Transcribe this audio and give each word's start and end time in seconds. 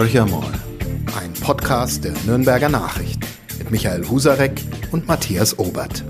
Horcher 0.00 0.24
mal, 0.24 0.58
ein 1.20 1.34
Podcast 1.34 2.04
der 2.04 2.14
Nürnberger 2.24 2.70
Nachricht 2.70 3.20
mit 3.58 3.70
Michael 3.70 4.08
Husarek 4.08 4.58
und 4.92 5.06
Matthias 5.06 5.58
Obert. 5.58 6.02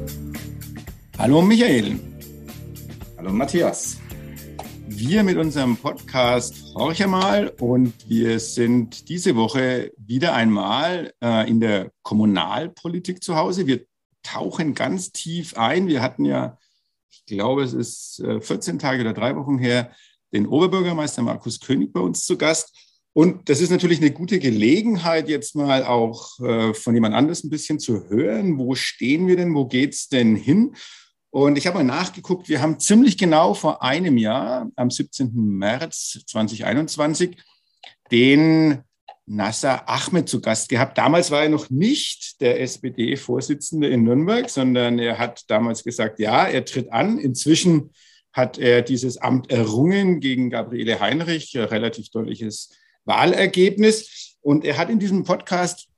Hallo 1.18 1.42
Michael. 1.42 1.98
Hallo 3.18 3.32
Matthias. 3.32 3.98
Wir 4.86 5.24
mit 5.24 5.38
unserem 5.38 5.76
Podcast 5.76 6.72
Horcher 6.76 7.08
mal 7.08 7.48
und 7.58 8.08
wir 8.08 8.38
sind 8.38 9.08
diese 9.08 9.34
Woche 9.34 9.90
wieder 9.96 10.34
einmal 10.34 11.12
äh, 11.20 11.50
in 11.50 11.58
der 11.58 11.90
Kommunalpolitik 12.02 13.24
zu 13.24 13.34
Hause. 13.34 13.66
Wir 13.66 13.86
tauchen 14.22 14.74
ganz 14.76 15.10
tief 15.10 15.58
ein. 15.58 15.88
Wir 15.88 16.00
hatten 16.00 16.24
ja, 16.24 16.58
ich 17.10 17.26
glaube, 17.26 17.64
es 17.64 17.72
ist 17.72 18.20
äh, 18.20 18.40
14 18.40 18.78
Tage 18.78 19.00
oder 19.00 19.14
drei 19.14 19.34
Wochen 19.34 19.58
her, 19.58 19.90
den 20.32 20.46
Oberbürgermeister 20.46 21.22
Markus 21.22 21.58
König 21.58 21.92
bei 21.92 21.98
uns 21.98 22.24
zu 22.24 22.38
Gast. 22.38 22.72
Und 23.12 23.48
das 23.48 23.60
ist 23.60 23.70
natürlich 23.70 23.98
eine 23.98 24.12
gute 24.12 24.38
Gelegenheit, 24.38 25.28
jetzt 25.28 25.56
mal 25.56 25.84
auch 25.84 26.38
äh, 26.40 26.74
von 26.74 26.94
jemand 26.94 27.14
anderes 27.14 27.42
ein 27.42 27.50
bisschen 27.50 27.80
zu 27.80 28.08
hören. 28.08 28.56
Wo 28.58 28.74
stehen 28.74 29.26
wir 29.26 29.36
denn? 29.36 29.54
Wo 29.54 29.66
geht's 29.66 30.08
denn 30.08 30.36
hin? 30.36 30.76
Und 31.30 31.58
ich 31.58 31.66
habe 31.66 31.78
mal 31.78 31.84
nachgeguckt. 31.84 32.48
Wir 32.48 32.60
haben 32.60 32.78
ziemlich 32.78 33.18
genau 33.18 33.54
vor 33.54 33.82
einem 33.82 34.16
Jahr, 34.16 34.68
am 34.76 34.90
17. 34.90 35.30
März 35.34 36.22
2021, 36.26 37.36
den 38.10 38.82
Nasser 39.26 39.88
Ahmed 39.88 40.28
zu 40.28 40.40
Gast 40.40 40.68
gehabt. 40.68 40.98
Damals 40.98 41.30
war 41.30 41.44
er 41.44 41.48
noch 41.48 41.70
nicht 41.70 42.40
der 42.40 42.60
SPD-Vorsitzende 42.60 43.88
in 43.88 44.02
Nürnberg, 44.02 44.50
sondern 44.50 44.98
er 44.98 45.18
hat 45.18 45.44
damals 45.48 45.84
gesagt, 45.84 46.18
ja, 46.18 46.46
er 46.46 46.64
tritt 46.64 46.92
an. 46.92 47.18
Inzwischen 47.18 47.90
hat 48.32 48.58
er 48.58 48.82
dieses 48.82 49.18
Amt 49.18 49.50
errungen 49.50 50.18
gegen 50.18 50.50
Gabriele 50.50 50.98
Heinrich, 50.98 51.56
relativ 51.56 52.10
deutliches 52.10 52.70
Wahlergebnis. 53.10 54.36
Und 54.40 54.64
er 54.64 54.78
hat 54.78 54.88
in 54.88 54.98
diesem 54.98 55.24
Podcast, 55.24 55.88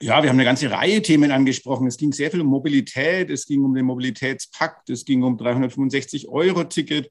ja, 0.00 0.22
wir 0.22 0.30
haben 0.30 0.36
eine 0.36 0.44
ganze 0.44 0.70
Reihe 0.70 1.02
Themen 1.02 1.30
angesprochen. 1.30 1.86
Es 1.86 1.96
ging 1.96 2.12
sehr 2.12 2.30
viel 2.30 2.40
um 2.40 2.48
Mobilität, 2.48 3.30
es 3.30 3.46
ging 3.46 3.62
um 3.62 3.74
den 3.74 3.84
Mobilitätspakt, 3.84 4.90
es 4.90 5.04
ging 5.04 5.22
um 5.22 5.36
365 5.36 6.28
Euro 6.28 6.64
Ticket. 6.64 7.10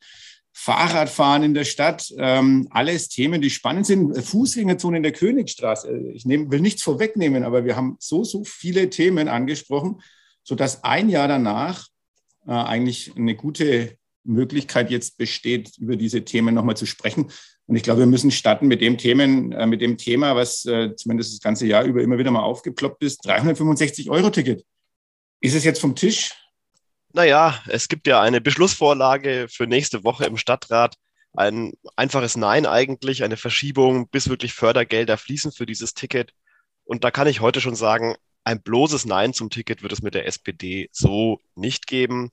Fahrradfahren 0.55 1.41
in 1.41 1.55
der 1.55 1.63
Stadt, 1.63 2.13
ähm, 2.19 2.67
alles 2.69 3.09
Themen, 3.09 3.41
die 3.41 3.49
spannend 3.49 3.87
sind. 3.87 4.15
Fußgängerzone 4.15 4.97
in 4.97 5.03
der 5.03 5.11
Königstraße. 5.11 6.11
Ich 6.13 6.25
nehm, 6.25 6.51
will 6.51 6.61
nichts 6.61 6.83
vorwegnehmen, 6.83 7.43
aber 7.43 7.65
wir 7.65 7.75
haben 7.75 7.97
so, 7.99 8.23
so 8.23 8.43
viele 8.43 8.91
Themen 8.91 9.27
angesprochen, 9.27 10.01
sodass 10.43 10.83
ein 10.83 11.09
Jahr 11.09 11.27
danach 11.27 11.87
äh, 12.45 12.51
eigentlich 12.51 13.13
eine 13.17 13.35
gute 13.35 13.97
Möglichkeit 14.23 14.89
jetzt 14.91 15.17
besteht, 15.17 15.77
über 15.77 15.95
diese 15.95 16.23
Themen 16.23 16.55
nochmal 16.55 16.77
zu 16.77 16.85
sprechen. 16.85 17.31
Und 17.65 17.75
ich 17.75 17.83
glaube, 17.83 18.01
wir 18.01 18.07
müssen 18.07 18.31
starten 18.31 18.67
mit 18.67 18.81
dem 18.81 18.97
Themen, 18.97 19.51
äh, 19.51 19.65
mit 19.65 19.81
dem 19.81 19.97
Thema, 19.97 20.35
was 20.35 20.65
äh, 20.65 20.95
zumindest 20.95 21.33
das 21.33 21.41
ganze 21.41 21.65
Jahr 21.65 21.83
über 21.83 22.01
immer 22.01 22.17
wieder 22.17 22.31
mal 22.31 22.41
aufgeploppt 22.41 23.03
ist. 23.03 23.25
365 23.25 24.09
Euro 24.09 24.29
Ticket. 24.29 24.65
Ist 25.39 25.55
es 25.55 25.63
jetzt 25.63 25.79
vom 25.79 25.95
Tisch? 25.95 26.33
Naja, 27.13 27.61
es 27.67 27.87
gibt 27.87 28.07
ja 28.07 28.21
eine 28.21 28.41
Beschlussvorlage 28.41 29.47
für 29.49 29.67
nächste 29.67 30.03
Woche 30.03 30.25
im 30.25 30.37
Stadtrat. 30.37 30.95
Ein 31.33 31.73
einfaches 31.95 32.37
Nein 32.37 32.65
eigentlich, 32.65 33.23
eine 33.23 33.37
Verschiebung, 33.37 34.07
bis 34.09 34.29
wirklich 34.29 34.53
Fördergelder 34.53 35.17
fließen 35.17 35.51
für 35.51 35.65
dieses 35.65 35.93
Ticket. 35.93 36.31
Und 36.85 37.03
da 37.03 37.11
kann 37.11 37.27
ich 37.27 37.39
heute 37.39 37.61
schon 37.61 37.75
sagen, 37.75 38.15
ein 38.43 38.61
bloßes 38.61 39.05
Nein 39.05 39.33
zum 39.33 39.49
Ticket 39.49 39.83
wird 39.83 39.93
es 39.93 40.01
mit 40.01 40.15
der 40.15 40.27
SPD 40.27 40.89
so 40.91 41.39
nicht 41.55 41.87
geben 41.87 42.31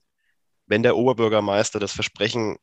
wenn 0.71 0.83
der 0.83 0.95
Oberbürgermeister 0.95 1.81
das 1.81 1.91
Versprechen 1.91 2.57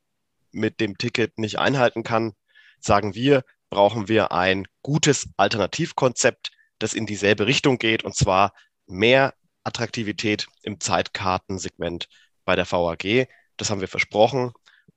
mit 0.50 0.80
dem 0.80 0.96
Ticket 0.96 1.38
nicht 1.38 1.58
einhalten 1.58 2.04
kann, 2.04 2.32
sagen 2.80 3.14
wir, 3.14 3.44
brauchen 3.68 4.08
wir 4.08 4.32
ein 4.32 4.66
gutes 4.80 5.28
Alternativkonzept, 5.36 6.50
das 6.78 6.94
in 6.94 7.04
dieselbe 7.04 7.46
Richtung 7.46 7.76
geht, 7.76 8.04
und 8.04 8.14
zwar 8.14 8.54
mehr 8.86 9.34
Attraktivität 9.62 10.46
im 10.62 10.80
Zeitkartensegment 10.80 12.08
bei 12.46 12.56
der 12.56 12.64
VAG. 12.64 13.28
Das 13.58 13.68
haben 13.68 13.82
wir 13.82 13.88
versprochen 13.88 14.52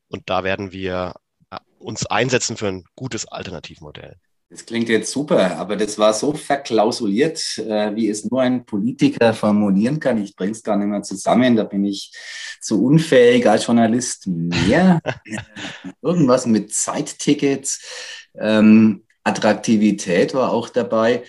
und 0.07 0.29
da 0.29 0.45
werden 0.45 0.71
wir 0.71 1.16
uns 1.79 2.05
einsetzen 2.05 2.55
für 2.55 2.69
ein 2.69 2.85
gutes 2.95 3.27
Alternativmodell. 3.27 4.21
Das 4.51 4.66
klingt 4.66 4.89
jetzt 4.89 5.13
super, 5.13 5.57
aber 5.57 5.78
das 5.78 5.97
war 5.97 6.13
so 6.13 6.34
verklausuliert, 6.34 7.57
äh, 7.57 7.95
wie 7.95 8.09
es 8.09 8.29
nur 8.29 8.41
ein 8.41 8.66
Politiker 8.66 9.34
formulieren 9.34 9.97
kann. 9.97 10.22
Ich 10.22 10.35
bringe 10.35 10.51
es 10.51 10.62
gar 10.62 10.75
nicht 10.75 10.88
mehr 10.88 11.03
zusammen. 11.03 11.56
Da 11.56 11.63
bin 11.63 11.85
ich 11.85 12.12
zu 12.59 12.84
unfähig 12.84 13.47
als 13.47 13.66
Journalist 13.66 14.28
mehr. 14.28 15.00
Irgendwas 16.01 16.45
mit 16.47 16.73
Zeittickets. 16.73 17.79
Ähm, 18.38 19.06
Attraktivität 19.23 20.34
war 20.34 20.51
auch 20.51 20.68
dabei. 20.68 21.23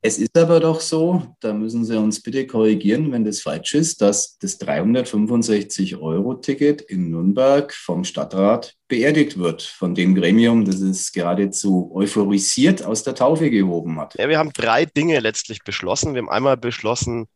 Es 0.00 0.18
ist 0.18 0.38
aber 0.38 0.60
doch 0.60 0.80
so, 0.80 1.34
da 1.40 1.52
müssen 1.52 1.84
Sie 1.84 1.98
uns 1.98 2.22
bitte 2.22 2.46
korrigieren, 2.46 3.10
wenn 3.10 3.24
das 3.24 3.40
falsch 3.40 3.74
ist, 3.74 4.00
dass 4.00 4.38
das 4.38 4.60
365-Euro-Ticket 4.60 6.82
in 6.82 7.10
Nürnberg 7.10 7.74
vom 7.74 8.04
Stadtrat 8.04 8.76
beerdigt 8.86 9.38
wird, 9.38 9.62
von 9.62 9.96
dem 9.96 10.14
Gremium, 10.14 10.64
das 10.64 10.76
es 10.76 11.10
geradezu 11.10 11.90
euphorisiert 11.92 12.84
aus 12.84 13.02
der 13.02 13.16
Taufe 13.16 13.50
gehoben 13.50 13.98
hat. 13.98 14.14
Ja, 14.16 14.28
wir 14.28 14.38
haben 14.38 14.52
drei 14.52 14.84
Dinge 14.84 15.18
letztlich 15.18 15.64
beschlossen. 15.64 16.14
Wir 16.14 16.22
haben 16.22 16.30
einmal 16.30 16.56
beschlossen, 16.56 17.26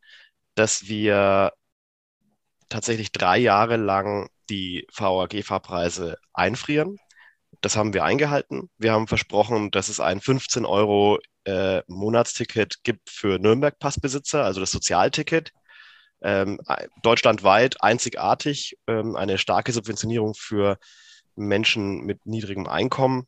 dass 0.54 0.86
wir 0.86 1.52
tatsächlich 2.68 3.10
drei 3.10 3.38
Jahre 3.38 3.76
lang 3.76 4.28
die 4.50 4.86
VAG-Fahrpreise 4.94 6.16
einfrieren. 6.32 6.98
Das 7.60 7.76
haben 7.76 7.92
wir 7.92 8.04
eingehalten. 8.04 8.70
Wir 8.78 8.92
haben 8.92 9.08
versprochen, 9.08 9.72
dass 9.72 9.88
es 9.88 9.98
ein 9.98 10.20
15 10.20 10.64
Euro 10.64 11.18
äh, 11.44 11.82
Monatsticket 11.86 12.82
gibt 12.82 13.10
für 13.10 13.38
Nürnberg-Passbesitzer, 13.38 14.44
also 14.44 14.60
das 14.60 14.70
Sozialticket. 14.70 15.52
Ähm, 16.24 16.60
deutschlandweit 17.02 17.82
einzigartig 17.82 18.78
ähm, 18.86 19.16
eine 19.16 19.38
starke 19.38 19.72
Subventionierung 19.72 20.34
für 20.34 20.78
Menschen 21.34 22.02
mit 22.04 22.24
niedrigem 22.26 22.68
Einkommen 22.68 23.26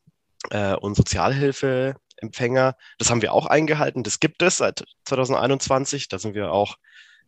äh, 0.50 0.74
und 0.74 0.94
Sozialhilfeempfänger. 0.94 2.76
Das 2.98 3.10
haben 3.10 3.22
wir 3.22 3.32
auch 3.32 3.46
eingehalten. 3.46 4.04
Das 4.04 4.20
gibt 4.20 4.42
es 4.42 4.58
seit 4.58 4.84
2021. 5.06 6.08
Da 6.08 6.18
sind 6.18 6.34
wir 6.34 6.52
auch 6.52 6.76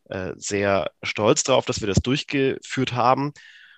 äh, 0.08 0.32
sehr 0.36 0.90
stolz 1.02 1.42
darauf, 1.42 1.64
dass 1.64 1.80
wir 1.80 1.88
das 1.88 1.98
durchgeführt 1.98 2.92
haben. 2.92 3.32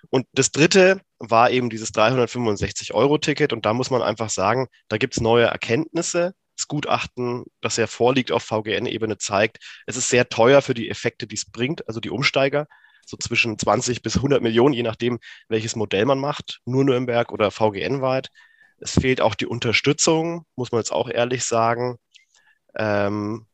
Und 0.09 0.27
das 0.33 0.51
dritte 0.51 1.01
war 1.17 1.49
eben 1.51 1.69
dieses 1.69 1.93
365-Euro-Ticket. 1.93 3.51
Und 3.51 3.65
da 3.65 3.73
muss 3.73 3.89
man 3.89 4.01
einfach 4.01 4.29
sagen, 4.29 4.67
da 4.87 4.97
gibt 4.97 5.15
es 5.15 5.21
neue 5.21 5.45
Erkenntnisse. 5.45 6.33
Das 6.59 6.67
Gutachten, 6.67 7.45
das 7.61 7.77
ja 7.77 7.87
vorliegt 7.87 8.33
auf 8.33 8.43
VGN-Ebene, 8.43 9.17
zeigt, 9.17 9.59
es 9.85 9.95
ist 9.95 10.09
sehr 10.09 10.27
teuer 10.27 10.61
für 10.61 10.73
die 10.73 10.89
Effekte, 10.89 11.25
die 11.25 11.35
es 11.35 11.49
bringt, 11.49 11.87
also 11.87 12.01
die 12.01 12.09
Umsteiger, 12.09 12.67
so 13.05 13.15
zwischen 13.15 13.57
20 13.57 14.01
bis 14.01 14.17
100 14.17 14.41
Millionen, 14.41 14.73
je 14.73 14.83
nachdem, 14.83 15.19
welches 15.47 15.77
Modell 15.77 16.03
man 16.03 16.19
macht, 16.19 16.59
nur 16.65 16.83
Nürnberg 16.83 17.31
oder 17.31 17.49
VGN-weit. 17.49 18.27
Es 18.77 18.91
fehlt 18.91 19.21
auch 19.21 19.35
die 19.35 19.45
Unterstützung, 19.45 20.45
muss 20.57 20.73
man 20.73 20.81
jetzt 20.81 20.91
auch 20.91 21.09
ehrlich 21.09 21.45
sagen. 21.45 21.97
Ähm, 22.77 23.47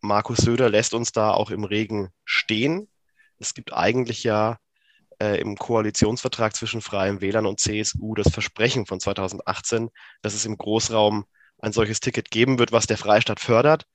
Markus 0.00 0.38
Söder 0.38 0.70
lässt 0.70 0.94
uns 0.94 1.10
da 1.10 1.32
auch 1.32 1.50
im 1.50 1.64
Regen 1.64 2.10
stehen. 2.24 2.88
Es 3.40 3.54
gibt 3.54 3.72
eigentlich 3.72 4.22
ja 4.22 4.58
äh, 5.20 5.40
im 5.40 5.56
Koalitionsvertrag 5.56 6.54
zwischen 6.54 6.80
Freien 6.80 7.20
Wählern 7.20 7.46
und 7.46 7.58
CSU 7.58 8.14
das 8.14 8.32
Versprechen 8.32 8.86
von 8.86 9.00
2018, 9.00 9.90
dass 10.22 10.34
es 10.34 10.44
im 10.44 10.56
Großraum 10.56 11.24
ein 11.62 11.72
solches 11.72 12.00
Ticket 12.00 12.30
geben 12.30 12.58
wird, 12.58 12.72
was 12.72 12.86
der 12.86 12.98
Freistaat 12.98 13.40
fördert. 13.40 13.86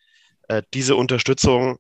Äh, 0.48 0.64
diese 0.74 0.96
Unterstützung 0.96 1.78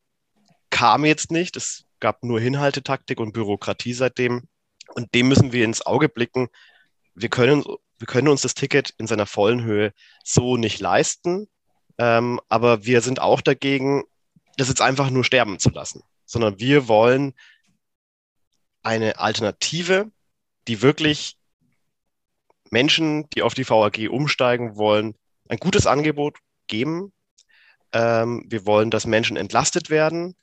kam 0.69 1.05
jetzt 1.05 1.31
nicht. 1.31 1.55
Es 1.55 1.85
gab 1.99 2.23
nur 2.23 2.39
Hinhaltetaktik 2.39 3.19
und 3.19 3.31
Bürokratie 3.33 3.93
seitdem. 3.93 4.43
Und 4.93 5.15
dem 5.15 5.29
müssen 5.29 5.51
wir 5.51 5.65
ins 5.65 5.85
Auge 5.85 6.09
blicken. 6.09 6.49
Wir 7.15 7.29
können, 7.29 7.63
wir 7.97 8.07
können 8.07 8.27
uns 8.27 8.41
das 8.41 8.53
Ticket 8.53 8.93
in 8.97 9.07
seiner 9.07 9.25
vollen 9.25 9.63
Höhe 9.63 9.93
so 10.23 10.57
nicht 10.57 10.79
leisten. 10.79 11.47
Ähm, 11.97 12.39
aber 12.49 12.85
wir 12.85 13.01
sind 13.01 13.19
auch 13.19 13.41
dagegen, 13.41 14.03
das 14.57 14.67
jetzt 14.67 14.81
einfach 14.81 15.09
nur 15.09 15.23
sterben 15.23 15.57
zu 15.59 15.69
lassen, 15.69 16.03
sondern 16.25 16.59
wir 16.59 16.87
wollen 16.87 17.33
eine 18.83 19.19
Alternative, 19.19 20.11
die 20.67 20.81
wirklich 20.81 21.37
Menschen, 22.69 23.29
die 23.31 23.41
auf 23.41 23.53
die 23.53 23.67
VAG 23.67 24.09
umsteigen 24.09 24.75
wollen, 24.75 25.15
ein 25.49 25.57
gutes 25.57 25.87
Angebot 25.87 26.37
geben. 26.67 27.13
Ähm, 27.93 28.45
wir 28.47 28.65
wollen, 28.65 28.91
dass 28.91 29.05
Menschen 29.05 29.37
entlastet 29.37 29.89
werden 29.89 30.35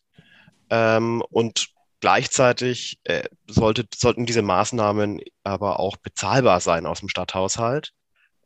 ähm, 0.71 1.23
und 1.31 1.69
gleichzeitig 2.01 2.99
äh, 3.05 3.25
sollte, 3.47 3.87
sollten 3.95 4.27
diese 4.27 4.43
Maßnahmen 4.43 5.21
aber 5.43 5.81
auch 5.81 5.97
bezahlbar 5.97 6.61
sein 6.61 6.87
aus 6.87 7.01
dem 7.01 7.09
Stadthaushalt. 7.09 7.93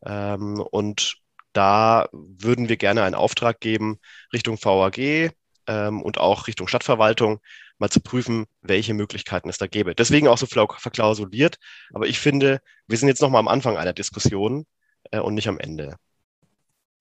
Ähm, 0.04 0.60
und 0.70 1.16
da 1.52 2.08
würden 2.12 2.68
wir 2.68 2.76
gerne 2.76 3.02
einen 3.02 3.14
Auftrag 3.14 3.60
geben 3.60 3.98
Richtung 4.32 4.58
VAG 4.62 5.32
ähm, 5.66 6.02
und 6.02 6.18
auch 6.18 6.46
Richtung 6.46 6.68
Stadtverwaltung, 6.68 7.40
mal 7.78 7.90
zu 7.90 8.00
prüfen, 8.00 8.46
welche 8.60 8.94
Möglichkeiten 8.94 9.48
es 9.48 9.58
da 9.58 9.66
gäbe. 9.66 9.94
Deswegen 9.94 10.28
auch 10.28 10.38
so 10.38 10.46
verklausuliert. 10.46 11.58
Aber 11.92 12.06
ich 12.06 12.18
finde, 12.18 12.60
wir 12.86 12.98
sind 12.98 13.08
jetzt 13.08 13.22
noch 13.22 13.30
mal 13.30 13.38
am 13.38 13.48
Anfang 13.48 13.76
einer 13.76 13.92
Diskussion 13.92 14.66
äh, 15.10 15.20
und 15.20 15.34
nicht 15.34 15.48
am 15.48 15.58
Ende. 15.58 15.96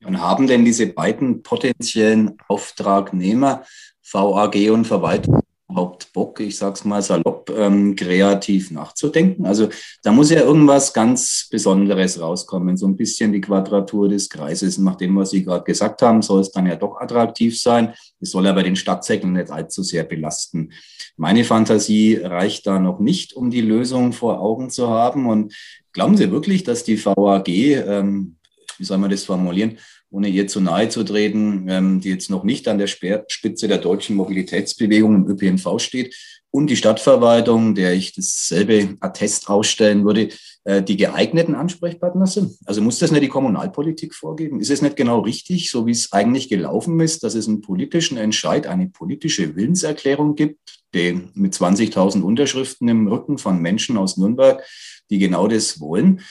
Und 0.06 0.22
haben 0.22 0.48
denn 0.48 0.64
diese 0.64 0.88
beiden 0.88 1.42
potenziellen 1.42 2.38
Auftragnehmer, 2.48 3.64
VAG 4.04 4.70
und 4.72 4.86
Verwaltung, 4.86 5.42
überhaupt 5.70 6.14
Bock, 6.14 6.40
ich 6.40 6.58
sag's 6.58 6.86
mal 6.86 7.02
salopp, 7.02 7.52
ähm, 7.56 7.96
kreativ 7.96 8.72
nachzudenken? 8.72 9.46
Also 9.46 9.70
da 10.04 10.12
muss 10.12 10.30
ja 10.30 10.42
irgendwas 10.42 10.94
ganz 10.94 11.48
Besonderes 11.52 12.22
rauskommen, 12.22 12.78
so 12.78 12.88
ein 12.88 12.96
bisschen 12.96 13.34
die 13.34 13.42
Quadratur 13.42 14.08
des 14.08 14.30
Kreises. 14.30 14.78
Nach 14.78 14.96
dem, 14.96 15.16
was 15.16 15.32
Sie 15.32 15.44
gerade 15.44 15.64
gesagt 15.64 16.02
haben, 16.02 16.22
soll 16.22 16.42
es 16.42 16.52
dann 16.52 16.68
ja 16.68 16.76
doch 16.76 17.00
attraktiv 17.02 17.60
sein. 17.60 17.94
Es 18.20 18.32
soll 18.32 18.48
aber 18.48 18.64
den 18.64 18.76
Stadtsäckeln 18.76 19.34
nicht 19.34 19.52
allzu 19.52 19.84
sehr 19.84 20.04
belasten. 20.04 20.72
Meine 21.18 21.44
Fantasie 21.44 22.16
reicht 22.16 22.66
da 22.68 22.80
noch 22.80 23.00
nicht, 23.00 23.34
um 23.34 23.50
die 23.50 23.62
Lösung 23.62 24.14
vor 24.14 24.40
Augen 24.40 24.70
zu 24.70 24.90
haben. 24.90 25.28
Und 25.28 25.54
glauben 25.92 26.16
Sie 26.16 26.32
wirklich, 26.32 26.64
dass 26.64 26.84
die 26.84 27.04
VAG, 27.04 27.50
ähm, 27.50 28.37
wie 28.77 28.85
soll 28.85 28.97
man 28.97 29.09
das 29.09 29.25
formulieren, 29.25 29.77
ohne 30.09 30.29
ihr 30.29 30.47
zu 30.47 30.62
nahe 30.62 30.89
zu 30.89 31.03
treten, 31.03 31.68
ähm, 31.69 32.01
die 32.01 32.09
jetzt 32.09 32.29
noch 32.29 32.44
nicht 32.44 32.68
an 32.68 32.77
der 32.77 32.88
Spitze 32.88 33.68
der 33.68 33.77
deutschen 33.77 34.15
Mobilitätsbewegung 34.15 35.15
im 35.15 35.27
ÖPNV 35.27 35.79
steht, 35.79 36.15
und 36.50 36.69
die 36.69 36.77
Stadtverwaltung, 36.77 37.75
der 37.75 37.94
ich 37.94 38.13
dasselbe 38.13 38.95
Attest 39.00 39.50
ausstellen 39.50 40.06
würde, 40.06 40.29
die 40.68 40.98
geeigneten 40.98 41.56
Ansprechpartner 41.56 42.28
sind. 42.28 42.58
Also 42.66 42.81
muss 42.81 43.00
das 43.00 43.12
nicht 43.12 43.24
die 43.24 43.30
Kommunalpolitik 43.30 44.14
vorgeben? 44.14 44.60
Ist 44.60 44.69
es 44.69 44.81
nicht 44.81 44.98
genau 44.98 45.19
richtig, 45.19 45.72
so 45.72 45.86
wie 45.86 45.92
es 45.92 46.12
eigentlich 46.12 46.50
gelaufen 46.50 47.00
ist, 47.00 47.24
dass 47.24 47.36
es 47.36 47.48
einen 47.48 47.62
politischen 47.62 48.18
Entscheid, 48.18 48.68
eine 48.68 48.88
politische 48.90 49.56
Willenserklärung 49.56 50.36
gibt, 50.36 50.60
den 50.94 51.30
mit 51.36 51.54
20.000 51.54 52.22
Unterschriften 52.22 52.88
im 52.88 53.08
Rücken 53.08 53.38
von 53.38 53.62
Menschen 53.62 53.98
aus 53.98 54.18
Nürnberg, 54.18 54.64
die 55.10 55.19
genau 55.19 55.48
das 55.48 55.80
wollen. 55.80 56.22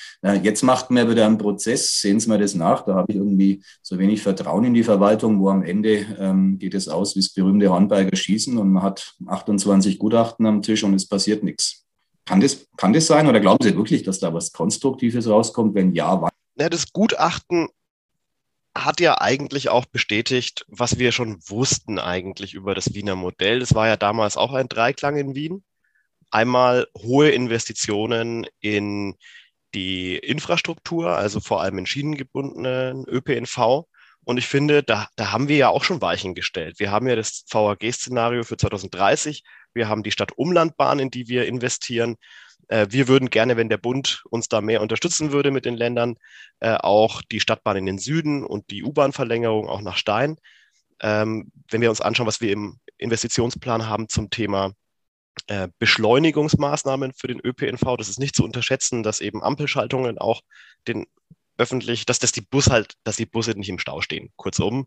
Jetzt 0.43 0.63
macht 0.63 0.91
man 0.91 1.09
wieder 1.09 1.27
einen 1.27 1.39
Prozess, 1.39 2.01
sehen 2.01 2.21
Sie 2.21 2.29
mir 2.29 2.39
das 2.39 2.55
nach, 2.55 2.85
da 2.85 2.95
habe 2.95 3.13
ich 3.13 3.17
irgendwie 3.17 3.63
so 3.83 3.99
wenig 3.99 4.23
Vertrauen 4.23 4.65
in 4.65 4.75
die 4.75 4.83
Verwaltung, 4.83 5.41
wo 5.41 5.49
am 5.49 5.63
Ende 5.63 6.05
ähm, 6.19 6.59
geht 6.59 6.75
es 6.75 6.89
aus 6.89 7.17
wie 7.17 7.21
das 7.21 7.31
berühmte 7.31 7.71
Hornberger 7.71 8.17
Schießen 8.17 8.59
und 8.59 8.73
man 8.73 8.83
hat 8.83 9.15
28 9.27 9.99
Gutachten 9.99 10.47
am 10.47 10.63
Tisch 10.63 10.85
und 10.85 10.95
es 10.95 11.07
passiert 11.07 11.43
nichts. 11.43 11.86
Kann 12.27 12.41
das, 12.41 12.67
kann 12.77 12.93
das 12.93 13.07
sein 13.07 13.27
oder 13.27 13.41
glauben 13.41 13.65
Sie 13.65 13.77
wirklich, 13.77 14.03
dass 14.03 14.19
da 14.19 14.35
was 14.35 14.53
Konstruktives 14.53 15.29
rauskommt? 15.29 15.75
Wenn 15.75 15.95
ja, 15.95 16.21
wann? 16.21 16.31
Ja, 16.57 16.69
das 16.69 16.93
Gutachten 16.93 17.69
hat 18.77 19.01
ja 19.01 19.21
eigentlich 19.21 19.71
auch 19.71 19.87
bestätigt, 19.87 20.67
was 20.69 20.99
wir 20.99 21.13
schon 21.13 21.39
wussten 21.47 21.99
eigentlich 21.99 22.53
über 22.53 22.75
das 22.75 22.93
Wiener 22.93 23.17
Modell. 23.17 23.61
Das 23.61 23.75
war 23.75 23.87
ja 23.87 23.97
damals 23.97 24.37
auch 24.37 24.53
ein 24.53 24.69
Dreiklang 24.69 25.17
in 25.17 25.35
Wien 25.35 25.65
einmal 26.31 26.87
hohe 26.97 27.31
Investitionen 27.31 28.47
in 28.61 29.17
die 29.75 30.17
Infrastruktur, 30.17 31.17
also 31.17 31.41
vor 31.41 31.63
allem 31.63 31.79
in 31.79 31.87
schienengebundenen 31.87 33.07
ÖPNV. 33.07 33.87
Und 34.25 34.39
ich 34.39 34.47
finde, 34.47 34.83
da, 34.83 35.09
da 35.17 35.33
haben 35.33 35.49
wir 35.49 35.57
ja 35.57 35.69
auch 35.69 35.85
schon 35.85 36.03
Weichen 36.03 36.35
gestellt. 36.35 36.81
Wir 36.81 36.91
haben 36.91 37.07
ja 37.07 37.17
das 37.17 37.45
VAG-Szenario 37.49 38.43
für 38.43 38.57
2030. 38.57 39.45
Wir 39.77 39.89
haben 39.89 40.03
die 40.03 40.11
Stadt-Umlandbahn, 40.11 40.99
in 40.99 41.11
die 41.11 41.29
wir 41.29 41.47
investieren. 41.47 42.17
Äh, 42.69 42.89
wir 42.91 43.07
würden 43.07 43.31
gerne, 43.31 43.57
wenn 43.57 43.69
der 43.69 43.77
Bund 43.77 44.25
uns 44.31 44.49
da 44.49 44.61
mehr 44.61 44.83
unterstützen 44.83 45.31
würde 45.31 45.53
mit 45.53 45.65
den 45.65 45.77
Ländern, 45.77 46.17
äh, 46.61 46.75
auch 46.75 47.23
die 47.23 47.41
Stadtbahn 47.41 47.77
in 47.77 47.87
den 47.87 47.99
Süden 47.99 48.45
und 48.45 48.71
die 48.71 48.83
U-Bahn-Verlängerung 48.83 49.69
auch 49.69 49.83
nach 49.83 49.97
Stein. 49.97 50.37
Ähm, 51.01 51.53
wenn 51.71 51.81
wir 51.81 51.91
uns 51.91 52.01
anschauen, 52.01 52.27
was 52.27 52.41
wir 52.41 52.51
im 52.51 52.81
Investitionsplan 52.99 53.87
haben 53.87 54.09
zum 54.09 54.31
Thema 54.31 54.73
äh, 55.49 55.69
Beschleunigungsmaßnahmen 55.79 57.13
für 57.13 57.29
den 57.29 57.41
ÖPNV. 57.41 57.97
Das 57.99 58.09
ist 58.09 58.19
nicht 58.19 58.35
zu 58.35 58.43
unterschätzen, 58.43 59.03
dass 59.03 59.21
eben 59.21 59.43
Ampelschaltungen 59.43 60.19
auch 60.19 60.41
den 60.89 61.07
öffentlich, 61.59 62.07
dass, 62.07 62.19
dass 62.19 62.33
die 62.33 62.41
Bus 62.41 62.71
halt, 62.71 62.95
dass 63.05 63.17
die 63.17 63.27
Busse 63.27 63.53
nicht 63.53 63.69
im 63.69 63.79
Stau 63.79 64.01
stehen, 64.01 64.33
kurzum, 64.37 64.87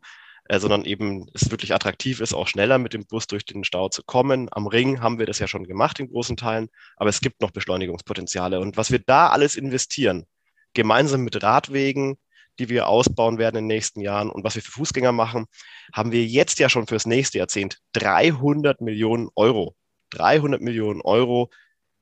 äh, 0.50 0.60
sondern 0.60 0.84
eben 0.84 1.28
es 1.34 1.50
wirklich 1.50 1.74
attraktiv 1.74 2.19
ist, 2.19 2.34
auch 2.34 2.48
schneller 2.48 2.78
mit 2.78 2.94
dem 2.94 3.06
Bus 3.06 3.28
durch 3.28 3.46
den 3.46 3.63
Stau 3.63 3.88
zu 3.88 4.04
kommen. 4.04 4.50
Am 4.51 4.68
Ring 4.68 5.00
haben 5.00 5.18
wir 5.18 5.25
das 5.25 5.40
ja 5.40 5.48
schon 5.48 5.66
gemacht 5.66 6.00
in 6.00 6.10
großen 6.10 6.36
Teilen, 6.36 6.69
aber 6.98 7.10
es 7.10 7.22
gibt 7.22 7.42
noch 7.42 7.51
Beschleunigungspotenziale. 7.51 8.60
Und 8.60 8.75
was 8.75 8.92
wir 8.92 9.00
da 9.00 9.30
alles 9.30 9.56
investieren, 9.56 10.25
gemeinsam 10.74 11.22
mit 11.22 11.42
Radwegen, 11.42 12.18
die 12.60 12.68
wir 12.68 12.88
ausbauen 12.88 13.38
werden 13.38 13.56
in 13.56 13.63
den 13.63 13.75
nächsten 13.75 14.01
Jahren 14.01 14.30
und 14.30 14.44
was 14.44 14.56
wir 14.56 14.62
für 14.62 14.72
Fußgänger 14.72 15.13
machen, 15.13 15.46
haben 15.94 16.12
wir 16.12 16.25
jetzt 16.25 16.60
ja 16.60 16.68
schon 16.68 16.88
fürs 16.88 17.06
nächste 17.06 17.38
Jahrzehnt 17.38 17.78
300 17.94 18.81
Millionen 18.81 19.30
Euro 19.36 19.78
300 20.12 20.62
Millionen 20.62 21.02
Euro 21.02 21.50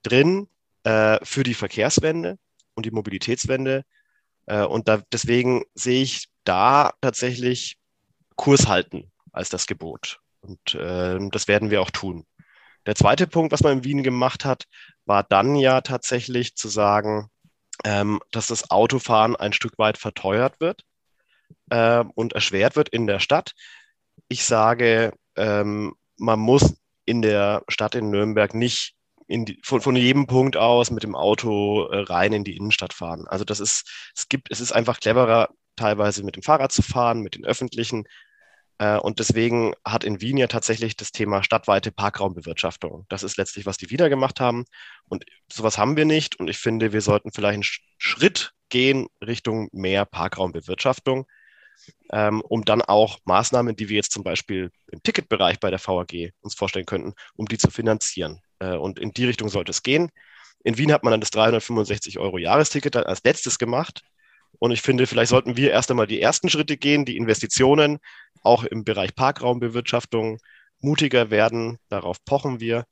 drin 0.03 0.47
äh, 0.83 1.19
für 1.23 1.43
die 1.43 1.53
Verkehrswende 1.53 2.37
und 2.73 2.85
die 2.85 2.91
Mobilitätswende. 2.91 3.83
Äh, 4.45 4.63
und 4.63 4.87
da, 4.87 5.01
deswegen 5.11 5.63
sehe 5.75 6.03
ich 6.03 6.27
da 6.43 6.93
tatsächlich 7.01 7.77
Kurs 8.37 8.67
halten 8.67 9.11
als 9.33 9.49
das 9.49 9.67
Gebot. 9.67 10.21
Und 10.39 10.75
äh, 10.75 11.19
das 11.31 11.47
werden 11.49 11.69
wir 11.69 11.81
auch 11.81 11.91
tun. 11.91 12.25
Der 12.85 12.95
zweite 12.95 13.27
Punkt, 13.27 13.51
was 13.51 13.61
man 13.61 13.79
in 13.79 13.83
Wien 13.83 14.03
gemacht 14.03 14.45
hat, 14.45 14.63
war 15.05 15.23
dann 15.23 15.55
ja 15.55 15.81
tatsächlich 15.81 16.55
zu 16.55 16.69
sagen, 16.69 17.29
ähm, 17.83 18.21
dass 18.31 18.47
das 18.47 18.71
Autofahren 18.71 19.35
ein 19.35 19.53
Stück 19.53 19.77
weit 19.77 19.97
verteuert 19.97 20.59
wird 20.61 20.83
äh, 21.69 22.03
und 22.15 22.33
erschwert 22.33 22.75
wird 22.75 22.89
in 22.89 23.05
der 23.05 23.19
Stadt. 23.19 23.53
Ich 24.29 24.45
sage, 24.45 25.13
ähm, 25.35 25.95
man 26.17 26.39
muss 26.39 26.77
in 27.05 27.21
der 27.21 27.63
Stadt 27.67 27.95
in 27.95 28.09
Nürnberg 28.09 28.53
nicht 28.53 28.95
die, 29.29 29.59
von, 29.63 29.81
von, 29.81 29.95
jedem 29.95 30.25
Punkt 30.25 30.55
aus 30.55 30.89
mit 30.89 31.03
dem 31.03 31.15
Auto 31.15 31.87
äh, 31.87 31.99
rein 31.99 32.33
in 32.33 32.43
die 32.43 32.55
Innenstadt 32.55 32.93
fahren. 32.93 33.27
Also 33.27 33.43
das 33.43 33.59
ist, 33.59 33.89
es 34.15 34.29
gibt, 34.29 34.49
es 34.51 34.61
ist 34.61 34.71
einfach 34.71 34.99
cleverer, 34.99 35.49
teilweise 35.75 36.23
mit 36.23 36.35
dem 36.35 36.43
Fahrrad 36.43 36.71
zu 36.71 36.81
fahren, 36.81 37.21
mit 37.21 37.35
den 37.35 37.45
öffentlichen. 37.45 38.05
Äh, 38.79 38.97
und 38.97 39.19
deswegen 39.19 39.73
hat 39.85 40.03
in 40.03 40.21
Wien 40.21 40.37
ja 40.37 40.47
tatsächlich 40.47 40.95
das 40.95 41.11
Thema 41.11 41.43
stadtweite 41.43 41.91
Parkraumbewirtschaftung. 41.91 43.05
Das 43.09 43.23
ist 43.23 43.37
letztlich, 43.37 43.65
was 43.65 43.77
die 43.77 43.89
Wiener 43.89 44.09
gemacht 44.09 44.39
haben. 44.39 44.65
Und 45.07 45.25
sowas 45.51 45.77
haben 45.77 45.97
wir 45.97 46.05
nicht. 46.05 46.39
Und 46.39 46.49
ich 46.49 46.57
finde, 46.57 46.93
wir 46.93 47.01
sollten 47.01 47.31
vielleicht 47.31 47.55
einen 47.55 47.65
Schritt 47.97 48.53
gehen 48.69 49.07
Richtung 49.21 49.69
mehr 49.71 50.05
Parkraumbewirtschaftung 50.05 51.25
ähm, 52.11 52.41
um 52.41 52.63
dann 52.63 52.81
auch 52.81 53.19
Maßnahmen, 53.25 53.75
die 53.75 53.89
wir 53.89 53.97
jetzt 53.97 54.11
zum 54.11 54.23
Beispiel 54.23 54.71
im 54.91 55.01
Ticketbereich 55.03 55.59
bei 55.59 55.69
der 55.69 55.79
VAG 55.79 56.33
uns 56.41 56.55
vorstellen 56.55 56.85
könnten, 56.85 57.13
um 57.35 57.45
die 57.45 57.57
zu 57.57 57.69
finanzieren. 57.69 58.41
Äh, 58.59 58.75
und 58.75 58.99
in 58.99 59.11
die 59.11 59.25
Richtung 59.25 59.49
sollte 59.49 59.71
es 59.71 59.83
gehen. 59.83 60.09
In 60.63 60.77
Wien 60.77 60.91
hat 60.91 61.03
man 61.03 61.11
dann 61.11 61.21
das 61.21 61.31
365 61.31 62.19
Euro 62.19 62.37
Jahresticket 62.37 62.95
als 62.95 63.23
letztes 63.23 63.57
gemacht. 63.59 64.03
Und 64.59 64.71
ich 64.71 64.81
finde, 64.81 65.05
vielleicht 65.05 65.29
sollten 65.29 65.57
wir 65.57 65.71
erst 65.71 65.91
einmal 65.91 66.07
die 66.07 66.21
ersten 66.21 66.49
Schritte 66.49 66.77
gehen, 66.77 67.05
die 67.05 67.17
Investitionen 67.17 67.99
auch 68.43 68.63
im 68.63 68.83
Bereich 68.83 69.15
Parkraumbewirtschaftung 69.15 70.39
mutiger 70.79 71.29
werden. 71.29 71.77
Darauf 71.89 72.23
pochen 72.25 72.59
wir. 72.59 72.85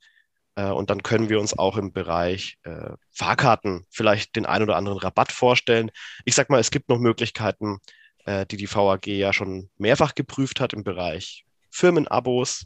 Äh, 0.56 0.70
und 0.70 0.90
dann 0.90 1.02
können 1.02 1.28
wir 1.28 1.38
uns 1.38 1.56
auch 1.58 1.76
im 1.76 1.92
Bereich 1.92 2.58
äh, 2.64 2.90
Fahrkarten 3.12 3.86
vielleicht 3.90 4.36
den 4.36 4.46
ein 4.46 4.62
oder 4.62 4.76
anderen 4.76 4.98
Rabatt 4.98 5.32
vorstellen. 5.32 5.90
Ich 6.24 6.34
sage 6.34 6.52
mal, 6.52 6.60
es 6.60 6.70
gibt 6.70 6.88
noch 6.88 6.98
Möglichkeiten, 6.98 7.78
äh, 8.24 8.46
die 8.46 8.56
die 8.56 8.72
VAG 8.72 9.06
ja 9.06 9.32
schon 9.32 9.70
mehrfach 9.78 10.14
geprüft 10.14 10.60
hat 10.60 10.72
im 10.72 10.82
Bereich 10.82 11.44
Firmenabos, 11.70 12.64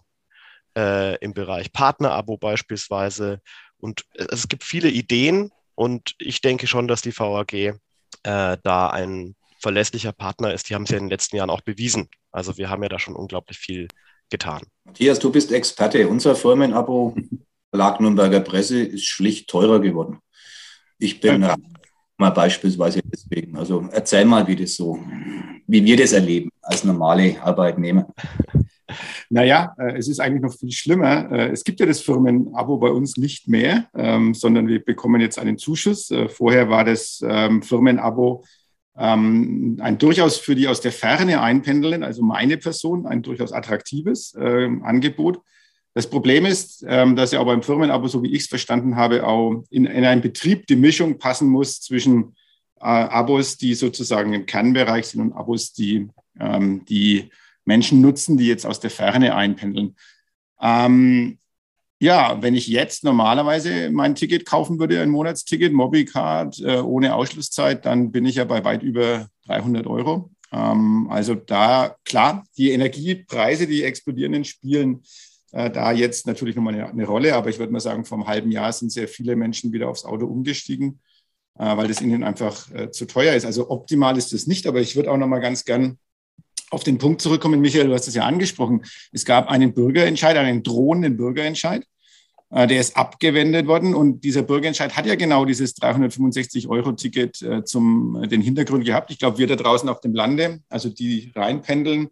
äh, 0.77 1.17
im 1.19 1.35
Bereich 1.35 1.73
Partnerabo 1.73 2.39
beispielsweise. 2.39 3.41
Und 3.79 4.05
es 4.15 4.49
gibt 4.49 4.63
viele 4.63 4.89
Ideen 4.89 5.51
und 5.75 6.15
ich 6.19 6.43
denke 6.43 6.67
schon, 6.67 6.87
dass 6.87 7.03
die 7.03 7.17
VAG 7.19 7.53
äh, 7.55 7.77
da 8.23 8.91
ein 8.91 9.35
verlässlicher 9.61 10.13
Partner 10.13 10.53
ist. 10.53 10.69
Die 10.69 10.75
haben 10.75 10.85
es 10.85 10.91
ja 10.91 10.99
in 10.99 11.05
den 11.05 11.11
letzten 11.11 11.37
Jahren 11.37 11.51
auch 11.51 11.61
bewiesen. 11.61 12.09
Also 12.33 12.57
wir 12.57 12.71
haben 12.71 12.83
ja 12.83 12.89
da 12.89 12.99
schon 12.99 13.15
unglaublich 13.15 13.59
viel 13.59 13.89
getan. 14.31 14.63
Matthias, 14.85 15.19
du 15.19 15.31
bist 15.31 15.53
Experte. 15.53 16.09
Unser 16.09 16.35
Firmenabo 16.35 17.17
Verlag 17.71 18.01
Nürnberger 18.01 18.41
Presse 18.41 18.83
ist 18.83 19.05
schlicht 19.05 19.49
teurer 19.49 19.81
geworden. 19.81 20.19
Ich 20.99 21.21
bin 21.21 21.43
ja 21.43 21.57
mal 22.19 22.31
beispielsweise 22.31 23.01
deswegen. 23.03 23.57
Also 23.57 23.89
erzähl 23.93 24.25
mal, 24.25 24.47
wie 24.47 24.57
das 24.57 24.75
so, 24.75 24.99
wie 25.67 25.85
wir 25.85 25.97
das 25.97 26.13
erleben 26.13 26.51
als 26.63 26.85
normale 26.85 27.43
Arbeitnehmer. 27.43 28.07
Naja, 29.29 29.73
äh, 29.79 29.97
es 29.99 30.09
ist 30.09 30.19
eigentlich 30.19 30.43
noch 30.43 30.53
viel 30.53 30.73
schlimmer. 30.73 31.31
Äh, 31.31 31.51
es 31.51 31.63
gibt 31.63 31.79
ja 31.79 31.87
das 31.87 32.01
Firmenabo 32.01 32.77
bei 32.79 32.89
uns 32.89 33.17
nicht 33.17 33.47
mehr, 33.47 33.89
ähm, 33.95 34.35
sondern 34.35 34.67
wir 34.67 34.85
bekommen 34.85 35.21
jetzt 35.21 35.39
einen 35.39 35.59
Zuschuss. 35.59 36.11
Äh, 36.11 36.29
vorher 36.29 36.69
war 36.69 36.85
das 36.85 37.23
ähm, 37.25 37.63
Firmenabo 37.63 38.43
ähm, 38.97 39.79
ein 39.81 39.99
durchaus 39.99 40.39
für 40.39 40.55
die 40.55 40.69
aus 40.69 40.81
der 40.81 40.93
Ferne 40.93 41.41
einpendeln, 41.41 42.03
also 42.03 42.23
meine 42.23 42.57
Person, 42.57 43.07
ein 43.07 43.23
durchaus 43.23 43.53
attraktives 43.53 44.35
Angebot. 44.35 45.41
Das 45.95 46.09
Problem 46.09 46.47
ist, 46.47 46.85
ähm, 46.87 47.17
dass 47.17 47.33
ja 47.33 47.41
auch 47.41 47.47
beim 47.47 47.63
Firmenabo, 47.63 48.07
so 48.07 48.23
wie 48.23 48.33
ich 48.33 48.43
es 48.43 48.49
verstanden 48.49 48.97
habe, 48.97 49.27
auch 49.27 49.65
in, 49.71 49.87
in 49.87 50.05
einem 50.05 50.21
Betrieb 50.21 50.67
die 50.67 50.77
Mischung 50.77 51.19
passen 51.19 51.49
muss 51.49 51.81
zwischen 51.81 52.37
äh, 52.81 52.85
Abos, 52.85 53.57
die 53.57 53.75
sozusagen 53.75 54.33
im 54.33 54.47
Kernbereich 54.47 55.07
sind 55.07 55.21
und 55.21 55.33
Abos, 55.33 55.73
die 55.73 56.09
ähm, 56.39 56.85
die 56.85 57.31
Menschen 57.65 58.01
nutzen, 58.01 58.37
die 58.37 58.47
jetzt 58.47 58.67
aus 58.67 58.81
der 58.81 58.91
Ferne 58.91 59.35
einpendeln. 59.35 59.97
Ähm, 60.61 61.39
ja, 62.01 62.41
wenn 62.41 62.55
ich 62.55 62.67
jetzt 62.67 63.05
normalerweise 63.05 63.91
mein 63.91 64.15
Ticket 64.15 64.47
kaufen 64.47 64.79
würde, 64.79 65.03
ein 65.03 65.11
Monatsticket, 65.11 65.75
Mobicard 65.75 66.59
äh, 66.61 66.79
ohne 66.79 67.15
Ausschlusszeit, 67.15 67.85
dann 67.85 68.11
bin 68.11 68.25
ich 68.25 68.37
ja 68.37 68.45
bei 68.45 68.65
weit 68.65 68.83
über 68.83 69.29
300 69.47 69.87
Euro. 69.87 70.31
Ähm, 70.51 71.09
also 71.11 71.35
da, 71.35 71.97
klar, 72.07 72.45
die 72.57 72.71
Energiepreise, 72.71 73.67
die 73.67 73.85
explodierenden, 73.85 74.47
spielen 74.47 75.03
äh, 75.53 75.71
da 75.71 75.93
jetzt 75.93 76.27
natürlich 76.27 76.57
nochmal 76.57 76.81
eine, 76.81 77.05
Rolle. 77.05 77.35
Aber 77.35 77.51
ich 77.51 77.59
würde 77.59 77.73
mal 77.73 77.81
sagen, 77.81 78.07
vor 78.07 78.17
einem 78.17 78.27
halben 78.27 78.51
Jahr 78.51 78.73
sind 78.73 78.91
sehr 78.91 79.07
viele 79.07 79.37
Menschen 79.37 79.71
wieder 79.71 79.91
aufs 79.91 80.07
Auto 80.07 80.25
umgestiegen, 80.25 81.01
äh, 81.59 81.77
weil 81.77 81.89
das 81.89 82.01
ihnen 82.01 82.25
einfach 82.25 82.67
zu 82.93 83.05
teuer 83.05 83.35
ist. 83.35 83.45
Also 83.45 83.69
optimal 83.69 84.17
ist 84.17 84.33
das 84.33 84.47
nicht, 84.47 84.67
aber 84.67 84.81
ich 84.81 84.97
würde 84.97 85.13
auch 85.13 85.19
nochmal 85.19 85.43
ganz 85.43 85.67
gern 85.67 85.99
auf 86.71 86.85
den 86.85 86.99
Punkt 86.99 87.21
zurückkommen. 87.21 87.61
Michael, 87.61 87.89
du 87.89 87.95
hast 87.95 88.09
es 88.09 88.15
ja 88.15 88.25
angesprochen. 88.25 88.83
Es 89.13 89.25
gab 89.25 89.49
einen 89.49 89.75
Bürgerentscheid, 89.75 90.37
einen 90.37 90.63
drohenden 90.63 91.17
Bürgerentscheid. 91.17 91.85
Äh, 92.51 92.67
der 92.67 92.81
ist 92.81 92.97
abgewendet 92.97 93.67
worden 93.67 93.95
und 93.95 94.25
dieser 94.25 94.43
Bürgerentscheid 94.43 94.97
hat 94.97 95.07
ja 95.07 95.15
genau 95.15 95.45
dieses 95.45 95.77
365-Euro-Ticket 95.77 97.43
äh, 97.43 97.65
zum 97.65 98.23
äh, 98.23 98.29
den 98.29 98.43
Hintergrund 98.43 98.85
gehabt. 98.85 99.11
Ich 99.11 99.19
glaube, 99.19 99.39
wir 99.39 99.47
da 99.47 99.57
draußen 99.57 99.89
auf 99.89 100.01
dem 100.01 100.15
Lande, 100.15 100.61
also 100.69 100.89
die 100.89 101.33
reinpendeln, 101.35 102.09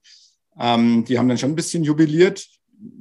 ähm, 0.58 1.04
die 1.04 1.18
haben 1.18 1.28
dann 1.28 1.38
schon 1.38 1.50
ein 1.50 1.56
bisschen 1.56 1.82
jubiliert. 1.82 2.46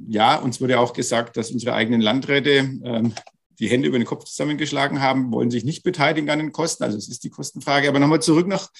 Ja, 0.08 0.36
uns 0.36 0.60
wurde 0.60 0.80
auch 0.80 0.92
gesagt, 0.92 1.36
dass 1.36 1.52
unsere 1.52 1.74
eigenen 1.74 2.00
Landräte 2.00 2.68
ähm, 2.84 3.12
die 3.60 3.68
Hände 3.68 3.88
über 3.88 3.98
den 3.98 4.06
Kopf 4.06 4.24
zusammengeschlagen 4.24 5.00
haben, 5.00 5.32
wollen 5.32 5.50
sich 5.50 5.64
nicht 5.64 5.82
beteiligen 5.82 6.30
an 6.30 6.38
den 6.38 6.52
Kosten. 6.52 6.84
Also 6.84 6.96
es 6.96 7.08
ist 7.08 7.24
die 7.24 7.30
Kostenfrage. 7.30 7.88
Aber 7.88 7.98
nochmal 7.98 8.22
zurück 8.22 8.46
nach, 8.46 8.70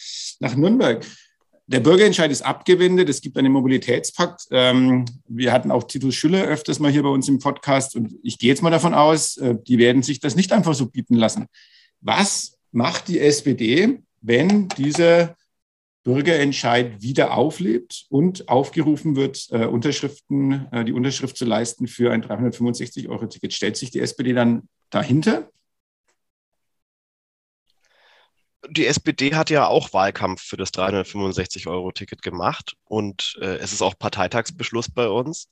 nach 0.40 0.54
Nürnberg. 0.56 1.04
Der 1.70 1.80
Bürgerentscheid 1.80 2.30
ist 2.30 2.40
abgewendet. 2.40 3.10
Es 3.10 3.20
gibt 3.20 3.36
einen 3.36 3.52
Mobilitätspakt. 3.52 4.46
Ähm, 4.50 5.04
wir 5.28 5.52
hatten 5.52 5.70
auch 5.70 5.84
Titus 5.84 6.14
Schüller 6.14 6.44
öfters 6.44 6.78
mal 6.78 6.90
hier 6.90 7.02
bei 7.02 7.10
uns 7.10 7.28
im 7.28 7.40
Podcast 7.40 7.94
und 7.94 8.14
ich 8.22 8.38
gehe 8.38 8.48
jetzt 8.48 8.62
mal 8.62 8.70
davon 8.70 8.94
aus, 8.94 9.36
äh, 9.36 9.54
die 9.66 9.76
werden 9.76 10.02
sich 10.02 10.18
das 10.18 10.34
nicht 10.34 10.50
einfach 10.52 10.72
so 10.72 10.86
bieten 10.86 11.14
lassen. 11.14 11.46
Was 12.00 12.56
macht 12.72 13.08
die 13.08 13.20
SPD, 13.20 13.98
wenn 14.22 14.68
dieser 14.78 15.36
Bürgerentscheid 16.04 17.02
wieder 17.02 17.36
auflebt 17.36 18.06
und 18.08 18.48
aufgerufen 18.48 19.14
wird, 19.14 19.48
äh, 19.50 19.66
Unterschriften, 19.66 20.68
äh, 20.72 20.86
die 20.86 20.94
Unterschrift 20.94 21.36
zu 21.36 21.44
leisten 21.44 21.86
für 21.86 22.12
ein 22.12 22.22
365-Euro-Ticket? 22.22 23.52
Stellt 23.52 23.76
sich 23.76 23.90
die 23.90 24.00
SPD 24.00 24.32
dann 24.32 24.70
dahinter? 24.88 25.50
Die 28.70 28.86
SPD 28.86 29.34
hat 29.34 29.50
ja 29.50 29.66
auch 29.66 29.92
Wahlkampf 29.92 30.42
für 30.42 30.56
das 30.56 30.72
365-Euro-Ticket 30.72 32.22
gemacht 32.22 32.76
und 32.84 33.36
äh, 33.40 33.56
es 33.56 33.72
ist 33.72 33.82
auch 33.82 33.98
Parteitagsbeschluss 33.98 34.90
bei 34.90 35.08
uns. 35.08 35.50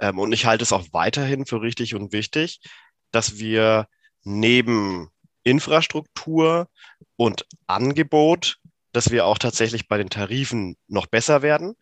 Ähm, 0.00 0.18
und 0.18 0.32
ich 0.32 0.46
halte 0.46 0.62
es 0.62 0.72
auch 0.72 0.86
weiterhin 0.92 1.46
für 1.46 1.60
richtig 1.60 1.94
und 1.94 2.12
wichtig, 2.12 2.60
dass 3.10 3.38
wir 3.38 3.86
neben 4.22 5.08
Infrastruktur 5.42 6.68
und 7.16 7.46
Angebot, 7.66 8.58
dass 8.92 9.10
wir 9.10 9.26
auch 9.26 9.38
tatsächlich 9.38 9.88
bei 9.88 9.98
den 9.98 10.10
Tarifen 10.10 10.76
noch 10.86 11.06
besser 11.06 11.42
werden. 11.42 11.74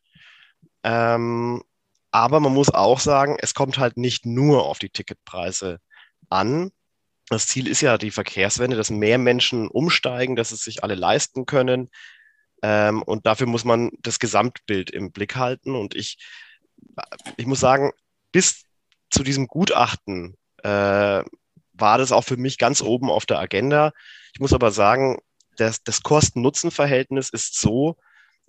Ähm, 0.83 1.63
aber 2.11 2.41
man 2.41 2.55
muss 2.55 2.71
auch 2.71 3.01
sagen, 3.01 3.37
es 3.41 3.55
kommt 3.55 3.79
halt 3.79 3.97
nicht 3.97 4.25
nur 4.25 4.65
auf 4.65 4.79
die 4.79 4.91
Ticketpreise 4.91 5.79
an, 6.31 6.71
das 7.29 7.47
Ziel 7.47 7.67
ist 7.67 7.81
ja 7.81 7.99
die 7.99 8.11
Verkehrswende, 8.11 8.77
dass 8.77 8.91
mehr 8.91 9.19
Menschen 9.19 9.69
umsteigen, 9.69 10.37
dass 10.37 10.53
es 10.53 10.63
sich 10.63 10.85
alle 10.85 10.95
leisten 10.95 11.45
können. 11.47 11.91
Ähm, 12.63 13.03
und 13.03 13.27
dafür 13.27 13.47
muss 13.47 13.65
man 13.65 13.91
das 14.01 14.19
Gesamtbild 14.19 14.91
im 14.91 15.13
Blick 15.13 15.37
halten. 15.37 15.75
Und 15.75 15.95
ich, 15.95 16.19
ich 17.37 17.47
muss 17.47 17.61
sagen, 17.61 17.93
bis 18.33 18.65
zu 19.11 19.23
diesem 19.23 19.49
Gutachten 19.49 20.37
äh, 20.63 21.23
war 21.73 21.99
das 21.99 22.13
auch 22.13 22.25
für 22.25 22.37
mich 22.37 22.59
ganz 22.59 22.81
oben 22.81 23.11
auf 23.11 23.27
der 23.27 23.39
Agenda. 23.39 23.93
Ich 24.33 24.41
muss 24.41 24.53
aber 24.53 24.71
sagen, 24.71 25.19
das, 25.57 25.83
das 25.83 26.03
Kosten-Nutzen-Verhältnis 26.03 27.31
ist 27.31 27.59
so, 27.61 27.97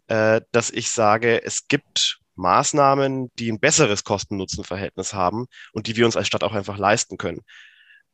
äh, 0.07 0.41
dass 0.51 0.69
ich 0.69 0.91
sage, 0.91 1.43
es 1.43 1.67
gibt 1.67 2.19
Maßnahmen, 2.35 3.31
die 3.35 3.51
ein 3.51 3.59
besseres 3.59 4.03
Kosten-Nutzen-Verhältnis 4.03 5.13
haben 5.13 5.47
und 5.73 5.87
die 5.87 5.95
wir 5.95 6.05
uns 6.05 6.15
als 6.15 6.27
Stadt 6.27 6.43
auch 6.43 6.53
einfach 6.53 6.77
leisten 6.77 7.17
können. 7.17 7.41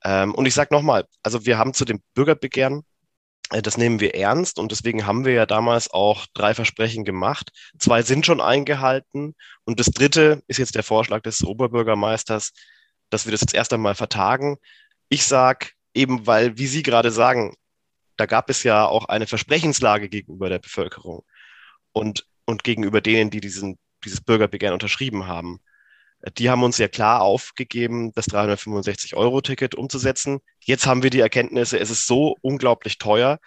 Ähm, 0.03 0.35
und 0.35 0.45
ich 0.45 0.53
sage 0.53 0.73
nochmal, 0.73 1.05
also 1.23 1.45
wir 1.45 1.57
haben 1.57 1.73
zu 1.73 1.85
dem 1.85 2.01
Bürgerbegehren, 2.13 2.83
äh, 3.51 3.61
das 3.61 3.77
nehmen 3.77 3.99
wir 3.99 4.15
ernst 4.15 4.59
und 4.59 4.71
deswegen 4.71 5.05
haben 5.05 5.25
wir 5.25 5.33
ja 5.33 5.45
damals 5.45 5.91
auch 5.91 6.25
drei 6.33 6.53
Versprechen 6.53 7.05
gemacht. 7.05 7.51
Zwei 7.79 8.01
sind 8.01 8.25
schon 8.25 8.41
eingehalten 8.41 9.35
und 9.65 9.79
das 9.79 9.87
dritte 9.87 10.43
ist 10.47 10.57
jetzt 10.57 10.75
der 10.75 10.83
Vorschlag 10.83 11.21
des 11.21 11.43
Oberbürgermeisters, 11.43 12.51
dass 13.09 13.25
wir 13.25 13.31
das 13.31 13.41
jetzt 13.41 13.53
erst 13.53 13.73
einmal 13.73 13.95
vertagen. 13.95 14.57
Ich 15.09 15.25
sage 15.25 15.69
eben, 15.93 16.25
weil, 16.27 16.57
wie 16.57 16.67
Sie 16.67 16.83
gerade 16.83 17.11
sagen, 17.11 17.55
da 18.17 18.25
gab 18.25 18.49
es 18.49 18.63
ja 18.63 18.85
auch 18.85 19.05
eine 19.05 19.27
Versprechenslage 19.27 20.09
gegenüber 20.09 20.49
der 20.49 20.59
Bevölkerung 20.59 21.23
und, 21.91 22.27
und 22.45 22.63
gegenüber 22.63 23.01
denen, 23.01 23.29
die 23.29 23.41
diesen, 23.41 23.77
dieses 24.03 24.21
Bürgerbegehren 24.21 24.73
unterschrieben 24.73 25.27
haben. 25.27 25.59
Die 26.37 26.49
haben 26.49 26.63
uns 26.63 26.77
ja 26.77 26.87
klar 26.87 27.21
aufgegeben, 27.21 28.13
das 28.13 28.29
365-Euro-Ticket 28.29 29.75
umzusetzen. 29.75 30.39
Jetzt 30.61 30.85
haben 30.85 31.03
wir 31.03 31.09
die 31.09 31.19
Erkenntnisse, 31.19 31.79
es 31.79 31.89
ist 31.89 32.07
so 32.07 32.37
unglaublich 32.41 32.97
teuer. 32.97 33.39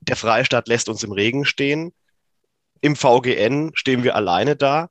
Der 0.00 0.16
Freistaat 0.16 0.68
lässt 0.68 0.88
uns 0.88 1.02
im 1.02 1.12
Regen 1.12 1.44
stehen. 1.44 1.92
Im 2.80 2.94
VGN 2.94 3.72
stehen 3.74 4.04
wir 4.04 4.14
alleine 4.14 4.54
da. 4.54 4.90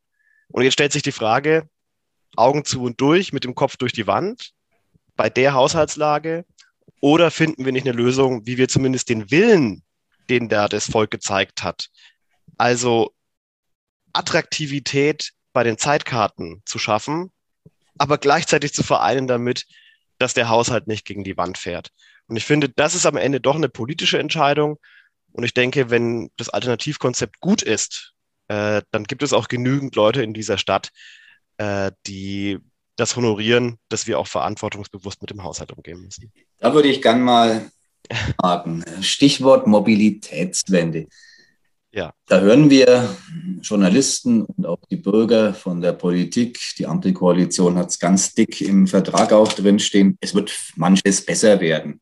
Und 0.49 0.63
jetzt 0.63 0.73
stellt 0.73 0.91
sich 0.91 1.03
die 1.03 1.13
Frage, 1.13 1.69
Augen 2.35 2.65
zu 2.65 2.83
und 2.83 2.99
durch, 2.99 3.31
mit 3.31 3.45
dem 3.45 3.55
Kopf 3.55 3.77
durch 3.77 3.93
die 3.93 4.07
Wand, 4.07 4.51
bei 5.15 5.29
der 5.29 5.53
Haushaltslage, 5.53 6.45
oder 7.01 7.31
finden 7.31 7.65
wir 7.65 7.71
nicht 7.71 7.87
eine 7.87 7.95
Lösung, 7.95 8.45
wie 8.45 8.57
wir 8.57 8.67
zumindest 8.67 9.09
den 9.09 9.31
Willen, 9.31 9.83
den 10.29 10.49
da 10.49 10.67
das 10.67 10.91
Volk 10.91 11.11
gezeigt 11.11 11.63
hat, 11.63 11.89
also 12.57 13.13
Attraktivität 14.13 15.31
bei 15.59 15.65
den 15.65 15.77
Zeitkarten 15.77 16.61
zu 16.65 16.79
schaffen, 16.79 17.33
aber 17.97 18.17
gleichzeitig 18.17 18.73
zu 18.73 18.81
vereinen 18.81 19.27
damit, 19.27 19.65
dass 20.17 20.33
der 20.33 20.47
Haushalt 20.47 20.87
nicht 20.87 21.03
gegen 21.03 21.25
die 21.25 21.35
Wand 21.35 21.57
fährt. 21.57 21.89
Und 22.27 22.37
ich 22.37 22.45
finde, 22.45 22.69
das 22.69 22.95
ist 22.95 23.05
am 23.05 23.17
Ende 23.17 23.41
doch 23.41 23.55
eine 23.55 23.67
politische 23.67 24.19
Entscheidung. 24.19 24.77
Und 25.33 25.43
ich 25.43 25.53
denke, 25.53 25.89
wenn 25.89 26.31
das 26.37 26.47
Alternativkonzept 26.47 27.41
gut 27.41 27.61
ist, 27.61 28.13
äh, 28.47 28.83
dann 28.91 29.03
gibt 29.03 29.21
es 29.21 29.33
auch 29.33 29.49
genügend 29.49 29.97
Leute 29.97 30.23
in 30.23 30.33
dieser 30.33 30.57
Stadt, 30.57 30.91
äh, 31.57 31.91
die 32.07 32.59
das 32.95 33.17
honorieren, 33.17 33.79
dass 33.89 34.07
wir 34.07 34.17
auch 34.17 34.27
verantwortungsbewusst 34.27 35.21
mit 35.21 35.29
dem 35.29 35.43
Haushalt 35.43 35.73
umgehen 35.73 35.99
müssen. 35.99 36.31
Da 36.59 36.73
würde 36.73 36.87
ich 36.87 37.01
gern 37.01 37.19
mal 37.19 37.69
fragen. 38.39 38.85
Stichwort 39.01 39.67
Mobilitätswende. 39.67 41.07
Ja. 41.91 42.13
Da 42.27 42.39
hören 42.39 42.69
wir 42.69 43.13
Journalisten 43.61 44.43
und 44.43 44.65
auch 44.65 44.79
die 44.89 44.97
Bürger 44.97 45.53
von 45.53 45.81
der 45.81 45.93
Politik, 45.93 46.59
die 46.77 46.87
Ampelkoalition 46.87 47.77
hat 47.77 47.89
es 47.89 47.99
ganz 47.99 48.33
dick 48.33 48.61
im 48.61 48.87
Vertrag 48.87 49.33
auch 49.33 49.51
drinstehen, 49.53 50.17
es 50.21 50.33
wird 50.33 50.51
manches 50.75 51.25
besser 51.25 51.59
werden. 51.59 51.99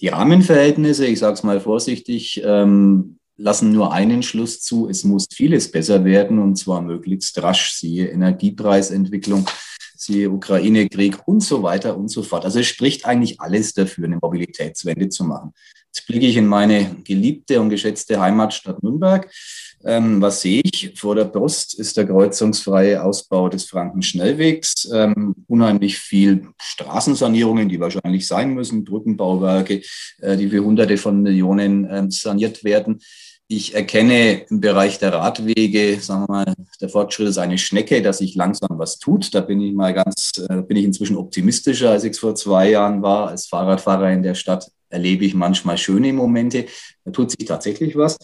Die 0.00 0.08
Rahmenverhältnisse, 0.08 1.06
ich 1.06 1.18
sage 1.18 1.34
es 1.34 1.42
mal 1.42 1.60
vorsichtig, 1.60 2.40
ähm, 2.44 3.18
lassen 3.36 3.72
nur 3.72 3.92
einen 3.92 4.22
Schluss 4.22 4.60
zu, 4.60 4.88
es 4.88 5.04
muss 5.04 5.26
vieles 5.32 5.70
besser 5.70 6.04
werden 6.04 6.38
und 6.38 6.56
zwar 6.56 6.82
möglichst 6.82 7.42
rasch, 7.42 7.72
siehe 7.72 8.08
Energiepreisentwicklung, 8.08 9.46
siehe 9.96 10.30
Ukraine-Krieg 10.30 11.26
und 11.26 11.42
so 11.42 11.62
weiter 11.62 11.96
und 11.96 12.08
so 12.08 12.22
fort. 12.22 12.44
Also 12.44 12.60
es 12.60 12.66
spricht 12.66 13.06
eigentlich 13.06 13.40
alles 13.40 13.72
dafür, 13.72 14.04
eine 14.04 14.18
Mobilitätswende 14.20 15.08
zu 15.08 15.24
machen. 15.24 15.52
Jetzt 15.92 16.06
blicke 16.06 16.26
ich 16.26 16.36
in 16.36 16.46
meine 16.46 16.96
geliebte 17.04 17.60
und 17.60 17.68
geschätzte 17.68 18.20
Heimatstadt 18.20 18.82
Nürnberg. 18.82 19.28
Ähm, 19.84 20.20
was 20.20 20.42
sehe 20.42 20.62
ich? 20.62 20.92
Vor 20.94 21.16
der 21.16 21.24
Brust 21.24 21.78
ist 21.78 21.96
der 21.96 22.06
kreuzungsfreie 22.06 23.02
Ausbau 23.02 23.48
des 23.48 23.64
Frankenschnellwegs. 23.64 24.88
Ähm, 24.92 25.34
unheimlich 25.48 25.98
viel 25.98 26.48
Straßensanierungen, 26.60 27.68
die 27.68 27.80
wahrscheinlich 27.80 28.26
sein 28.26 28.54
müssen, 28.54 28.84
Brückenbauwerke, 28.84 29.82
äh, 30.20 30.36
die 30.36 30.48
für 30.48 30.62
Hunderte 30.62 30.96
von 30.96 31.22
Millionen 31.22 31.86
äh, 31.86 32.06
saniert 32.10 32.62
werden. 32.62 33.00
Ich 33.48 33.74
erkenne 33.74 34.42
im 34.48 34.60
Bereich 34.60 35.00
der 35.00 35.12
Radwege, 35.12 35.98
sagen 36.00 36.26
wir 36.28 36.32
mal, 36.32 36.54
der 36.80 36.88
Fortschritt 36.88 37.26
ist 37.26 37.38
eine 37.38 37.58
Schnecke, 37.58 38.00
dass 38.00 38.18
sich 38.18 38.36
langsam 38.36 38.78
was 38.78 39.00
tut. 39.00 39.34
Da 39.34 39.40
bin 39.40 39.60
ich 39.60 39.74
mal 39.74 39.92
ganz, 39.92 40.32
äh, 40.48 40.62
bin 40.62 40.76
ich 40.76 40.84
inzwischen 40.84 41.16
optimistischer, 41.16 41.90
als 41.90 42.04
ich 42.04 42.12
es 42.12 42.20
vor 42.20 42.36
zwei 42.36 42.70
Jahren 42.70 43.02
war. 43.02 43.26
Als 43.28 43.48
Fahrradfahrer 43.48 44.12
in 44.12 44.22
der 44.22 44.36
Stadt 44.36 44.70
erlebe 44.90 45.24
ich 45.24 45.34
manchmal 45.34 45.78
schöne 45.78 46.12
Momente. 46.12 46.66
Da 47.04 47.10
tut 47.10 47.30
sich 47.30 47.46
tatsächlich 47.46 47.96
was. 47.96 48.18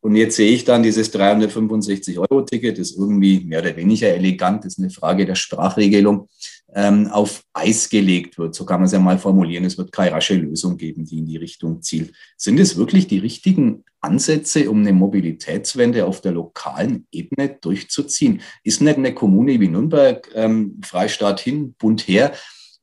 Und 0.00 0.14
jetzt 0.14 0.36
sehe 0.36 0.52
ich 0.52 0.64
dann 0.64 0.82
dieses 0.82 1.12
365-Euro-Ticket, 1.12 2.78
das 2.78 2.92
irgendwie 2.92 3.40
mehr 3.40 3.60
oder 3.60 3.76
weniger 3.76 4.08
elegant, 4.08 4.64
ist 4.64 4.78
eine 4.78 4.90
Frage 4.90 5.26
der 5.26 5.34
Sprachregelung, 5.34 6.28
ähm, 6.72 7.08
auf 7.08 7.42
Eis 7.52 7.88
gelegt 7.88 8.38
wird. 8.38 8.54
So 8.54 8.64
kann 8.64 8.80
man 8.80 8.86
es 8.86 8.92
ja 8.92 9.00
mal 9.00 9.18
formulieren. 9.18 9.64
Es 9.64 9.76
wird 9.76 9.90
keine 9.90 10.12
rasche 10.12 10.34
Lösung 10.34 10.76
geben, 10.76 11.04
die 11.04 11.18
in 11.18 11.26
die 11.26 11.36
Richtung 11.36 11.82
zielt. 11.82 12.12
Sind 12.36 12.60
es 12.60 12.76
wirklich 12.76 13.08
die 13.08 13.18
richtigen 13.18 13.84
Ansätze, 14.00 14.70
um 14.70 14.80
eine 14.80 14.92
Mobilitätswende 14.92 16.06
auf 16.06 16.20
der 16.20 16.32
lokalen 16.32 17.06
Ebene 17.10 17.56
durchzuziehen? 17.60 18.42
Ist 18.62 18.80
nicht 18.80 18.98
eine 18.98 19.14
Kommune 19.14 19.58
wie 19.58 19.68
Nürnberg, 19.68 20.30
ähm, 20.34 20.80
Freistaat 20.84 21.40
hin, 21.40 21.74
Bund 21.76 22.06
her, 22.06 22.32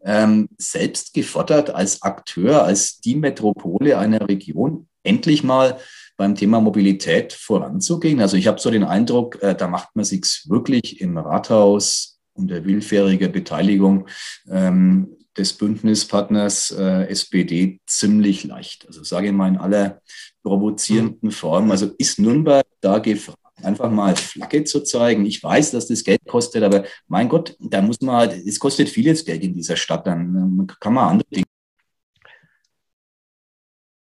ähm, 0.06 0.48
selbst 0.58 1.14
gefordert 1.14 1.72
als 1.72 2.02
Akteur, 2.04 2.64
als 2.64 3.00
die 3.00 3.16
Metropole 3.16 3.98
einer 3.98 4.28
Region, 4.28 4.88
endlich 5.04 5.44
mal 5.44 5.80
beim 6.18 6.36
Thema 6.36 6.62
Mobilität 6.62 7.34
voranzugehen? 7.34 8.22
Also 8.22 8.38
ich 8.38 8.48
habe 8.48 8.60
so 8.60 8.70
den 8.70 8.84
Eindruck, 8.84 9.42
äh, 9.42 9.56
da 9.56 9.68
macht 9.68 9.96
man 9.96 10.06
sich 10.06 10.44
wirklich 10.48 11.02
im 11.02 11.18
Rathaus 11.18 12.20
unter 12.34 12.64
willfähriger 12.66 13.30
Beteiligung 13.30 14.08
ähm, 14.50 15.18
des 15.38 15.54
Bündnispartners 15.54 16.72
äh, 16.72 17.08
SPD 17.08 17.80
ziemlich 17.86 18.44
leicht. 18.46 18.88
Also 18.88 19.04
sage 19.04 19.28
ich 19.28 19.34
mal 19.34 19.50
in 19.50 19.58
aller 19.58 20.02
provozierenden 20.44 21.32
Form. 21.32 21.72
Also 21.72 21.92
ist 21.98 22.20
Nürnberg 22.20 22.66
da 22.80 23.00
gefragt, 23.00 23.40
einfach 23.64 23.90
mal 23.90 24.16
Flagge 24.16 24.64
zu 24.64 24.82
zeigen. 24.82 25.26
Ich 25.26 25.42
weiß, 25.44 25.72
dass 25.72 25.88
das 25.88 26.04
Geld 26.04 26.22
kostet, 26.28 26.64
aber 26.64 26.86
mein 27.08 27.30
Gott, 27.30 27.56
da 27.60 27.82
muss 27.82 28.02
man, 28.02 28.16
halt, 28.16 28.46
es 28.46 28.60
kostet 28.60 28.90
vieles 28.90 29.26
Geld 29.26 29.44
in 29.44 29.54
dieser 29.54 29.78
Stadt, 29.78 30.06
dann 30.08 30.68
kann 30.80 30.94
man 30.94 31.10
andere 31.10 31.30
Dinge. 31.30 31.46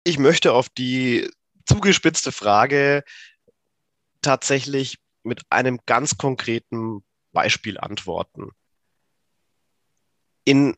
Ich 0.05 0.17
möchte 0.17 0.53
auf 0.53 0.69
die 0.69 1.29
zugespitzte 1.65 2.31
Frage 2.31 3.03
tatsächlich 4.21 4.97
mit 5.23 5.43
einem 5.49 5.79
ganz 5.85 6.17
konkreten 6.17 7.03
Beispiel 7.31 7.77
antworten. 7.77 8.51
In 10.45 10.75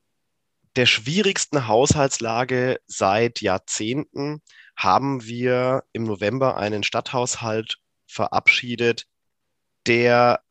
der 0.76 0.86
schwierigsten 0.86 1.68
Haushaltslage 1.68 2.80
seit 2.86 3.42
Jahrzehnten 3.42 4.42
haben 4.76 5.24
wir 5.24 5.84
im 5.94 6.04
November 6.04 6.58
einen 6.58 6.84
Stadthaushalt 6.84 7.78
verabschiedet, 8.08 9.06
der 9.88 10.42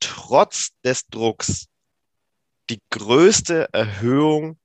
trotz 0.00 0.70
des 0.84 1.06
Drucks 1.08 1.68
die 2.70 2.80
größte 2.90 3.68
Erhöhung 3.72 4.58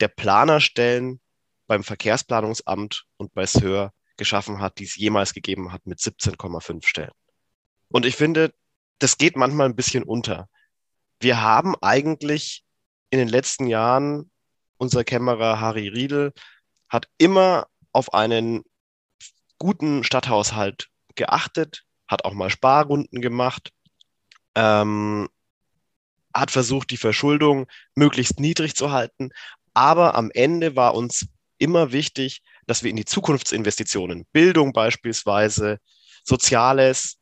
der 0.00 0.08
Planerstellen 0.08 1.20
beim 1.66 1.84
Verkehrsplanungsamt 1.84 3.04
und 3.16 3.34
bei 3.34 3.46
SÖR 3.46 3.92
geschaffen 4.16 4.60
hat, 4.60 4.78
die 4.78 4.84
es 4.84 4.96
jemals 4.96 5.32
gegeben 5.32 5.72
hat 5.72 5.86
mit 5.86 5.98
17,5 5.98 6.84
Stellen. 6.86 7.12
Und 7.88 8.04
ich 8.04 8.16
finde, 8.16 8.52
das 8.98 9.16
geht 9.16 9.36
manchmal 9.36 9.68
ein 9.68 9.76
bisschen 9.76 10.02
unter. 10.02 10.48
Wir 11.20 11.40
haben 11.40 11.74
eigentlich 11.80 12.64
in 13.10 13.18
den 13.18 13.28
letzten 13.28 13.66
Jahren, 13.66 14.30
unser 14.76 15.04
Kämmerer 15.04 15.60
Harry 15.60 15.88
Riedel 15.88 16.32
hat 16.88 17.08
immer 17.18 17.68
auf 17.92 18.14
einen 18.14 18.64
guten 19.58 20.04
Stadthaushalt 20.04 20.88
geachtet, 21.18 21.84
hat 22.08 22.24
auch 22.24 22.32
mal 22.32 22.48
Sparrunden 22.48 23.20
gemacht, 23.20 23.70
ähm, 24.54 25.28
hat 26.34 26.50
versucht, 26.50 26.90
die 26.90 26.96
Verschuldung 26.96 27.66
möglichst 27.94 28.40
niedrig 28.40 28.74
zu 28.74 28.90
halten. 28.90 29.30
Aber 29.74 30.14
am 30.14 30.30
Ende 30.32 30.76
war 30.76 30.94
uns 30.94 31.26
immer 31.58 31.92
wichtig, 31.92 32.42
dass 32.66 32.82
wir 32.82 32.90
in 32.90 32.96
die 32.96 33.04
Zukunftsinvestitionen, 33.04 34.26
Bildung 34.32 34.72
beispielsweise, 34.72 35.78
Soziales, 36.24 37.18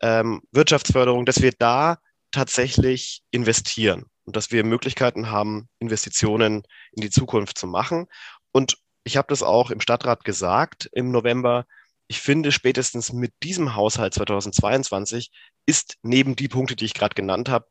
ähm, 0.00 0.42
Wirtschaftsförderung, 0.52 1.26
dass 1.26 1.42
wir 1.42 1.52
da 1.52 1.98
tatsächlich 2.30 3.22
investieren 3.30 4.06
und 4.24 4.36
dass 4.36 4.50
wir 4.50 4.64
Möglichkeiten 4.64 5.30
haben, 5.30 5.68
Investitionen 5.78 6.62
in 6.92 7.02
die 7.02 7.10
Zukunft 7.10 7.58
zu 7.58 7.66
machen. 7.66 8.06
Und 8.52 8.78
ich 9.04 9.16
habe 9.16 9.28
das 9.28 9.42
auch 9.42 9.70
im 9.70 9.80
Stadtrat 9.80 10.24
gesagt 10.24 10.88
im 10.92 11.10
November. 11.10 11.66
Ich 12.10 12.20
finde, 12.20 12.50
spätestens 12.50 13.12
mit 13.12 13.32
diesem 13.44 13.76
Haushalt 13.76 14.14
2022 14.14 15.30
ist 15.64 15.94
neben 16.02 16.34
die 16.34 16.48
Punkte, 16.48 16.74
die 16.74 16.84
ich 16.84 16.92
gerade 16.92 17.14
genannt 17.14 17.48
habe, 17.48 17.68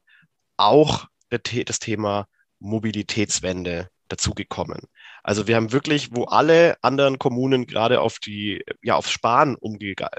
auch 0.55 1.07
das 1.29 1.79
Thema 1.79 2.25
Mobilitätswende 2.59 3.89
dazugekommen. 4.07 4.83
Also 5.23 5.47
wir 5.47 5.57
haben 5.57 5.73
wirklich, 5.73 6.15
wo 6.15 6.23
alle 6.23 6.77
anderen 6.81 7.19
Kommunen 7.19 7.67
gerade 7.67 7.99
auf 7.99 8.19
die, 8.19 8.63
ja, 8.81 8.95
aufs 8.95 9.11
Sparen 9.11 9.57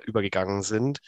übergegangen 0.05 0.63
sind, 0.65 0.99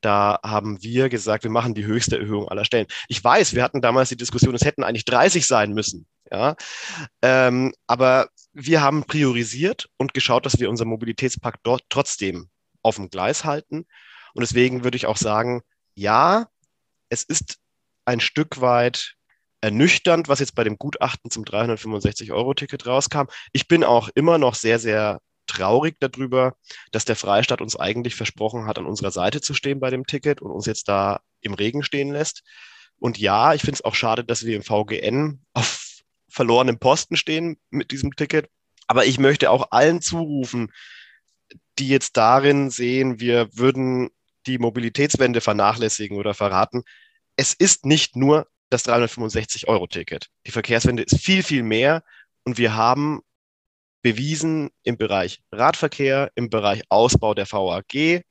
da 0.00 0.40
haben 0.42 0.82
wir 0.82 1.10
gesagt, 1.10 1.44
wir 1.44 1.50
machen 1.50 1.74
die 1.74 1.84
höchste 1.84 2.18
Erhöhung 2.18 2.48
aller 2.48 2.64
Stellen. 2.64 2.86
Ich 3.06 3.22
weiß, 3.22 3.54
wir 3.54 3.64
hatten 3.64 3.82
damals 3.82 4.08
die 4.08 4.16
Diskussion, 4.16 4.54
es 4.54 4.64
hätten 4.64 4.82
eigentlich 4.82 5.04
30 5.04 5.46
sein 5.46 5.74
müssen. 5.74 6.06
Ja, 6.30 6.56
ähm, 7.20 7.74
aber 7.86 8.30
wir 8.54 8.80
haben 8.80 9.04
priorisiert 9.04 9.90
und 9.98 10.14
geschaut, 10.14 10.46
dass 10.46 10.58
wir 10.58 10.70
unser 10.70 10.86
Mobilitätspakt 10.86 11.60
dort 11.64 11.82
trotzdem 11.90 12.48
auf 12.82 12.96
dem 12.96 13.10
Gleis 13.10 13.44
halten. 13.44 13.86
Und 14.34 14.40
deswegen 14.40 14.84
würde 14.84 14.96
ich 14.96 15.06
auch 15.06 15.16
sagen, 15.16 15.62
ja, 15.94 16.46
es 17.08 17.22
ist 17.24 17.58
ein 18.04 18.20
Stück 18.20 18.60
weit 18.60 19.14
ernüchternd, 19.60 20.28
was 20.28 20.40
jetzt 20.40 20.54
bei 20.54 20.64
dem 20.64 20.76
Gutachten 20.76 21.30
zum 21.30 21.44
365-Euro-Ticket 21.44 22.86
rauskam. 22.86 23.24
Ich 23.52 23.68
bin 23.68 23.84
auch 23.84 24.08
immer 24.14 24.38
noch 24.38 24.54
sehr, 24.54 24.78
sehr 24.78 25.20
traurig 25.46 25.96
darüber, 26.00 26.56
dass 26.90 27.04
der 27.04 27.16
Freistaat 27.16 27.60
uns 27.60 27.76
eigentlich 27.76 28.14
versprochen 28.14 28.66
hat, 28.66 28.78
an 28.78 28.86
unserer 28.86 29.10
Seite 29.10 29.40
zu 29.40 29.54
stehen 29.54 29.80
bei 29.80 29.90
dem 29.90 30.06
Ticket 30.06 30.40
und 30.40 30.50
uns 30.50 30.66
jetzt 30.66 30.88
da 30.88 31.20
im 31.40 31.54
Regen 31.54 31.82
stehen 31.82 32.12
lässt. 32.12 32.42
Und 32.98 33.18
ja, 33.18 33.54
ich 33.54 33.62
finde 33.62 33.74
es 33.74 33.84
auch 33.84 33.94
schade, 33.94 34.24
dass 34.24 34.44
wir 34.44 34.56
im 34.56 34.62
VGN 34.62 35.44
auf 35.52 36.00
verlorenem 36.28 36.78
Posten 36.78 37.16
stehen 37.16 37.58
mit 37.70 37.90
diesem 37.90 38.16
Ticket. 38.16 38.48
Aber 38.86 39.04
ich 39.04 39.18
möchte 39.18 39.50
auch 39.50 39.68
allen 39.70 40.00
zurufen, 40.00 40.72
die 41.78 41.88
jetzt 41.88 42.16
darin 42.16 42.70
sehen, 42.70 43.20
wir 43.20 43.48
würden 43.56 44.10
die 44.46 44.58
Mobilitätswende 44.58 45.40
vernachlässigen 45.40 46.16
oder 46.16 46.34
verraten. 46.34 46.82
Es 47.36 47.54
ist 47.54 47.86
nicht 47.86 48.16
nur 48.16 48.48
das 48.70 48.86
365-Euro-Ticket. 48.86 50.28
Die 50.46 50.50
Verkehrswende 50.50 51.02
ist 51.02 51.20
viel, 51.20 51.42
viel 51.42 51.62
mehr. 51.62 52.02
Und 52.44 52.58
wir 52.58 52.74
haben 52.74 53.20
bewiesen 54.02 54.70
im 54.82 54.96
Bereich 54.96 55.40
Radverkehr, 55.52 56.30
im 56.34 56.50
Bereich 56.50 56.82
Ausbau 56.88 57.34
der 57.34 57.50
VAG 57.50 58.24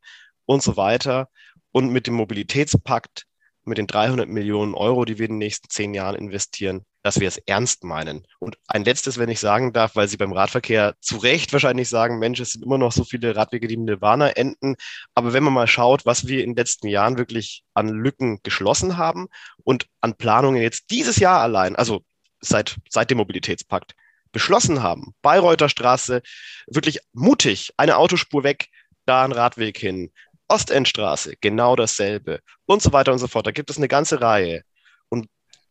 und 0.45 0.61
so 0.61 0.75
weiter. 0.77 1.29
Und 1.71 1.91
mit 1.91 2.07
dem 2.07 2.15
Mobilitätspakt, 2.15 3.25
mit 3.63 3.77
den 3.77 3.87
300 3.87 4.27
Millionen 4.27 4.73
Euro, 4.73 5.05
die 5.05 5.17
wir 5.17 5.25
in 5.27 5.33
den 5.33 5.37
nächsten 5.37 5.69
zehn 5.69 5.93
Jahren 5.93 6.15
investieren, 6.15 6.85
dass 7.03 7.19
wir 7.19 7.27
es 7.27 7.37
ernst 7.37 7.83
meinen. 7.83 8.25
Und 8.39 8.57
ein 8.67 8.85
letztes, 8.85 9.17
wenn 9.17 9.29
ich 9.29 9.39
sagen 9.39 9.73
darf, 9.73 9.95
weil 9.95 10.07
Sie 10.07 10.17
beim 10.17 10.33
Radverkehr 10.33 10.95
zu 10.99 11.17
Recht 11.17 11.51
wahrscheinlich 11.53 11.89
sagen, 11.89 12.19
Mensch, 12.19 12.39
es 12.39 12.51
sind 12.53 12.63
immer 12.63 12.77
noch 12.77 12.91
so 12.91 13.03
viele 13.03 13.35
Radwege, 13.35 13.67
die 13.67 13.73
im 13.75 13.85
Nirvana 13.85 14.29
enden. 14.29 14.75
Aber 15.15 15.33
wenn 15.33 15.43
man 15.43 15.53
mal 15.53 15.67
schaut, 15.67 16.05
was 16.05 16.27
wir 16.27 16.43
in 16.43 16.51
den 16.51 16.57
letzten 16.57 16.87
Jahren 16.87 17.17
wirklich 17.17 17.63
an 17.73 17.89
Lücken 17.89 18.39
geschlossen 18.43 18.97
haben 18.97 19.27
und 19.63 19.87
an 19.99 20.15
Planungen 20.15 20.61
jetzt 20.61 20.91
dieses 20.91 21.17
Jahr 21.17 21.41
allein, 21.41 21.75
also 21.75 22.03
seit, 22.39 22.77
seit 22.89 23.09
dem 23.09 23.17
Mobilitätspakt, 23.17 23.95
beschlossen 24.31 24.81
haben, 24.81 25.13
Bayreuther 25.21 25.69
Straße, 25.69 26.21
wirklich 26.67 26.99
mutig, 27.13 27.73
eine 27.77 27.97
Autospur 27.97 28.43
weg, 28.43 28.69
da 29.05 29.25
ein 29.25 29.31
Radweg 29.31 29.77
hin, 29.77 30.11
Ostendstraße, 30.47 31.35
genau 31.41 31.75
dasselbe 31.75 32.41
und 32.65 32.81
so 32.81 32.91
weiter 32.93 33.11
und 33.13 33.19
so 33.19 33.27
fort. 33.27 33.47
Da 33.47 33.51
gibt 33.51 33.69
es 33.69 33.77
eine 33.77 33.87
ganze 33.87 34.21
Reihe. 34.21 34.63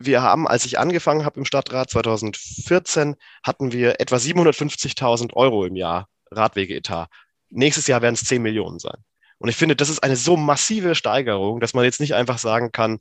Wir 0.02 0.22
haben, 0.22 0.48
als 0.48 0.64
ich 0.64 0.78
angefangen 0.78 1.26
habe 1.26 1.38
im 1.38 1.44
Stadtrat 1.44 1.90
2014, 1.90 3.16
hatten 3.42 3.70
wir 3.70 4.00
etwa 4.00 4.16
750.000 4.16 5.34
Euro 5.34 5.66
im 5.66 5.76
Jahr 5.76 6.08
Radwegeetat. 6.30 7.10
Nächstes 7.50 7.86
Jahr 7.86 8.00
werden 8.00 8.14
es 8.14 8.24
10 8.24 8.40
Millionen 8.40 8.78
sein. 8.78 8.96
Und 9.36 9.50
ich 9.50 9.56
finde, 9.56 9.76
das 9.76 9.90
ist 9.90 10.02
eine 10.02 10.16
so 10.16 10.38
massive 10.38 10.94
Steigerung, 10.94 11.60
dass 11.60 11.74
man 11.74 11.84
jetzt 11.84 12.00
nicht 12.00 12.14
einfach 12.14 12.38
sagen 12.38 12.72
kann, 12.72 12.98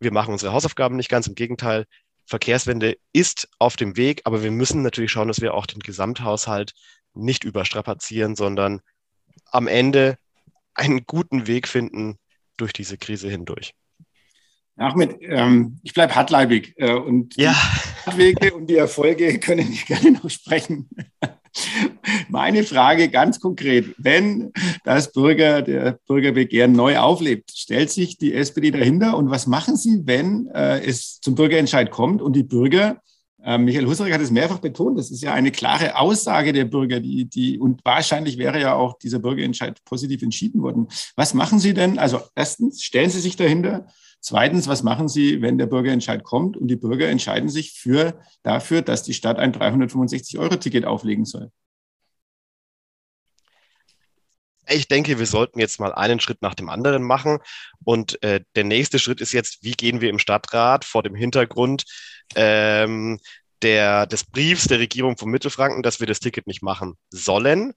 wir 0.00 0.12
machen 0.12 0.32
unsere 0.32 0.52
Hausaufgaben 0.52 0.96
nicht 0.96 1.08
ganz. 1.08 1.28
Im 1.28 1.36
Gegenteil, 1.36 1.86
Verkehrswende 2.26 2.96
ist 3.12 3.48
auf 3.60 3.76
dem 3.76 3.96
Weg, 3.96 4.22
aber 4.24 4.42
wir 4.42 4.50
müssen 4.50 4.82
natürlich 4.82 5.12
schauen, 5.12 5.28
dass 5.28 5.40
wir 5.40 5.54
auch 5.54 5.66
den 5.66 5.80
Gesamthaushalt 5.80 6.72
nicht 7.14 7.44
überstrapazieren, 7.44 8.34
sondern 8.34 8.80
am 9.52 9.68
Ende 9.68 10.18
einen 10.74 11.06
guten 11.06 11.46
Weg 11.46 11.68
finden 11.68 12.18
durch 12.56 12.72
diese 12.72 12.98
Krise 12.98 13.28
hindurch. 13.28 13.74
Ahmed, 14.80 15.18
ähm, 15.20 15.78
ich 15.82 15.92
bleibe 15.92 16.14
hartleibig 16.14 16.72
äh, 16.78 16.94
und 16.94 17.36
ja. 17.36 17.54
die 18.10 18.18
Wege 18.18 18.54
und 18.54 18.66
die 18.66 18.76
Erfolge 18.76 19.38
können 19.40 19.68
wir 19.68 19.96
gerne 19.96 20.12
noch 20.12 20.30
sprechen. 20.30 20.88
Meine 22.28 22.64
Frage 22.64 23.10
ganz 23.10 23.40
konkret, 23.40 23.94
wenn 23.98 24.52
das 24.84 25.12
Bürger, 25.12 25.62
der 25.62 25.98
Bürgerbegehren 26.06 26.72
neu 26.72 26.96
auflebt, 26.96 27.50
stellt 27.54 27.90
sich 27.90 28.16
die 28.16 28.32
SPD 28.32 28.70
dahinter 28.70 29.18
und 29.18 29.30
was 29.30 29.46
machen 29.46 29.76
Sie, 29.76 30.02
wenn 30.06 30.46
äh, 30.54 30.80
es 30.80 31.20
zum 31.20 31.34
Bürgerentscheid 31.34 31.90
kommt 31.90 32.22
und 32.22 32.34
die 32.34 32.44
Bürger 32.44 33.02
äh, 33.42 33.58
Michael 33.58 33.86
Husserich 33.86 34.12
hat 34.12 34.20
es 34.20 34.30
mehrfach 34.30 34.58
betont, 34.58 34.98
das 34.98 35.10
ist 35.10 35.22
ja 35.22 35.32
eine 35.32 35.50
klare 35.50 35.96
Aussage 35.96 36.52
der 36.52 36.66
Bürger, 36.66 37.00
die, 37.00 37.24
die, 37.24 37.58
und 37.58 37.80
wahrscheinlich 37.84 38.38
wäre 38.38 38.60
ja 38.60 38.74
auch 38.74 38.98
dieser 38.98 39.18
Bürgerentscheid 39.18 39.82
positiv 39.84 40.22
entschieden 40.22 40.62
worden. 40.62 40.88
Was 41.16 41.34
machen 41.34 41.58
Sie 41.58 41.74
denn? 41.74 41.98
Also 41.98 42.20
erstens, 42.34 42.82
stellen 42.82 43.10
Sie 43.10 43.20
sich 43.20 43.36
dahinter. 43.36 43.86
Zweitens, 44.20 44.68
was 44.68 44.82
machen 44.82 45.08
Sie, 45.08 45.40
wenn 45.40 45.56
der 45.56 45.66
Bürgerentscheid 45.66 46.22
kommt 46.22 46.56
und 46.56 46.68
die 46.68 46.76
Bürger 46.76 47.08
entscheiden 47.08 47.48
sich 47.48 47.72
für, 47.72 48.20
dafür, 48.42 48.82
dass 48.82 49.02
die 49.02 49.14
Stadt 49.14 49.38
ein 49.38 49.52
365-Euro-Ticket 49.52 50.84
auflegen 50.84 51.24
soll? 51.24 51.50
ich 54.72 54.88
denke, 54.88 55.18
wir 55.18 55.26
sollten 55.26 55.58
jetzt 55.58 55.80
mal 55.80 55.92
einen 55.92 56.20
Schritt 56.20 56.42
nach 56.42 56.54
dem 56.54 56.68
anderen 56.68 57.02
machen. 57.02 57.38
Und 57.84 58.22
äh, 58.22 58.40
der 58.54 58.62
nächste 58.64 59.00
Schritt 59.00 59.20
ist 59.20 59.32
jetzt, 59.32 59.62
wie 59.62 59.72
gehen 59.72 60.00
wir 60.00 60.10
im 60.10 60.20
Stadtrat 60.20 60.84
vor 60.84 61.02
dem 61.02 61.16
Hintergrund 61.16 61.84
ähm, 62.36 63.18
der, 63.62 64.06
des 64.06 64.24
Briefs 64.24 64.68
der 64.68 64.78
Regierung 64.78 65.16
von 65.16 65.28
Mittelfranken, 65.28 65.82
dass 65.82 65.98
wir 65.98 66.06
das 66.06 66.20
Ticket 66.20 66.46
nicht 66.46 66.62
machen 66.62 66.94
sollen. 67.10 67.72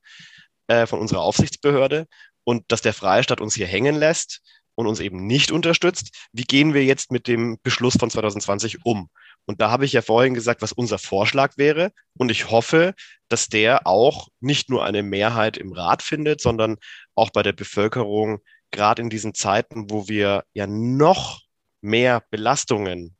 äh, 0.67 0.86
von 0.86 0.99
unserer 0.99 1.21
Aufsichtsbehörde 1.21 2.08
und 2.43 2.63
dass 2.69 2.82
der 2.82 2.93
Freistaat 2.93 3.41
uns 3.41 3.56
hier 3.56 3.67
hängen 3.67 3.95
lässt 3.95 4.41
und 4.75 4.88
uns 4.88 4.99
eben 4.99 5.25
nicht 5.25 5.51
unterstützt. 5.51 6.27
Wie 6.31 6.43
gehen 6.43 6.73
wir 6.73 6.83
jetzt 6.83 7.12
mit 7.12 7.27
dem 7.27 7.57
Beschluss 7.63 7.95
von 7.97 8.09
2020 8.09 8.86
um? 8.86 9.09
Und 9.45 9.59
da 9.62 9.71
habe 9.71 9.86
ich 9.86 9.93
ja 9.93 10.01
vorhin 10.01 10.33
gesagt, 10.33 10.62
was 10.62 10.71
unser 10.71 10.97
Vorschlag 10.97 11.57
wäre. 11.57 11.91
Und 12.17 12.31
ich 12.31 12.49
hoffe, 12.49 12.93
dass 13.27 13.47
der 13.47 13.86
auch 13.86 14.29
nicht 14.39 14.69
nur 14.69 14.86
eine 14.86 15.03
Mehrheit 15.03 15.57
im 15.57 15.73
Rat 15.73 16.01
findet, 16.01 16.41
sondern 16.41 16.77
auch 17.15 17.29
bei 17.29 17.43
der 17.43 17.53
Bevölkerung, 17.53 18.39
gerade 18.71 19.01
in 19.01 19.09
diesen 19.09 19.33
Zeiten, 19.33 19.89
wo 19.89 20.07
wir 20.07 20.43
ja 20.53 20.65
noch 20.67 21.41
mehr 21.81 22.23
Belastungen, 22.31 23.15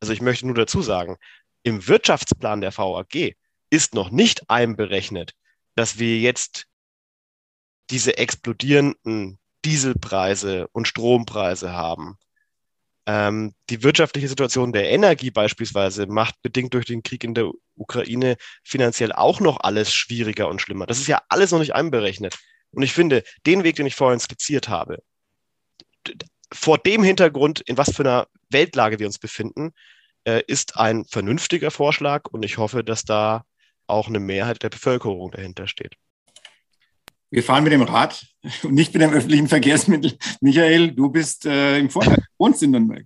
also 0.00 0.12
ich 0.12 0.22
möchte 0.22 0.46
nur 0.46 0.54
dazu 0.54 0.80
sagen, 0.80 1.16
im 1.62 1.86
Wirtschaftsplan 1.86 2.60
der 2.60 2.76
VAG 2.76 3.34
ist 3.70 3.94
noch 3.94 4.10
nicht 4.10 4.48
einberechnet, 4.48 5.34
dass 5.74 5.98
wir 5.98 6.18
jetzt 6.18 6.66
diese 7.90 8.16
explodierenden 8.16 9.38
Dieselpreise 9.68 10.66
und 10.72 10.88
Strompreise 10.88 11.74
haben. 11.74 12.16
Ähm, 13.04 13.52
die 13.68 13.82
wirtschaftliche 13.82 14.26
Situation 14.26 14.72
der 14.72 14.88
Energie 14.88 15.30
beispielsweise 15.30 16.06
macht 16.06 16.40
bedingt 16.40 16.72
durch 16.72 16.86
den 16.86 17.02
Krieg 17.02 17.22
in 17.22 17.34
der 17.34 17.50
Ukraine 17.76 18.36
finanziell 18.64 19.12
auch 19.12 19.40
noch 19.40 19.60
alles 19.60 19.92
schwieriger 19.92 20.48
und 20.48 20.62
schlimmer. 20.62 20.86
Das 20.86 20.98
ist 20.98 21.06
ja 21.06 21.20
alles 21.28 21.50
noch 21.50 21.58
nicht 21.58 21.74
einberechnet. 21.74 22.38
Und 22.70 22.82
ich 22.82 22.94
finde, 22.94 23.24
den 23.44 23.62
Weg, 23.62 23.76
den 23.76 23.84
ich 23.84 23.94
vorhin 23.94 24.20
skizziert 24.20 24.70
habe, 24.70 25.02
vor 26.50 26.78
dem 26.78 27.02
Hintergrund, 27.02 27.60
in 27.60 27.76
was 27.76 27.94
für 27.94 28.04
einer 28.04 28.26
Weltlage 28.48 28.98
wir 28.98 29.06
uns 29.06 29.18
befinden, 29.18 29.72
äh, 30.24 30.42
ist 30.46 30.78
ein 30.78 31.04
vernünftiger 31.04 31.70
Vorschlag 31.70 32.22
und 32.30 32.42
ich 32.42 32.56
hoffe, 32.56 32.82
dass 32.82 33.04
da 33.04 33.44
auch 33.86 34.08
eine 34.08 34.20
Mehrheit 34.20 34.62
der 34.62 34.70
Bevölkerung 34.70 35.30
dahinter 35.30 35.66
steht. 35.66 35.96
Wir 37.30 37.42
fahren 37.42 37.64
mit 37.64 37.72
dem 37.72 37.82
Rad 37.82 38.26
und 38.62 38.74
nicht 38.74 38.92
mit 38.94 39.02
dem 39.02 39.12
öffentlichen 39.12 39.48
Verkehrsmittel. 39.48 40.12
Michael, 40.40 40.92
du 40.92 41.10
bist 41.10 41.46
äh, 41.46 41.78
im 41.78 41.90
Vorteil, 41.90 42.24
wohnst 42.38 42.62
in 42.62 42.70
Nürnberg. 42.70 43.04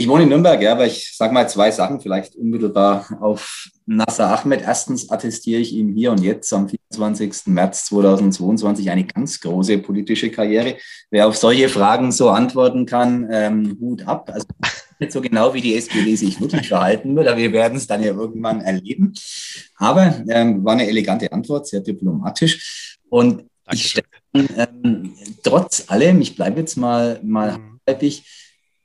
Ich 0.00 0.06
wohne 0.06 0.22
in 0.22 0.28
Nürnberg, 0.28 0.62
ja, 0.62 0.72
aber 0.72 0.86
ich 0.86 1.16
sage 1.16 1.34
mal 1.34 1.48
zwei 1.48 1.72
Sachen 1.72 2.00
vielleicht 2.00 2.36
unmittelbar 2.36 3.04
auf 3.20 3.68
Nasser 3.84 4.38
Ahmed. 4.38 4.62
Erstens 4.62 5.10
attestiere 5.10 5.60
ich 5.60 5.72
ihm 5.72 5.92
hier 5.92 6.12
und 6.12 6.22
jetzt 6.22 6.52
am 6.52 6.68
24. 6.68 7.46
März 7.46 7.86
2022 7.86 8.90
eine 8.90 9.04
ganz 9.04 9.40
große 9.40 9.78
politische 9.78 10.30
Karriere. 10.30 10.76
Wer 11.10 11.26
auf 11.26 11.36
solche 11.36 11.68
Fragen 11.68 12.12
so 12.12 12.30
antworten 12.30 12.86
kann, 12.86 13.26
ähm, 13.32 13.76
Hut 13.80 14.06
ab. 14.06 14.30
Also 14.32 14.46
nicht 15.00 15.12
so 15.12 15.20
genau, 15.20 15.54
wie 15.54 15.60
die 15.60 15.76
SPD 15.76 16.14
sich 16.16 16.40
wirklich 16.40 16.68
verhalten 16.68 17.14
wird, 17.14 17.28
aber 17.28 17.38
wir 17.38 17.52
werden 17.52 17.78
es 17.78 17.86
dann 17.86 18.02
ja 18.02 18.12
irgendwann 18.12 18.60
erleben. 18.60 19.14
Aber 19.76 20.24
ähm, 20.28 20.64
war 20.64 20.72
eine 20.72 20.88
elegante 20.88 21.30
Antwort, 21.32 21.66
sehr 21.66 21.80
diplomatisch. 21.80 22.98
Und 23.08 23.44
Dankeschön. 23.64 23.74
ich 23.74 23.90
stelle 23.90 24.68
ähm, 24.82 25.14
trotz 25.42 25.84
allem, 25.88 26.20
ich 26.20 26.36
bleibe 26.36 26.60
jetzt 26.60 26.76
mal, 26.76 27.20
mal 27.22 27.58
mhm. 27.58 27.80
halbig, 27.86 28.24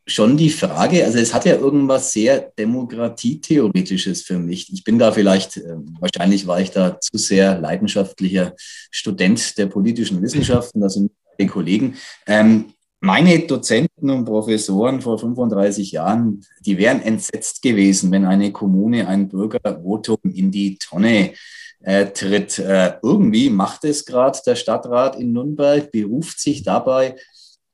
schon 0.05 0.35
die 0.35 0.49
Frage, 0.49 1.05
also 1.05 1.17
es 1.17 1.33
hat 1.33 1.45
ja 1.45 1.55
irgendwas 1.55 2.11
sehr 2.11 2.51
Demokratietheoretisches 2.59 4.23
für 4.23 4.37
mich. 4.37 4.71
Ich 4.73 4.83
bin 4.83 4.99
da 4.99 5.11
vielleicht, 5.11 5.57
äh, 5.57 5.75
wahrscheinlich 5.99 6.45
war 6.45 6.59
ich 6.59 6.71
da 6.71 6.99
zu 6.99 7.17
sehr 7.17 7.57
leidenschaftlicher 7.59 8.53
Student 8.91 9.57
der 9.57 9.67
politischen 9.67 10.21
Wissenschaften, 10.21 10.81
da 10.81 10.89
sind 10.89 11.11
die 11.39 11.47
Kollegen. 11.47 11.95
Ähm, 12.27 12.73
meine 13.03 13.37
Dozenten 13.39 14.09
und 14.09 14.23
Professoren 14.23 15.01
vor 15.01 15.19
35 15.19 15.91
Jahren, 15.91 16.45
die 16.65 16.77
wären 16.77 17.01
entsetzt 17.01 17.61
gewesen, 17.61 18.11
wenn 18.11 18.23
eine 18.23 18.53
Kommune 18.53 19.09
ein 19.09 19.27
Bürgervotum 19.27 20.19
in 20.33 20.51
die 20.51 20.77
Tonne 20.77 21.33
äh, 21.81 22.05
tritt. 22.05 22.59
Äh, 22.59 22.93
irgendwie 23.03 23.49
macht 23.49 23.83
es 23.83 24.05
gerade 24.05 24.39
der 24.45 24.55
Stadtrat 24.55 25.19
in 25.19 25.33
Nürnberg, 25.33 25.91
beruft 25.91 26.39
sich 26.39 26.63
dabei 26.63 27.17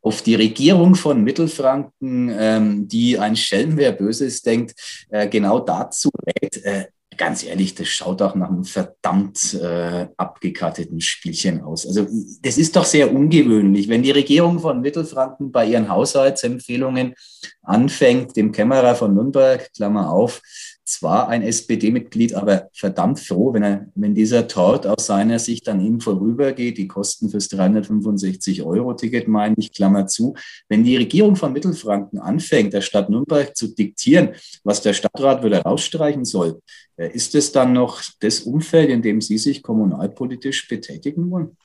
auf 0.02 0.24
die 0.24 0.34
Regierung 0.34 0.96
von 0.96 1.24
Mittelfranken, 1.24 2.36
ähm, 2.36 2.88
die 2.88 3.20
ein 3.20 3.36
Schelm, 3.36 3.78
wer 3.78 3.92
Böses 3.92 4.42
denkt, 4.42 4.74
äh, 5.10 5.28
genau 5.28 5.60
dazu 5.60 6.10
rät, 6.26 6.58
äh, 6.64 6.86
ganz 7.20 7.44
ehrlich, 7.44 7.76
das 7.76 7.90
schaut 7.90 8.22
auch 8.22 8.34
nach 8.34 8.50
einem 8.50 8.64
verdammt 8.64 9.54
äh, 9.54 10.08
abgekarteten 10.16 11.02
Spielchen 11.02 11.62
aus. 11.62 11.86
Also 11.86 12.08
das 12.42 12.58
ist 12.58 12.78
doch 12.78 12.86
sehr 12.86 13.14
ungewöhnlich, 13.14 13.90
wenn 13.90 14.02
die 14.02 14.12
Regierung 14.12 14.60
von 14.60 14.80
Mittelfranken 14.80 15.52
bei 15.52 15.66
ihren 15.66 15.90
Haushaltsempfehlungen 15.90 17.14
anfängt, 17.62 18.38
dem 18.38 18.54
Kämmerer 18.54 18.96
von 18.96 19.14
Nürnberg, 19.14 19.70
Klammer 19.76 20.10
auf, 20.10 20.42
zwar 20.90 21.30
ein 21.30 21.44
SPD-Mitglied, 21.44 22.34
aber 22.34 22.70
verdammt 22.74 23.20
froh, 23.20 23.54
wenn, 23.54 23.64
er, 23.64 23.88
wenn 23.96 24.16
dieser 24.16 24.48
Tort 24.48 24.88
aus 24.88 25.06
seiner 25.06 25.40
Sicht 25.40 25.70
an 25.70 25.80
ihm 25.80 26.02
vorübergeht. 26.02 26.78
Die 26.78 26.88
Kosten 26.88 27.30
fürs 27.30 27.50
365-Euro-Ticket, 27.52 29.28
meine 29.28 29.56
ich, 29.58 29.72
Klammer 29.72 30.08
zu. 30.08 30.36
Wenn 30.68 30.84
die 30.84 30.98
Regierung 30.98 31.36
von 31.36 31.54
Mittelfranken 31.54 32.20
anfängt, 32.20 32.74
der 32.74 32.82
Stadt 32.82 33.10
Nürnberg 33.10 33.56
zu 33.56 33.74
diktieren, 33.74 34.30
was 34.64 34.82
der 34.82 34.94
Stadtrat 34.94 35.44
wieder 35.44 35.62
rausstreichen 35.62 36.26
soll, 36.26 36.62
äh, 36.98 37.12
ist 37.14 37.36
es 37.36 37.52
dann 37.52 37.74
noch 37.74 38.02
das 38.20 38.42
Umfeld, 38.42 38.90
in 38.90 39.02
dem 39.02 39.22
Sie 39.22 39.38
sich 39.38 39.62
kommunalpolitisch 39.62 40.68
betätigen 40.68 41.30
wollen? 41.32 41.58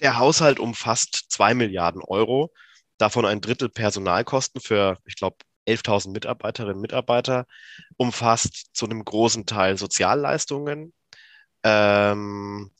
Der 0.00 0.18
Haushalt 0.18 0.60
umfasst 0.60 1.26
zwei 1.28 1.54
Milliarden 1.54 2.02
Euro 2.02 2.52
davon 2.98 3.24
ein 3.24 3.40
Drittel 3.40 3.68
Personalkosten 3.68 4.60
für, 4.60 4.98
ich 5.06 5.16
glaube, 5.16 5.36
11.000 5.68 6.12
Mitarbeiterinnen 6.12 6.76
und 6.76 6.82
Mitarbeiter, 6.82 7.46
umfasst 7.96 8.70
zu 8.72 8.86
einem 8.86 9.04
großen 9.04 9.46
Teil 9.46 9.76
Sozialleistungen, 9.78 10.92
ähm, 11.62 12.70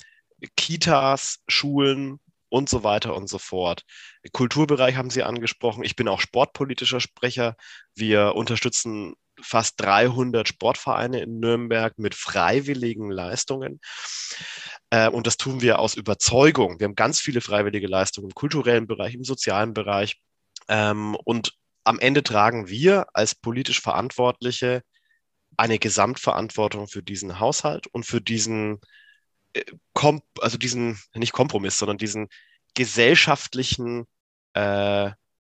Kitas, 0.56 1.40
Schulen 1.48 2.20
und 2.48 2.68
so 2.68 2.84
weiter 2.84 3.14
und 3.14 3.28
so 3.28 3.38
fort. 3.38 3.84
Kulturbereich 4.32 4.96
haben 4.96 5.10
Sie 5.10 5.22
angesprochen. 5.22 5.84
Ich 5.84 5.96
bin 5.96 6.08
auch 6.08 6.20
sportpolitischer 6.20 7.00
Sprecher. 7.00 7.56
Wir 7.94 8.34
unterstützen 8.34 9.14
fast 9.40 9.80
300 9.80 10.48
Sportvereine 10.48 11.20
in 11.20 11.40
Nürnberg 11.40 11.98
mit 11.98 12.14
freiwilligen 12.14 13.10
Leistungen. 13.10 13.80
Äh, 14.90 15.08
und 15.08 15.26
das 15.26 15.36
tun 15.36 15.60
wir 15.60 15.78
aus 15.78 15.94
Überzeugung. 15.94 16.80
Wir 16.80 16.86
haben 16.86 16.94
ganz 16.94 17.20
viele 17.20 17.40
freiwillige 17.40 17.86
Leistungen 17.86 18.28
im 18.28 18.34
kulturellen 18.34 18.86
Bereich, 18.86 19.14
im 19.14 19.24
sozialen 19.24 19.74
Bereich. 19.74 20.20
Ähm, 20.68 21.16
und 21.24 21.52
am 21.88 21.98
Ende 21.98 22.22
tragen 22.22 22.68
wir 22.68 23.06
als 23.14 23.34
politisch 23.34 23.80
Verantwortliche 23.80 24.82
eine 25.56 25.78
Gesamtverantwortung 25.78 26.86
für 26.86 27.02
diesen 27.02 27.40
Haushalt 27.40 27.86
und 27.88 28.04
für 28.04 28.20
diesen, 28.20 28.78
äh, 29.54 29.64
Kom 29.94 30.20
also 30.40 30.58
diesen, 30.58 31.00
nicht 31.14 31.32
Kompromiss, 31.32 31.78
sondern 31.78 31.96
diesen 31.96 32.28
gesellschaftlichen 32.74 34.06
äh, 34.52 35.10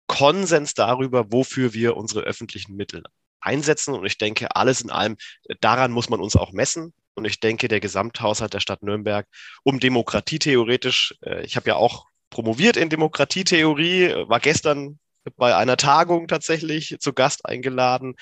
Konsens 0.05 0.75
darüber, 0.75 1.31
wofür 1.31 1.73
wir 1.73 1.97
unsere 1.97 2.21
öffentlichen 2.21 2.75
Mittel 2.75 3.03
einsetzen. 3.41 3.95
Und 3.95 4.05
ich 4.05 4.19
denke, 4.19 4.55
alles 4.55 4.81
in 4.81 4.91
allem, 4.91 5.17
daran 5.61 5.91
muss 5.91 6.09
man 6.09 6.19
uns 6.19 6.35
auch 6.35 6.51
messen. 6.51 6.93
Und 7.15 7.25
ich 7.25 7.39
denke, 7.39 7.67
der 7.67 7.79
Gesamthaushalt 7.79 8.53
der 8.53 8.59
Stadt 8.59 8.83
Nürnberg, 8.83 9.27
um 9.63 9.79
Demokratie 9.79 10.37
theoretisch, 10.37 11.15
äh, 11.25 11.43
ich 11.43 11.55
habe 11.55 11.69
ja 11.71 11.75
auch 11.75 12.05
promoviert 12.29 12.77
in 12.77 12.89
Demokratietheorie, 12.89 14.13
war 14.27 14.39
gestern 14.39 14.99
bei 15.35 15.55
einer 15.55 15.77
Tagung 15.77 16.27
tatsächlich 16.27 16.97
zu 16.99 17.13
Gast 17.13 17.45
eingeladen. 17.45 18.15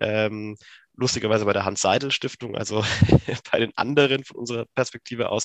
Ähm, 0.00 0.56
lustigerweise 0.96 1.44
bei 1.44 1.52
der 1.52 1.64
Hans-Seidel-Stiftung, 1.64 2.56
also 2.56 2.84
bei 3.52 3.58
den 3.58 3.72
anderen 3.76 4.24
von 4.24 4.36
unserer 4.36 4.66
Perspektive 4.74 5.30
aus. 5.30 5.44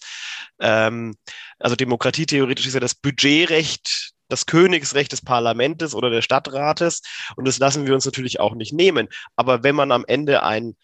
Ähm, 0.59 1.15
also 1.59 1.75
Demokratie 1.75 2.25
theoretisch 2.25 2.67
ist 2.67 2.73
ja 2.73 2.79
das 2.79 2.95
Budgetrecht, 2.95 4.11
das 4.27 4.45
Königsrecht 4.45 5.11
des 5.11 5.21
Parlaments 5.21 5.95
oder 5.95 6.09
des 6.09 6.25
Stadtrates 6.25 7.01
und 7.37 7.47
das 7.47 7.59
lassen 7.59 7.87
wir 7.87 7.93
uns 7.93 8.05
natürlich 8.05 8.39
auch 8.39 8.55
nicht 8.55 8.73
nehmen. 8.73 9.07
Aber 9.35 9.63
wenn 9.63 9.75
man 9.75 9.91
am 9.91 10.03
Ende 10.05 10.43
ein 10.43 10.75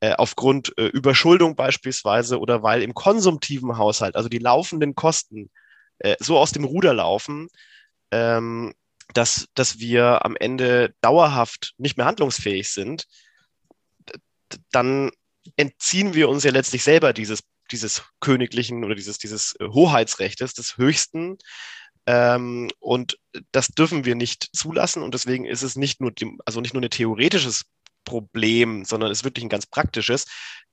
äh, 0.00 0.14
aufgrund 0.14 0.76
äh, 0.78 0.86
Überschuldung 0.86 1.56
beispielsweise 1.56 2.38
oder 2.38 2.62
weil 2.62 2.82
im 2.82 2.94
konsumtiven 2.94 3.78
Haushalt, 3.78 4.16
also 4.16 4.28
die 4.28 4.38
laufenden 4.38 4.94
Kosten 4.94 5.50
äh, 5.98 6.16
so 6.20 6.38
aus 6.38 6.52
dem 6.52 6.64
Ruder 6.64 6.94
laufen, 6.94 7.48
ähm, 8.10 8.74
dass, 9.14 9.46
dass 9.54 9.78
wir 9.78 10.24
am 10.24 10.36
Ende 10.36 10.94
dauerhaft 11.00 11.74
nicht 11.78 11.96
mehr 11.96 12.06
handlungsfähig 12.06 12.70
sind, 12.70 13.06
dann 14.70 15.10
entziehen 15.56 16.14
wir 16.14 16.28
uns 16.28 16.44
ja 16.44 16.50
letztlich 16.50 16.82
selber 16.82 17.12
dieses, 17.12 17.40
dieses 17.70 18.02
königlichen 18.20 18.84
oder 18.84 18.94
dieses, 18.94 19.18
dieses 19.18 19.56
äh, 19.60 19.68
Hoheitsrechtes, 19.68 20.54
des 20.54 20.76
höchsten. 20.76 21.38
Ähm, 22.06 22.70
und 22.78 23.18
das 23.52 23.68
dürfen 23.68 24.04
wir 24.04 24.14
nicht 24.14 24.48
zulassen. 24.54 25.02
Und 25.02 25.14
deswegen 25.14 25.44
ist 25.44 25.62
es 25.62 25.76
nicht 25.76 26.00
nur, 26.00 26.12
also 26.44 26.60
nicht 26.60 26.74
nur 26.74 26.82
ein 26.82 26.90
theoretisches 26.90 27.64
Problem, 28.04 28.86
sondern 28.86 29.10
es 29.10 29.18
ist 29.18 29.24
wirklich 29.24 29.44
ein 29.44 29.50
ganz 29.50 29.66
praktisches. 29.66 30.24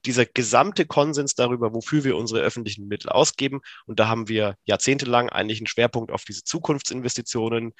Dieser 0.05 0.25
gesamte 0.25 0.85
Konsens 0.85 1.35
darüber, 1.35 1.73
wofür 1.73 2.05
wir 2.05 2.15
unsere 2.15 2.39
öffentlichen 2.39 2.87
Mittel 2.87 3.09
ausgeben. 3.09 3.59
Und 3.85 3.99
da 3.99 4.07
haben 4.07 4.29
wir 4.29 4.55
jahrzehntelang 4.63 5.29
eigentlich 5.29 5.59
einen 5.59 5.67
Schwerpunkt 5.67 6.11
auf 6.11 6.23
diese 6.23 6.43
Zukunftsinvestitionen 6.43 7.73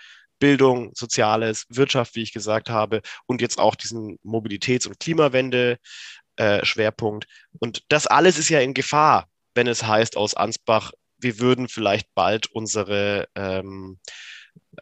Bildung, 0.45 0.91
Soziales, 0.93 1.65
Wirtschaft, 1.69 2.15
wie 2.15 2.21
ich 2.21 2.31
gesagt 2.31 2.69
habe, 2.69 3.01
und 3.25 3.41
jetzt 3.41 3.57
auch 3.57 3.73
diesen 3.73 4.19
Mobilitäts- 4.23 4.85
und 4.85 4.99
Klimawende. 4.99 5.79
Äh. 6.35 6.61
Und 7.57 7.83
das 7.87 8.05
alles 8.05 8.37
ist 8.37 8.49
ja 8.49 8.59
in 8.59 8.75
Gefahr, 8.75 9.27
wenn 9.55 9.65
es 9.65 9.81
heißt 9.87 10.17
aus 10.17 10.35
Ansbach, 10.35 10.91
wir 11.17 11.39
würden 11.39 11.67
vielleicht 11.67 12.13
bald 12.13 12.45
unsere 12.51 13.27
ähm, 13.33 13.97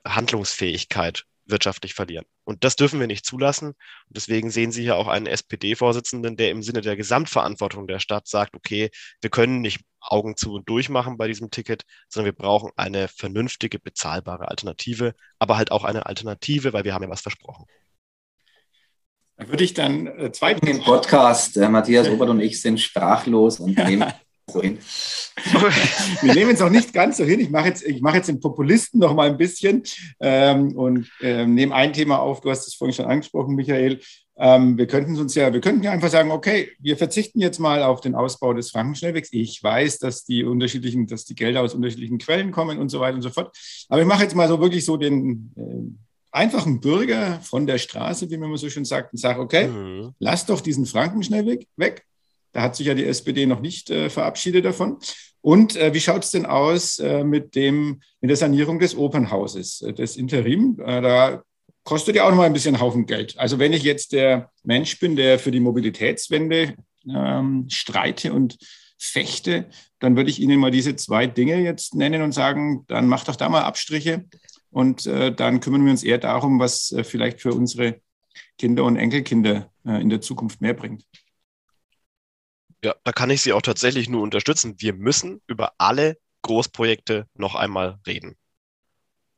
Handlungsfähigkeit 0.06 1.24
wirtschaftlich 1.46 1.94
verlieren. 1.94 2.26
Und 2.44 2.64
das 2.64 2.76
dürfen 2.76 3.00
wir 3.00 3.08
nicht 3.08 3.26
zulassen. 3.26 3.68
Und 3.70 4.18
deswegen 4.18 4.50
sehen 4.50 4.72
Sie 4.72 4.84
hier 4.84 4.96
auch 4.96 5.08
einen 5.08 5.26
SPD-Vorsitzenden, 5.26 6.38
der 6.38 6.52
im 6.52 6.64
Sinne 6.64 6.82
der 6.82 6.96
Gesamtverantwortung 6.96 7.88
der 7.88 8.00
Stadt 8.00 8.28
sagt, 8.28 8.56
okay, 8.56 8.90
wir 9.22 9.30
können 9.30 9.62
nicht 9.62 9.82
Augen 10.00 10.36
zu 10.36 10.54
und 10.54 10.68
durch 10.70 10.90
machen 10.90 11.18
bei 11.18 11.28
diesem 11.28 11.50
Ticket, 11.50 11.84
sondern 12.10 12.34
wir 12.34 12.38
brauchen 12.38 12.72
eine 12.76 13.08
vernünftige, 13.08 13.80
bezahlbare 13.80 14.50
Alternative, 14.50 15.14
aber 15.40 15.58
halt 15.58 15.72
auch 15.72 15.84
eine 15.84 16.06
Alternative, 16.06 16.74
weil 16.74 16.84
wir 16.84 16.94
haben 16.94 17.04
ja 17.04 17.10
was 17.10 17.22
versprochen. 17.22 17.66
Dann 19.38 19.48
würde 19.50 19.64
ich 19.64 19.74
dann 19.74 20.08
äh, 20.08 20.32
zweiten 20.32 20.68
im 20.68 20.82
Podcast. 20.82 21.58
Äh, 21.58 21.68
Matthias 21.68 22.08
Obert 22.08 22.30
und 22.30 22.40
ich 22.40 22.62
sind 22.62 22.80
sprachlos 22.80 23.60
und 23.60 23.78
nehmen 23.88 24.14
so 24.54 24.62
hin. 24.62 24.78
Wir 26.22 26.34
nehmen 26.34 26.52
es 26.52 26.62
auch 26.62 26.70
nicht 26.70 26.94
ganz 26.94 27.18
so 27.18 27.24
hin. 27.24 27.40
Ich 27.40 27.50
mache 27.50 27.68
jetzt, 27.68 27.84
ich 27.84 28.02
mache 28.02 28.18
jetzt 28.18 28.30
den 28.30 28.40
Populisten 28.40 29.00
noch 29.00 29.14
mal 29.14 29.30
ein 29.30 29.38
bisschen 29.38 29.84
ähm, 30.20 30.76
und 30.76 31.10
ähm, 31.22 31.56
nehme 31.56 31.76
ein 31.76 31.94
Thema 31.94 32.20
auf. 32.20 32.42
Du 32.42 32.50
hast 32.50 32.68
es 32.68 32.76
vorhin 32.76 32.94
schon 32.94 33.06
angesprochen, 33.06 33.56
Michael. 33.56 34.00
Ähm, 34.36 34.78
wir 34.78 34.88
könnten 34.88 35.16
uns 35.18 35.36
ja, 35.36 35.54
wir 35.54 35.62
könnten 35.62 35.84
ja 35.84 35.92
einfach 35.92 36.10
sagen, 36.10 36.32
okay, 36.32 36.72
wir 36.80 36.98
verzichten 36.98 37.40
jetzt 37.40 37.60
mal 37.60 37.84
auf 37.84 38.02
den 38.02 38.16
Ausbau 38.16 38.54
des 38.54 38.72
Frankenschnellwegs. 38.72 39.30
Ich 39.32 39.62
weiß, 39.62 40.00
dass 40.00 40.24
die 40.24 40.44
unterschiedlichen, 40.44 41.06
dass 41.08 41.26
die 41.26 41.36
Gelder 41.36 41.62
aus 41.62 41.76
unterschiedlichen 41.76 42.18
Quellen 42.18 42.52
kommen 42.52 42.80
und 42.80 42.90
so 42.90 43.00
weiter 43.00 43.16
und 43.16 43.22
so 43.22 43.30
fort. 43.30 43.56
Aber 43.90 44.02
ich 44.02 44.08
mache 44.08 44.24
jetzt 44.24 44.36
mal 44.36 44.48
so 44.48 44.60
wirklich 44.60 44.86
so 44.86 44.98
den 44.98 45.52
äh, 45.56 46.04
einfachen 46.34 46.80
Bürger 46.80 47.40
von 47.42 47.68
der 47.68 47.78
Straße, 47.78 48.30
wie 48.30 48.38
man 48.38 48.50
immer 48.50 48.58
so 48.58 48.70
schön 48.70 48.86
sagt, 48.86 49.14
und 49.14 49.20
sage, 49.20 49.40
okay, 49.40 49.68
mhm. 49.68 50.14
lass 50.20 50.46
doch 50.46 50.62
diesen 50.62 50.86
Frankenschnellweg 50.86 51.68
weg. 51.78 52.04
Da 52.54 52.62
hat 52.62 52.76
sich 52.76 52.88
ja 52.88 52.94
die 52.94 53.06
SPD 53.06 53.46
noch 53.46 53.60
nicht 53.60 53.90
äh, 53.90 54.10
verabschiedet 54.10 54.64
davon. 54.64 54.98
Und 55.42 55.76
äh, 55.76 55.94
wie 55.94 56.00
schaut 56.00 56.24
es 56.24 56.32
denn 56.32 56.46
aus 56.46 57.00
äh, 57.00 57.24
mit, 57.24 57.56
dem, 57.56 58.02
mit 58.22 58.30
der 58.30 58.38
Sanierung 58.38 58.80
des 58.80 58.96
Opernhauses, 58.96 59.82
äh, 59.82 59.94
des 59.94 60.16
Interim? 60.16 60.80
Äh, 60.80 61.02
da 61.02 61.44
kostet 61.84 62.16
ja 62.16 62.24
auch 62.24 62.30
noch 62.30 62.38
mal 62.38 62.46
ein 62.46 62.54
bisschen 62.54 62.80
Haufen 62.80 63.06
Geld. 63.06 63.38
Also 63.38 63.60
wenn 63.60 63.74
ich 63.74 63.84
jetzt 63.84 64.14
der 64.14 64.52
Mensch 64.64 65.00
bin, 65.00 65.16
der 65.16 65.40
für 65.40 65.52
die 65.52 65.60
Mobilitätswende 65.60 66.76
ähm, 67.14 67.66
streite 67.70 68.32
und 68.32 68.58
fechte, 68.98 69.68
dann 70.00 70.16
würde 70.16 70.30
ich 70.30 70.40
Ihnen 70.40 70.60
mal 70.60 70.72
diese 70.72 70.96
zwei 70.96 71.28
Dinge 71.28 71.60
jetzt 71.60 71.94
nennen 71.94 72.22
und 72.22 72.32
sagen, 72.32 72.86
dann 72.88 73.08
macht 73.08 73.28
doch 73.28 73.36
da 73.36 73.50
mal 73.50 73.64
Abstriche 73.64 74.26
und 74.72 75.06
äh, 75.06 75.34
dann 75.34 75.60
kümmern 75.60 75.84
wir 75.84 75.92
uns 75.92 76.04
eher 76.04 76.20
darum, 76.20 76.60
was 76.60 76.92
äh, 76.94 77.04
vielleicht 77.04 77.42
für 77.42 77.54
unsere 77.54 78.00
Kinder 78.58 78.86
und 78.86 78.96
Enkelkinder 78.96 79.70
äh, 79.86 80.02
in 80.02 80.10
der 80.10 80.22
Zukunft 80.22 80.62
mehr 80.62 80.74
bringt. 80.74 81.06
Ja, 82.84 82.96
da 83.06 83.14
kann 83.14 83.30
ich 83.30 83.42
Sie 83.42 83.54
auch 83.54 83.62
tatsächlich 83.62 84.10
nur 84.10 84.22
unterstützen. 84.22 84.76
Wir 84.78 84.94
müssen 84.94 85.42
über 85.48 85.74
alle 85.78 86.18
Großprojekte 86.42 87.28
noch 87.34 87.56
einmal 87.56 88.00
reden. 88.06 88.36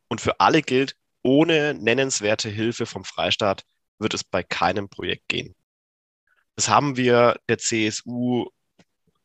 Und 0.08 0.20
für 0.20 0.40
alle 0.40 0.64
gilt, 0.64 0.96
ohne 1.22 1.76
nennenswerte 1.76 2.50
Hilfe 2.50 2.88
vom 2.88 3.04
Freistaat 3.04 3.64
wird 4.00 4.16
es 4.16 4.24
bei 4.24 4.42
keinem 4.42 4.90
Projekt 4.90 5.28
gehen. 5.28 5.56
Das 6.56 6.70
haben 6.70 6.98
wir 6.98 7.38
der 7.48 7.60
CSU 7.60 8.50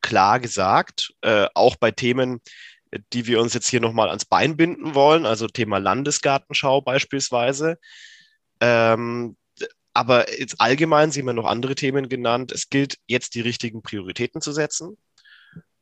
klar 0.01 0.39
gesagt, 0.39 1.13
äh, 1.21 1.47
auch 1.55 1.75
bei 1.75 1.91
Themen, 1.91 2.41
die 3.13 3.25
wir 3.25 3.41
uns 3.41 3.53
jetzt 3.53 3.69
hier 3.69 3.79
nochmal 3.79 4.09
ans 4.09 4.25
Bein 4.25 4.57
binden 4.57 4.93
wollen, 4.93 5.25
also 5.25 5.47
Thema 5.47 5.77
Landesgartenschau 5.79 6.81
beispielsweise. 6.81 7.77
Ähm, 8.59 9.37
aber 9.93 10.39
jetzt 10.39 10.59
allgemein, 10.59 11.11
Sie 11.11 11.19
haben 11.19 11.27
ja 11.27 11.33
noch 11.33 11.45
andere 11.45 11.75
Themen 11.75 12.09
genannt, 12.09 12.51
es 12.51 12.69
gilt 12.69 12.97
jetzt 13.07 13.35
die 13.35 13.41
richtigen 13.41 13.81
Prioritäten 13.81 14.41
zu 14.41 14.51
setzen. 14.51 14.97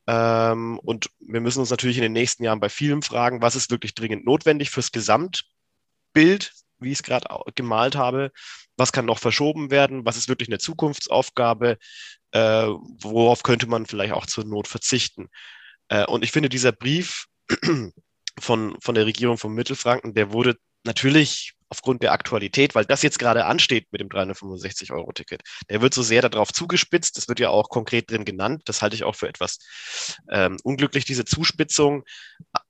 Ähm, 0.06 0.78
und 0.80 1.10
wir 1.20 1.40
müssen 1.40 1.60
uns 1.60 1.70
natürlich 1.70 1.98
in 1.98 2.02
den 2.02 2.12
nächsten 2.12 2.42
Jahren 2.42 2.60
bei 2.60 2.68
vielen 2.68 3.02
fragen, 3.02 3.42
was 3.42 3.56
ist 3.56 3.70
wirklich 3.70 3.94
dringend 3.94 4.24
notwendig 4.24 4.70
fürs 4.70 4.92
Gesamt 4.92 5.44
Bild, 6.12 6.52
wie 6.80 6.88
ich 6.90 6.98
es 6.98 7.02
gerade 7.02 7.28
gemalt 7.54 7.94
habe. 7.94 8.32
Was 8.76 8.92
kann 8.92 9.04
noch 9.04 9.18
verschoben 9.18 9.70
werden? 9.70 10.04
Was 10.04 10.16
ist 10.16 10.28
wirklich 10.28 10.48
eine 10.48 10.58
Zukunftsaufgabe? 10.58 11.78
Äh, 12.32 12.66
worauf 13.02 13.42
könnte 13.42 13.66
man 13.66 13.86
vielleicht 13.86 14.14
auch 14.14 14.26
zur 14.26 14.44
Not 14.44 14.66
verzichten? 14.66 15.28
Äh, 15.88 16.06
und 16.06 16.24
ich 16.24 16.32
finde, 16.32 16.48
dieser 16.48 16.72
Brief 16.72 17.26
von, 18.40 18.76
von 18.80 18.94
der 18.94 19.06
Regierung 19.06 19.38
von 19.38 19.52
Mittelfranken, 19.52 20.14
der 20.14 20.32
wurde 20.32 20.56
natürlich 20.84 21.54
aufgrund 21.70 22.02
der 22.02 22.12
Aktualität, 22.12 22.74
weil 22.74 22.84
das 22.84 23.02
jetzt 23.02 23.18
gerade 23.18 23.46
ansteht 23.46 23.86
mit 23.92 24.00
dem 24.00 24.08
365-Euro-Ticket, 24.08 25.42
der 25.68 25.80
wird 25.80 25.94
so 25.94 26.02
sehr 26.02 26.20
darauf 26.28 26.52
zugespitzt. 26.52 27.16
Das 27.16 27.28
wird 27.28 27.38
ja 27.38 27.50
auch 27.50 27.68
konkret 27.68 28.10
drin 28.10 28.24
genannt. 28.24 28.62
Das 28.64 28.82
halte 28.82 28.96
ich 28.96 29.04
auch 29.04 29.14
für 29.14 29.28
etwas 29.28 29.58
ähm, 30.30 30.58
unglücklich, 30.64 31.04
diese 31.04 31.24
Zuspitzung. 31.24 32.04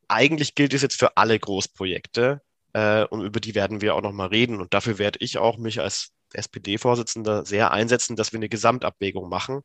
Eigentlich 0.08 0.54
gilt 0.54 0.74
es 0.74 0.82
jetzt 0.82 0.98
für 0.98 1.16
alle 1.16 1.38
Großprojekte 1.38 2.42
äh, 2.74 3.04
und 3.04 3.22
über 3.22 3.40
die 3.40 3.54
werden 3.54 3.80
wir 3.80 3.94
auch 3.94 4.02
nochmal 4.02 4.28
reden. 4.28 4.60
Und 4.60 4.74
dafür 4.74 4.98
werde 4.98 5.18
ich 5.20 5.38
auch 5.38 5.56
mich 5.56 5.80
als 5.80 6.10
SPD-Vorsitzender 6.34 7.46
sehr 7.46 7.70
einsetzen, 7.72 8.16
dass 8.16 8.32
wir 8.32 8.38
eine 8.38 8.50
Gesamtabwägung 8.50 9.28
machen 9.28 9.62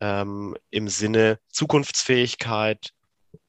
ähm, 0.00 0.56
im 0.70 0.88
Sinne 0.88 1.38
Zukunftsfähigkeit 1.50 2.90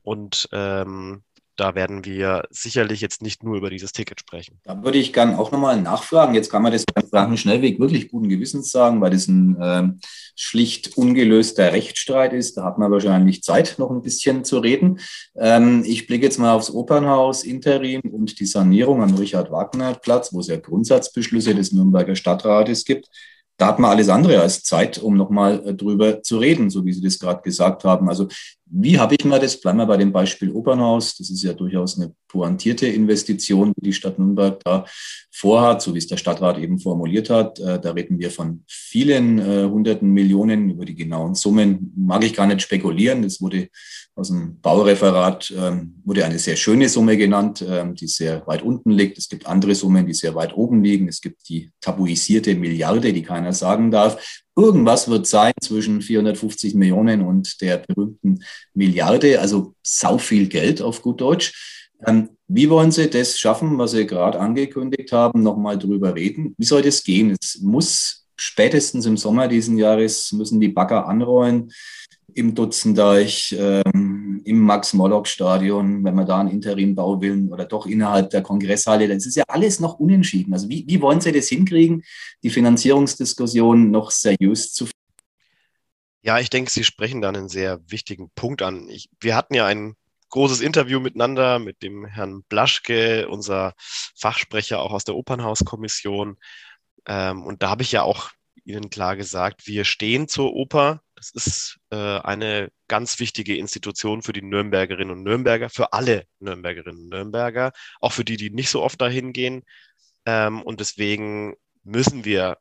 und 0.04 0.48
ähm, 0.52 1.24
da 1.58 1.76
werden 1.76 2.06
wir 2.06 2.44
sicherlich 2.50 3.02
jetzt 3.02 3.22
nicht 3.22 3.44
nur 3.44 3.58
über 3.58 3.70
dieses 3.70 3.92
Ticket 3.92 4.20
sprechen. 4.20 4.60
Da 4.64 4.84
würde 4.84 4.98
ich 4.98 5.12
gerne 5.12 5.38
auch 5.38 5.52
nochmal 5.52 5.82
nachfragen. 5.82 6.36
Jetzt 6.36 6.50
kann 6.50 6.62
man 6.62 6.72
das 6.72 6.86
beim 6.86 7.08
Franken-Schnellweg 7.08 7.80
wirklich 7.80 8.10
guten 8.10 8.30
Gewissens 8.30 8.72
sagen, 8.72 9.02
weil 9.02 9.12
das 9.12 9.28
ein 9.28 9.60
äh, 9.60 9.84
schlicht 10.36 10.98
ungelöster 10.98 11.74
Rechtsstreit 11.74 12.34
ist. 12.34 12.58
Da 12.58 12.64
hat 12.64 12.78
man 12.78 12.92
wahrscheinlich 12.92 13.44
Zeit, 13.44 13.76
noch 13.78 13.90
ein 13.90 14.02
bisschen 14.02 14.46
zu 14.46 14.60
reden. 14.60 15.00
Ähm, 15.36 15.84
ich 15.86 16.08
blicke 16.08 16.26
jetzt 16.26 16.40
mal 16.40 16.54
aufs 16.54 16.70
Opernhaus 16.70 17.44
Interim 17.44 18.02
und 18.02 18.40
die 18.40 18.46
Sanierung 18.46 19.02
am 19.02 19.16
Richard-Wagner-Platz, 19.16 20.34
wo 20.34 20.40
es 20.40 20.48
ja 20.48 20.58
Grundsatzbeschlüsse 20.58 21.56
des 21.56 21.72
Nürnberger 21.72 22.16
Stadtrates 22.16 22.86
gibt 22.86 23.10
da 23.58 23.68
hat 23.68 23.80
man 23.80 23.92
alles 23.92 24.08
andere 24.10 24.40
als 24.40 24.64
Zeit, 24.64 25.00
um 25.00 25.18
nochmal 25.18 25.64
äh, 25.66 25.74
drüber 25.74 26.22
zu 26.22 26.38
reden, 26.38 26.70
so 26.70 26.86
wie 26.86 26.94
Sie 26.94 27.02
das 27.02 27.20
gerade 27.20 27.42
gesagt 27.42 27.84
haben. 27.84 28.08
Also 28.08 28.28
wie 28.70 29.00
habe 29.00 29.16
ich 29.18 29.26
mir 29.26 29.40
das, 29.40 29.60
bleiben 29.60 29.78
wir 29.78 29.86
bei 29.86 29.98
dem 29.98 30.12
Beispiel 30.12 30.52
Opernhaus, 30.52 31.16
das 31.18 31.30
ist 31.30 31.44
ja 31.44 31.54
durchaus 31.54 31.98
eine 31.98 32.14
pointierte 32.28 32.88
Investition, 32.88 33.74
die 33.78 33.86
die 33.86 33.94
Stadt 33.94 34.20
Nürnberg 34.20 34.60
da 34.64 34.86
vorhat, 35.32 35.82
so 35.82 35.94
wie 35.94 36.00
es 36.00 36.08
der 36.08 36.18
Stadtrat 36.18 36.58
eben 36.58 36.80
formuliert 36.80 37.30
hat. 37.30 37.60
Äh, 37.60 37.80
da 37.80 37.92
reden 37.92 38.20
wir 38.20 38.32
von 38.32 38.64
vielen 38.68 39.40
äh, 39.40 39.66
hunderten 39.66 40.12
Millionen. 40.12 40.72
Über 40.72 40.86
die 40.86 40.96
genauen 40.96 41.36
Summen 41.36 41.94
mag 41.96 42.24
ich 42.24 42.34
gar 42.34 42.48
nicht 42.48 42.62
spekulieren. 42.62 43.22
Das 43.22 43.40
wurde 43.40 43.70
aus 44.16 44.30
dem 44.30 44.60
Baureferat, 44.60 45.54
ähm, 45.56 46.02
wurde 46.04 46.26
eine 46.26 46.40
sehr 46.40 46.56
schöne 46.56 46.90
Summe 46.90 47.18
genannt, 47.18 47.64
ähm, 47.68 47.94
die 47.94 48.08
sehr 48.08 48.46
weit 48.48 48.64
unten 48.64 48.92
liegt. 48.92 49.18
Es 49.18 49.30
gibt 49.30 49.46
andere 49.46 49.76
Summen, 49.76 50.06
die 50.08 50.14
sehr 50.14 50.34
weit 50.36 50.56
oben 50.56 50.84
liegen. 50.84 51.08
Es 51.08 51.22
gibt 51.22 51.48
die 51.50 51.72
tabuisierte 51.80 52.56
Milliarde, 52.56 53.14
die 53.14 53.24
keiner 53.24 53.54
sagen 53.54 53.92
darf. 53.92 54.44
Irgendwas 54.58 55.08
wird 55.08 55.28
sein 55.28 55.54
zwischen 55.62 56.02
450 56.02 56.74
Millionen 56.74 57.22
und 57.22 57.62
der 57.62 57.78
berühmten 57.78 58.44
Milliarde, 58.74 59.40
also 59.40 59.76
sau 59.84 60.18
viel 60.18 60.48
Geld 60.48 60.82
auf 60.82 61.04
gut 61.04 61.22
Deutsch. 61.22 61.88
Ähm, 62.06 62.30
wie 62.48 62.68
wollen 62.70 62.92
Sie 62.92 63.08
das 63.08 63.38
schaffen, 63.38 63.78
was 63.78 63.92
Sie 63.92 64.08
gerade 64.08 64.40
angekündigt 64.40 65.12
haben, 65.12 65.44
nochmal 65.44 65.78
drüber 65.78 66.16
reden? 66.16 66.56
Wie 66.58 66.66
soll 66.66 66.82
das 66.82 67.04
gehen? 67.04 67.38
Es 67.40 67.60
muss 67.62 68.26
spätestens 68.36 69.06
im 69.06 69.16
Sommer 69.16 69.48
diesen 69.48 69.78
Jahres 69.78 70.32
müssen 70.32 70.60
die 70.60 70.70
Bagger 70.70 71.08
anrollen 71.08 71.72
im 72.34 72.56
Dutzendeich, 72.56 73.56
im 74.44 74.62
Max-Morlock-Stadion, 74.62 76.04
wenn 76.04 76.16
man 76.16 76.26
da 76.26 76.40
einen 76.40 76.50
Interimbau 76.50 77.22
will 77.22 77.50
oder 77.52 77.66
doch 77.66 77.86
innerhalb 77.86 78.30
der 78.30 78.42
Kongresshalle. 78.42 79.08
Das 79.08 79.26
ist 79.26 79.36
ja 79.36 79.44
alles 79.48 79.80
noch 79.80 80.00
unentschieden. 80.00 80.54
Also 80.54 80.70
wie, 80.70 80.86
wie 80.88 81.02
wollen 81.02 81.22
Sie 81.22 81.32
das 81.32 81.48
hinkriegen, 81.48 82.04
die 82.44 82.50
Finanzierungsdiskussion 82.50 83.92
noch 83.92 84.12
seriös 84.12 84.74
zu 84.74 84.86
führen? 84.86 84.94
Ja, 86.22 86.40
ich 86.40 86.50
denke, 86.50 86.72
Sie 86.72 86.84
sprechen 86.84 87.22
da 87.22 87.30
einen 87.30 87.50
sehr 87.50 87.80
wichtigen 87.88 88.30
Punkt 88.36 88.62
an. 88.62 88.90
Ich, 88.90 89.10
wir 89.20 89.36
hatten 89.36 89.54
ja 89.54 89.66
ein 89.66 89.96
großes 90.30 90.62
Interview 90.62 91.00
miteinander 91.00 91.60
mit 91.60 91.82
dem 91.82 92.06
Herrn 92.06 92.44
Blaschke, 92.50 93.28
unser 93.30 93.74
Fachsprecher 94.16 94.82
auch 94.82 94.92
aus 94.92 95.04
der 95.04 95.16
Opernhauskommission. 95.16 96.38
Ähm, 97.06 97.44
und 97.44 97.64
da 97.64 97.70
habe 97.70 97.84
ich 97.84 97.92
ja 97.92 98.04
auch 98.04 98.32
Ihnen 98.66 98.90
klar 98.90 99.16
gesagt, 99.16 99.68
wir 99.68 99.86
stehen 99.86 100.28
zur 100.28 100.54
Oper. 100.54 101.02
Das 101.18 101.32
ist 101.32 101.80
äh, 101.90 101.96
eine 101.96 102.70
ganz 102.88 103.20
wichtige 103.20 103.58
Institution 103.58 104.22
für 104.22 104.34
die 104.34 104.44
Nürnbergerinnen 104.44 105.18
und 105.18 105.24
Nürnberger, 105.24 105.70
für 105.70 105.92
alle 105.92 106.28
Nürnbergerinnen 106.40 107.06
und 107.06 107.10
Nürnberger, 107.10 107.72
auch 108.00 108.12
für 108.14 108.24
die, 108.24 108.38
die 108.38 108.52
nicht 108.52 108.70
so 108.70 108.84
oft 108.84 109.02
dahin 109.02 109.34
gehen. 109.34 109.64
Ähm, 110.28 110.62
und 110.62 110.80
deswegen 110.80 111.56
müssen 111.84 112.24
wir 112.24 112.60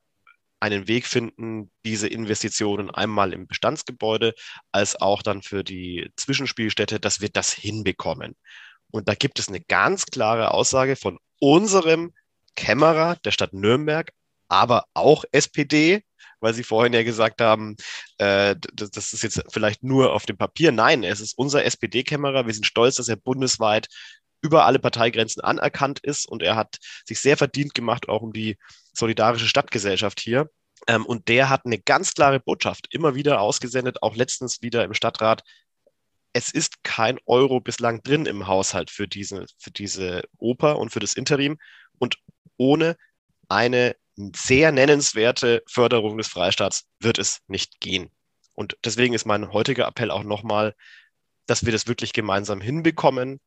einen 0.58 0.88
Weg 0.88 1.06
finden, 1.06 1.70
diese 1.84 2.08
Investitionen 2.08 2.88
einmal 2.90 3.34
im 3.34 3.46
Bestandsgebäude 3.46 4.34
als 4.72 4.96
auch 4.96 5.20
dann 5.20 5.42
für 5.42 5.62
die 5.62 6.10
Zwischenspielstätte, 6.16 6.98
dass 6.98 7.20
wir 7.20 7.28
das 7.28 7.52
hinbekommen. 7.52 8.36
Und 8.90 9.06
da 9.06 9.14
gibt 9.14 9.38
es 9.38 9.48
eine 9.48 9.60
ganz 9.60 10.06
klare 10.06 10.52
Aussage 10.52 10.96
von 10.96 11.18
unserem 11.40 12.14
Kämmerer 12.54 13.16
der 13.16 13.32
Stadt 13.32 13.52
Nürnberg, 13.52 14.12
aber 14.48 14.86
auch 14.94 15.24
SPD, 15.30 16.05
weil 16.40 16.54
Sie 16.54 16.64
vorhin 16.64 16.92
ja 16.92 17.02
gesagt 17.02 17.40
haben, 17.40 17.76
äh, 18.18 18.56
das, 18.72 19.12
ist 19.12 19.22
jetzt 19.22 19.42
vielleicht 19.50 19.82
nur 19.82 20.12
auf 20.12 20.26
dem 20.26 20.36
Papier. 20.36 20.72
Nein, 20.72 21.04
es 21.04 21.20
ist 21.20 21.36
unser 21.36 21.64
SPD-Kämmerer. 21.64 22.46
Wir 22.46 22.54
sind 22.54 22.66
stolz, 22.66 22.96
dass 22.96 23.08
er 23.08 23.16
bundesweit 23.16 23.88
über 24.42 24.66
alle 24.66 24.78
Parteigrenzen 24.78 25.42
anerkannt 25.42 25.98
ist 26.00 26.28
und 26.28 26.42
er 26.42 26.56
hat 26.56 26.78
sich 27.04 27.20
sehr 27.20 27.36
verdient 27.36 27.74
gemacht, 27.74 28.08
auch 28.08 28.22
um 28.22 28.32
die 28.32 28.58
solidarische 28.92 29.48
Stadtgesellschaft 29.48 30.20
hier. 30.20 30.50
Ähm, 30.86 31.04
und 31.06 31.28
der 31.28 31.48
hat 31.48 31.64
eine 31.64 31.78
ganz 31.78 32.14
klare 32.14 32.40
Botschaft 32.40 32.86
immer 32.90 33.14
wieder 33.14 33.40
ausgesendet, 33.40 34.02
auch 34.02 34.14
letztens 34.14 34.62
wieder 34.62 34.84
im 34.84 34.94
Stadtrat. 34.94 35.42
Es 36.32 36.52
ist 36.52 36.84
kein 36.84 37.18
Euro 37.26 37.60
bislang 37.60 38.02
drin 38.02 38.26
im 38.26 38.46
Haushalt 38.46 38.90
für 38.90 39.08
diese, 39.08 39.46
für 39.58 39.70
diese 39.70 40.22
Oper 40.38 40.78
und 40.78 40.90
für 40.90 41.00
das 41.00 41.14
Interim. 41.14 41.58
Und 41.98 42.18
ohne 42.58 42.96
eine 43.48 43.96
sehr 44.16 44.72
nennenswerte 44.72 45.62
Förderung 45.66 46.18
des 46.18 46.28
Freistaats 46.28 46.86
wird 47.00 47.18
es 47.18 47.40
nicht 47.46 47.80
gehen. 47.80 48.10
Und 48.54 48.76
deswegen 48.84 49.14
ist 49.14 49.26
mein 49.26 49.52
heutiger 49.52 49.86
Appell 49.86 50.10
auch 50.10 50.24
nochmal, 50.24 50.74
dass 51.46 51.64
wir 51.64 51.72
das 51.72 51.86
wirklich 51.86 52.12
gemeinsam 52.12 52.60
hinbekommen. 52.60 53.40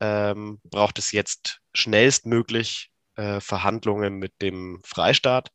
Ähm, 0.00 0.60
braucht 0.64 0.98
es 0.98 1.12
jetzt 1.12 1.60
schnellstmöglich 1.72 2.90
äh, 3.16 3.40
Verhandlungen 3.40 4.14
mit 4.14 4.32
dem 4.40 4.80
Freistaat. 4.84 5.50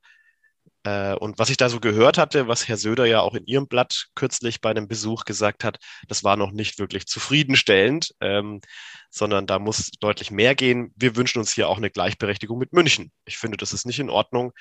Äh, 0.84 1.14
und 1.16 1.40
was 1.40 1.50
ich 1.50 1.58
da 1.58 1.70
so 1.70 1.80
gehört 1.80 2.18
hatte, 2.18 2.48
was 2.48 2.68
Herr 2.68 2.78
Söder 2.78 3.06
ja 3.06 3.22
auch 3.22 3.36
in 3.36 3.46
Ihrem 3.46 3.68
Blatt 3.68 4.08
kürzlich 4.16 4.62
bei 4.62 4.70
einem 4.70 4.88
Besuch 4.88 5.26
gesagt 5.26 5.64
hat, 5.64 5.80
das 6.08 6.24
war 6.24 6.38
noch 6.38 6.52
nicht 6.52 6.80
wirklich 6.80 7.06
zufriedenstellend, 7.08 8.16
ähm, 8.22 8.62
sondern 9.10 9.48
da 9.48 9.60
muss 9.60 9.92
deutlich 10.00 10.32
mehr 10.32 10.56
gehen. 10.56 10.94
Wir 10.96 11.16
wünschen 11.16 11.40
uns 11.40 11.52
hier 11.52 11.68
auch 11.68 11.78
eine 11.78 11.90
Gleichberechtigung 11.90 12.58
mit 12.58 12.74
München. 12.74 13.12
Ich 13.26 13.38
finde, 13.38 13.58
das 13.58 13.74
ist 13.74 13.86
nicht 13.86 14.00
in 14.00 14.10
Ordnung, 14.10 14.54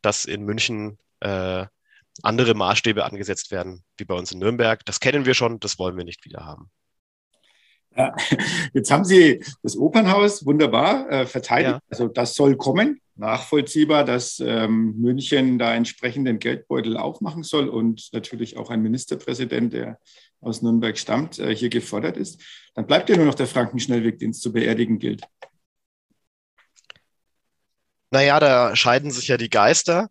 dass 0.00 0.24
in 0.24 0.42
München 0.42 0.98
äh, 1.20 1.66
andere 2.22 2.54
Maßstäbe 2.54 3.04
angesetzt 3.04 3.50
werden 3.50 3.84
wie 3.96 4.04
bei 4.04 4.14
uns 4.14 4.32
in 4.32 4.38
Nürnberg. 4.38 4.84
Das 4.84 5.00
kennen 5.00 5.26
wir 5.26 5.34
schon, 5.34 5.60
das 5.60 5.78
wollen 5.78 5.96
wir 5.96 6.04
nicht 6.04 6.24
wieder 6.24 6.44
haben. 6.44 6.70
Ja, 7.96 8.14
jetzt 8.72 8.90
haben 8.90 9.04
Sie 9.04 9.44
das 9.62 9.76
Opernhaus 9.76 10.46
wunderbar 10.46 11.10
äh, 11.10 11.26
verteidigt. 11.26 11.74
Ja. 11.74 11.80
Also 11.90 12.08
das 12.08 12.34
soll 12.34 12.56
kommen. 12.56 13.00
Nachvollziehbar, 13.18 14.04
dass 14.04 14.38
ähm, 14.38 14.94
München 14.96 15.58
da 15.58 15.74
entsprechenden 15.74 16.38
Geldbeutel 16.38 16.96
aufmachen 16.96 17.42
soll 17.42 17.68
und 17.68 18.10
natürlich 18.12 18.56
auch 18.56 18.70
ein 18.70 18.80
Ministerpräsident, 18.80 19.72
der 19.72 19.98
aus 20.40 20.62
Nürnberg 20.62 20.96
stammt, 20.96 21.40
äh, 21.40 21.54
hier 21.54 21.68
gefordert 21.68 22.16
ist. 22.16 22.40
Dann 22.74 22.86
bleibt 22.86 23.08
ja 23.10 23.16
nur 23.16 23.26
noch 23.26 23.34
der 23.34 23.48
Frankenschnellweg, 23.48 24.20
den 24.20 24.30
es 24.30 24.40
zu 24.40 24.52
beerdigen 24.52 25.00
gilt. 25.00 25.24
Naja, 28.10 28.38
da 28.38 28.76
scheiden 28.76 29.10
sich 29.10 29.26
ja 29.26 29.36
die 29.36 29.50
Geister. 29.50 30.08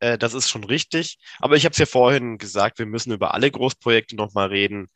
Äh, 0.00 0.16
das 0.16 0.32
ist 0.32 0.48
schon 0.48 0.64
richtig. 0.64 1.18
Aber 1.38 1.56
ich 1.56 1.66
habe 1.66 1.74
es 1.74 1.78
ja 1.78 1.86
vorhin 1.86 2.38
gesagt, 2.38 2.78
wir 2.78 2.86
müssen 2.86 3.12
über 3.12 3.34
alle 3.34 3.50
Großprojekte 3.50 4.16
nochmal 4.16 4.48
reden. 4.48 4.88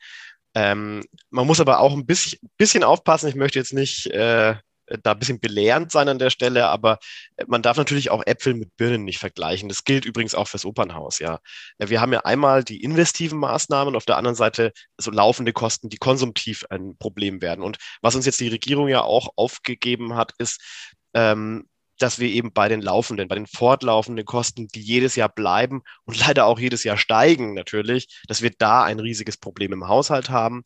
Ähm, 0.54 1.04
man 1.28 1.46
muss 1.46 1.60
aber 1.60 1.80
auch 1.80 1.92
ein 1.92 2.06
bisschen, 2.06 2.38
bisschen 2.56 2.84
aufpassen. 2.84 3.28
Ich 3.28 3.34
möchte 3.34 3.58
jetzt 3.58 3.74
nicht 3.74 4.06
äh, 4.06 4.54
da 5.02 5.12
ein 5.12 5.18
bisschen 5.18 5.40
belehrend 5.40 5.92
sein 5.92 6.08
an 6.08 6.18
der 6.18 6.30
Stelle, 6.30 6.68
aber 6.68 6.98
man 7.46 7.62
darf 7.62 7.76
natürlich 7.76 8.10
auch 8.10 8.22
Äpfel 8.26 8.54
mit 8.54 8.76
Birnen 8.76 9.04
nicht 9.04 9.18
vergleichen. 9.18 9.68
Das 9.68 9.84
gilt 9.84 10.04
übrigens 10.04 10.34
auch 10.34 10.48
fürs 10.48 10.64
Opernhaus, 10.64 11.18
ja. 11.18 11.38
Wir 11.78 12.00
haben 12.00 12.12
ja 12.12 12.20
einmal 12.20 12.64
die 12.64 12.82
investiven 12.82 13.38
Maßnahmen, 13.38 13.96
auf 13.96 14.04
der 14.04 14.16
anderen 14.16 14.36
Seite 14.36 14.72
so 14.98 15.10
laufende 15.10 15.52
Kosten, 15.52 15.88
die 15.88 15.98
konsumtiv 15.98 16.64
ein 16.70 16.96
Problem 16.98 17.40
werden. 17.40 17.62
Und 17.62 17.78
was 18.02 18.14
uns 18.14 18.26
jetzt 18.26 18.40
die 18.40 18.48
Regierung 18.48 18.88
ja 18.88 19.02
auch 19.02 19.28
aufgegeben 19.36 20.14
hat, 20.14 20.32
ist, 20.38 20.60
ähm, 21.14 21.68
dass 22.02 22.18
wir 22.18 22.28
eben 22.28 22.52
bei 22.52 22.68
den 22.68 22.80
laufenden, 22.80 23.28
bei 23.28 23.34
den 23.34 23.46
fortlaufenden 23.46 24.24
Kosten, 24.24 24.68
die 24.68 24.80
jedes 24.80 25.16
Jahr 25.16 25.28
bleiben 25.28 25.82
und 26.04 26.18
leider 26.26 26.46
auch 26.46 26.58
jedes 26.58 26.84
Jahr 26.84 26.96
steigen 26.96 27.54
natürlich, 27.54 28.08
dass 28.26 28.42
wir 28.42 28.50
da 28.56 28.82
ein 28.82 29.00
riesiges 29.00 29.36
Problem 29.36 29.72
im 29.72 29.88
Haushalt 29.88 30.30
haben. 30.30 30.64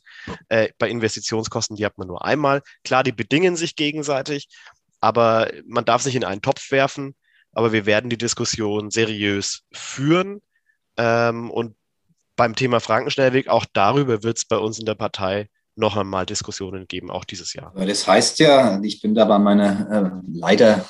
Äh, 0.49 0.69
bei 0.79 0.89
Investitionskosten, 0.89 1.77
die 1.77 1.85
hat 1.85 1.99
man 1.99 2.09
nur 2.09 2.25
einmal. 2.25 2.63
Klar, 2.85 3.03
die 3.03 3.13
bedingen 3.13 3.57
sich 3.57 3.77
gegenseitig, 3.77 4.49
aber 5.01 5.51
man 5.67 5.85
darf 5.85 6.03
sich 6.03 6.15
in 6.15 6.25
einen 6.25 6.43
Topf 6.43 6.71
werfen. 6.71 7.15
Aber 7.53 7.73
wir 7.73 7.87
werden 7.87 8.11
die 8.11 8.19
Diskussion 8.19 8.91
seriös 8.91 9.63
führen. 9.73 10.41
Ähm, 10.97 11.51
und 11.51 11.77
beim 12.37 12.57
Thema 12.57 12.81
Frankenschnellweg, 12.81 13.49
auch 13.49 13.65
darüber 13.73 14.23
wird 14.23 14.39
es 14.39 14.45
bei 14.45 14.57
uns 14.57 14.79
in 14.79 14.87
der 14.87 14.97
Partei 14.97 15.49
noch 15.77 15.97
einmal 15.97 16.27
Diskussionen 16.27 16.87
geben, 16.87 17.11
auch 17.11 17.25
dieses 17.25 17.53
Jahr. 17.55 17.73
Das 17.77 18.07
heißt 18.07 18.39
ja, 18.39 18.81
ich 18.83 19.01
bin 19.01 19.15
da 19.15 19.25
bei 19.25 19.39
meiner 19.39 19.91
äh, 19.91 20.29
leider 20.33 20.85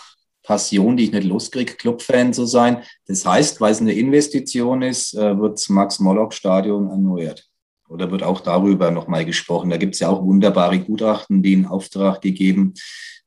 Passion, 0.45 0.97
die 0.97 1.05
ich 1.05 1.13
nicht 1.13 1.25
loskriege, 1.25 1.75
Clubfan 1.75 2.33
zu 2.33 2.45
sein. 2.45 2.83
Das 3.07 3.27
heißt, 3.27 3.61
weil 3.61 3.73
es 3.73 3.81
eine 3.81 3.95
Investition 3.95 4.83
ist, 4.83 5.15
äh, 5.15 5.39
wird 5.39 5.55
das 5.55 5.69
Max-Morlock-Stadion 5.71 6.91
erneuert. 6.91 7.49
Oder 7.89 8.11
wird 8.11 8.23
auch 8.23 8.41
darüber 8.41 8.91
nochmal 8.91 9.25
gesprochen. 9.25 9.71
Da 9.71 9.77
gibt 9.77 9.95
es 9.95 10.01
ja 10.01 10.09
auch 10.09 10.23
wunderbare 10.23 10.79
Gutachten, 10.79 11.43
die 11.43 11.55
in 11.55 11.67
Auftrag 11.67 12.21
gegeben 12.21 12.75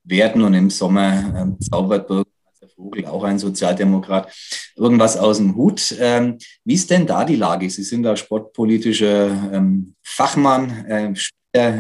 werden. 0.03 0.41
Und 0.43 0.53
im 0.53 0.69
Sommer 0.69 1.34
ähm, 1.36 1.60
zaubert 1.60 2.08
Bürgermeister 2.08 2.69
Vogel, 2.75 3.06
auch 3.06 3.23
ein 3.23 3.39
Sozialdemokrat, 3.39 4.32
irgendwas 4.75 5.17
aus 5.17 5.38
dem 5.38 5.56
Hut. 5.56 5.95
Ähm, 5.99 6.38
wie 6.63 6.73
ist 6.75 6.89
denn 6.89 7.08
da 7.08 7.25
die 7.25 7.36
Lage? 7.36 7.69
Sie 7.69 7.84
sind 7.84 8.03
da 8.03 8.15
sportpolitischer 8.15 9.53
ähm, 9.53 9.95
Fachmann, 10.03 10.86
äh, 10.86 11.13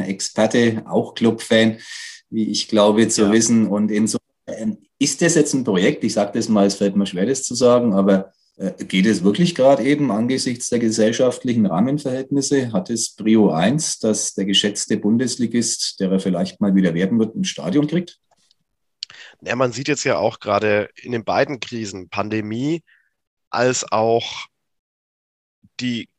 Experte, 0.07 0.83
auch 0.87 1.13
Clubfan, 1.13 1.77
wie 2.29 2.49
ich 2.49 2.67
glaube 2.67 3.07
zu 3.07 3.23
ja. 3.23 3.31
wissen. 3.31 3.67
Und 3.67 3.91
insofern 3.91 4.21
ähm, 4.47 4.77
ist 4.99 5.21
das 5.21 5.35
jetzt 5.35 5.53
ein 5.53 5.63
Projekt? 5.63 6.03
Ich 6.03 6.13
sage 6.13 6.31
das 6.33 6.49
mal, 6.49 6.65
es 6.65 6.75
fällt 6.75 6.95
mir 6.95 7.05
schwer, 7.05 7.25
das 7.25 7.43
zu 7.43 7.55
sagen, 7.55 7.93
aber 7.93 8.33
äh, 8.57 8.83
geht 8.85 9.05
es 9.05 9.23
wirklich 9.23 9.53
gerade 9.53 9.83
eben 9.83 10.11
angesichts 10.11 10.69
der 10.69 10.79
gesellschaftlichen 10.79 11.65
Rahmenverhältnisse? 11.65 12.71
Hat 12.71 12.89
es 12.89 13.15
Prio 13.15 13.51
1, 13.51 13.99
dass 13.99 14.33
der 14.33 14.45
geschätzte 14.45 14.97
Bundesligist, 14.97 15.99
der 15.99 16.11
er 16.11 16.19
vielleicht 16.19 16.59
mal 16.59 16.75
wieder 16.75 16.93
werden 16.93 17.19
wird, 17.19 17.35
ein 17.35 17.43
Stadion 17.43 17.87
kriegt? 17.87 18.19
Ja, 19.41 19.55
man 19.55 19.71
sieht 19.71 19.87
jetzt 19.87 20.03
ja 20.03 20.17
auch 20.17 20.39
gerade 20.39 20.89
in 20.95 21.11
den 21.11 21.23
beiden 21.23 21.59
Krisen, 21.59 22.09
Pandemie 22.09 22.83
als 23.51 23.89
auch 23.91 24.47
die 25.79 26.09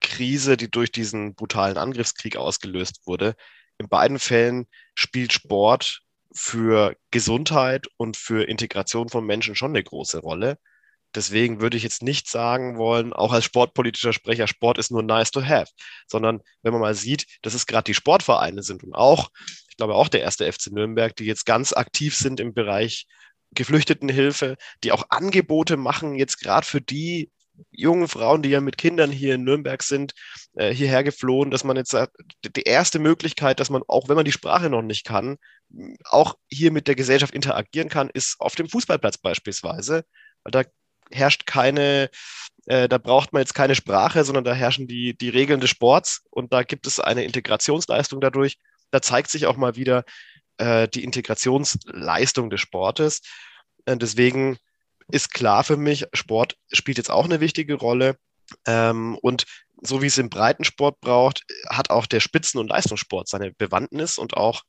Krise, 0.00 0.56
die 0.56 0.70
durch 0.70 0.90
diesen 0.90 1.34
brutalen 1.34 1.76
Angriffskrieg 1.76 2.36
ausgelöst 2.36 3.02
wurde. 3.04 3.34
In 3.78 3.88
beiden 3.88 4.18
Fällen 4.18 4.66
spielt 4.94 5.32
Sport 5.34 6.02
für 6.34 6.96
Gesundheit 7.10 7.86
und 7.96 8.16
für 8.16 8.48
Integration 8.48 9.08
von 9.08 9.24
Menschen 9.24 9.54
schon 9.54 9.72
eine 9.72 9.82
große 9.82 10.18
Rolle. 10.18 10.58
Deswegen 11.14 11.60
würde 11.60 11.76
ich 11.76 11.82
jetzt 11.82 12.02
nicht 12.02 12.28
sagen 12.28 12.78
wollen, 12.78 13.12
auch 13.12 13.32
als 13.32 13.44
sportpolitischer 13.44 14.14
Sprecher, 14.14 14.46
Sport 14.46 14.78
ist 14.78 14.90
nur 14.90 15.02
nice 15.02 15.30
to 15.30 15.44
have, 15.44 15.70
sondern 16.06 16.40
wenn 16.62 16.72
man 16.72 16.80
mal 16.80 16.94
sieht, 16.94 17.26
dass 17.42 17.52
es 17.54 17.66
gerade 17.66 17.84
die 17.84 17.94
Sportvereine 17.94 18.62
sind 18.62 18.82
und 18.82 18.94
auch, 18.94 19.28
ich 19.68 19.76
glaube 19.76 19.94
auch 19.94 20.08
der 20.08 20.22
erste 20.22 20.50
FC 20.50 20.68
Nürnberg, 20.72 21.14
die 21.16 21.24
jetzt 21.24 21.44
ganz 21.44 21.74
aktiv 21.74 22.16
sind 22.16 22.40
im 22.40 22.54
Bereich 22.54 23.06
Geflüchtetenhilfe, 23.54 24.56
die 24.82 24.92
auch 24.92 25.04
Angebote 25.10 25.76
machen, 25.76 26.14
jetzt 26.14 26.38
gerade 26.40 26.66
für 26.66 26.80
die 26.80 27.30
jungen 27.70 28.08
Frauen, 28.08 28.42
die 28.42 28.50
ja 28.50 28.60
mit 28.60 28.78
Kindern 28.78 29.10
hier 29.10 29.34
in 29.34 29.44
Nürnberg 29.44 29.82
sind, 29.82 30.14
äh, 30.54 30.72
hierher 30.72 31.04
geflohen, 31.04 31.50
dass 31.50 31.64
man 31.64 31.76
jetzt 31.76 31.96
die 32.56 32.62
erste 32.62 32.98
Möglichkeit, 32.98 33.60
dass 33.60 33.70
man, 33.70 33.82
auch 33.88 34.08
wenn 34.08 34.16
man 34.16 34.24
die 34.24 34.32
Sprache 34.32 34.70
noch 34.70 34.82
nicht 34.82 35.04
kann, 35.04 35.38
auch 36.04 36.36
hier 36.48 36.72
mit 36.72 36.88
der 36.88 36.94
Gesellschaft 36.94 37.34
interagieren 37.34 37.88
kann, 37.88 38.10
ist 38.10 38.40
auf 38.40 38.54
dem 38.54 38.68
Fußballplatz 38.68 39.18
beispielsweise. 39.18 40.04
Da 40.44 40.64
herrscht 41.10 41.46
keine, 41.46 42.10
äh, 42.66 42.88
da 42.88 42.98
braucht 42.98 43.32
man 43.32 43.40
jetzt 43.40 43.54
keine 43.54 43.74
Sprache, 43.74 44.24
sondern 44.24 44.44
da 44.44 44.54
herrschen 44.54 44.86
die, 44.86 45.16
die 45.16 45.28
Regeln 45.28 45.60
des 45.60 45.70
Sports 45.70 46.22
und 46.30 46.52
da 46.52 46.62
gibt 46.62 46.86
es 46.86 47.00
eine 47.00 47.24
Integrationsleistung 47.24 48.20
dadurch. 48.20 48.58
Da 48.90 49.00
zeigt 49.00 49.30
sich 49.30 49.46
auch 49.46 49.56
mal 49.56 49.76
wieder 49.76 50.04
äh, 50.58 50.88
die 50.88 51.04
Integrationsleistung 51.04 52.50
des 52.50 52.60
Sportes. 52.60 53.22
Äh, 53.86 53.96
deswegen 53.96 54.58
ist 55.12 55.32
klar 55.32 55.64
für 55.64 55.76
mich, 55.76 56.06
Sport 56.12 56.56
spielt 56.72 56.98
jetzt 56.98 57.10
auch 57.10 57.24
eine 57.24 57.40
wichtige 57.40 57.74
Rolle. 57.74 58.16
Ähm, 58.66 59.16
und 59.22 59.44
so 59.82 60.02
wie 60.02 60.06
es 60.06 60.18
im 60.18 60.30
Breitensport 60.30 61.00
braucht, 61.00 61.44
hat 61.68 61.90
auch 61.90 62.06
der 62.06 62.20
Spitzen- 62.20 62.58
und 62.58 62.68
Leistungssport 62.68 63.28
seine 63.28 63.52
Bewandtnis 63.52 64.18
und 64.18 64.36
auch 64.36 64.62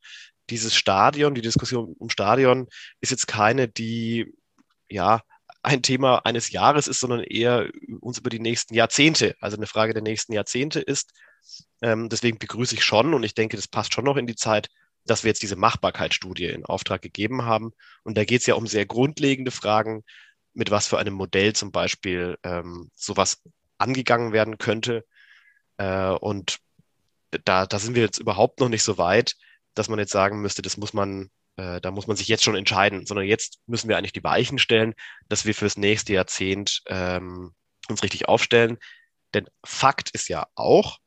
dieses 0.49 0.75
Stadion, 0.75 1.35
die 1.35 1.41
Diskussion 1.41 1.95
um 1.97 2.09
Stadion 2.09 2.67
ist 2.99 3.11
jetzt 3.11 3.27
keine, 3.27 3.67
die 3.67 4.33
ja 4.89 5.21
ein 5.61 5.81
Thema 5.81 6.25
eines 6.25 6.51
Jahres 6.51 6.87
ist, 6.87 6.99
sondern 6.99 7.23
eher 7.23 7.69
uns 8.01 8.17
über 8.17 8.29
die 8.29 8.39
nächsten 8.39 8.73
Jahrzehnte, 8.73 9.35
also 9.39 9.55
eine 9.55 9.67
Frage 9.67 9.93
der 9.93 10.03
nächsten 10.03 10.33
Jahrzehnte 10.33 10.81
ist. 10.81 11.13
Ähm, 11.81 12.09
deswegen 12.09 12.37
begrüße 12.37 12.75
ich 12.75 12.83
schon 12.83 13.13
und 13.13 13.23
ich 13.23 13.33
denke, 13.33 13.55
das 13.55 13.67
passt 13.67 13.93
schon 13.93 14.03
noch 14.03 14.17
in 14.17 14.27
die 14.27 14.35
Zeit, 14.35 14.67
dass 15.05 15.23
wir 15.23 15.29
jetzt 15.29 15.41
diese 15.41 15.55
Machbarkeitsstudie 15.55 16.47
in 16.47 16.65
Auftrag 16.65 17.01
gegeben 17.01 17.43
haben. 17.43 17.71
Und 18.03 18.17
da 18.17 18.25
geht 18.25 18.41
es 18.41 18.47
ja 18.47 18.55
um 18.55 18.67
sehr 18.67 18.85
grundlegende 18.85 19.51
Fragen, 19.51 20.03
mit 20.53 20.71
was 20.71 20.87
für 20.87 20.97
einem 20.97 21.13
Modell 21.13 21.53
zum 21.53 21.71
Beispiel 21.71 22.37
ähm, 22.43 22.89
sowas 22.95 23.41
angegangen 23.77 24.33
werden 24.33 24.57
könnte. 24.57 25.05
Äh, 25.77 26.09
und 26.09 26.57
da, 27.45 27.65
da 27.65 27.79
sind 27.79 27.95
wir 27.95 28.03
jetzt 28.03 28.19
überhaupt 28.19 28.59
noch 28.59 28.69
nicht 28.69 28.83
so 28.83 28.97
weit, 28.97 29.35
dass 29.73 29.89
man 29.89 29.99
jetzt 29.99 30.11
sagen 30.11 30.41
müsste, 30.41 30.61
das 30.61 30.77
muss 30.77 30.93
man, 30.93 31.29
äh, 31.57 31.81
da 31.81 31.91
muss 31.91 32.07
man 32.07 32.15
sich 32.15 32.27
jetzt 32.27 32.43
schon 32.43 32.55
entscheiden, 32.55 33.05
sondern 33.05 33.25
jetzt 33.25 33.59
müssen 33.65 33.89
wir 33.89 33.97
eigentlich 33.97 34.13
die 34.13 34.23
Weichen 34.23 34.59
stellen, 34.59 34.93
dass 35.29 35.45
wir 35.45 35.55
fürs 35.55 35.77
nächste 35.77 36.13
Jahrzehnt 36.13 36.81
ähm, 36.87 37.53
uns 37.89 38.03
richtig 38.03 38.27
aufstellen. 38.27 38.77
Denn 39.33 39.47
Fakt 39.65 40.11
ist 40.11 40.29
ja 40.29 40.47
auch, 40.55 40.99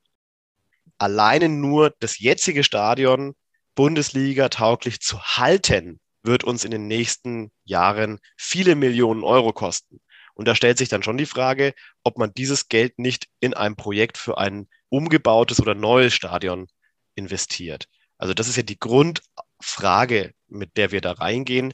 alleine 0.97 1.47
nur 1.47 1.93
das 1.99 2.19
jetzige 2.19 2.63
Stadion 2.63 3.35
Bundesliga 3.75 4.49
tauglich 4.49 4.99
zu 4.99 5.21
halten, 5.21 5.99
wird 6.27 6.43
uns 6.43 6.63
in 6.63 6.71
den 6.71 6.87
nächsten 6.87 7.51
Jahren 7.63 8.19
viele 8.37 8.75
Millionen 8.75 9.23
Euro 9.23 9.53
kosten. 9.53 9.99
Und 10.35 10.47
da 10.47 10.53
stellt 10.53 10.77
sich 10.77 10.89
dann 10.89 11.01
schon 11.01 11.17
die 11.17 11.25
Frage, 11.25 11.73
ob 12.03 12.19
man 12.19 12.31
dieses 12.31 12.69
Geld 12.69 12.99
nicht 12.99 13.27
in 13.39 13.55
ein 13.55 13.75
Projekt 13.75 14.19
für 14.19 14.37
ein 14.37 14.67
umgebautes 14.89 15.59
oder 15.59 15.73
neues 15.73 16.13
Stadion 16.13 16.67
investiert. 17.15 17.87
Also 18.19 18.35
das 18.35 18.47
ist 18.47 18.55
ja 18.55 18.63
die 18.63 18.79
Grundfrage, 18.79 20.33
mit 20.47 20.77
der 20.77 20.91
wir 20.91 21.01
da 21.01 21.13
reingehen. 21.13 21.73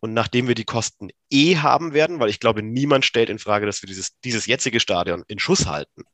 Und 0.00 0.14
nachdem 0.14 0.48
wir 0.48 0.54
die 0.54 0.64
Kosten 0.64 1.10
eh 1.28 1.56
haben 1.56 1.92
werden, 1.92 2.20
weil 2.20 2.30
ich 2.30 2.40
glaube, 2.40 2.62
niemand 2.62 3.04
stellt 3.04 3.28
in 3.28 3.38
Frage, 3.38 3.66
dass 3.66 3.82
wir 3.82 3.86
dieses, 3.86 4.18
dieses 4.24 4.46
jetzige 4.46 4.80
Stadion 4.80 5.24
in 5.28 5.38
Schuss 5.38 5.66
halten. 5.66 6.04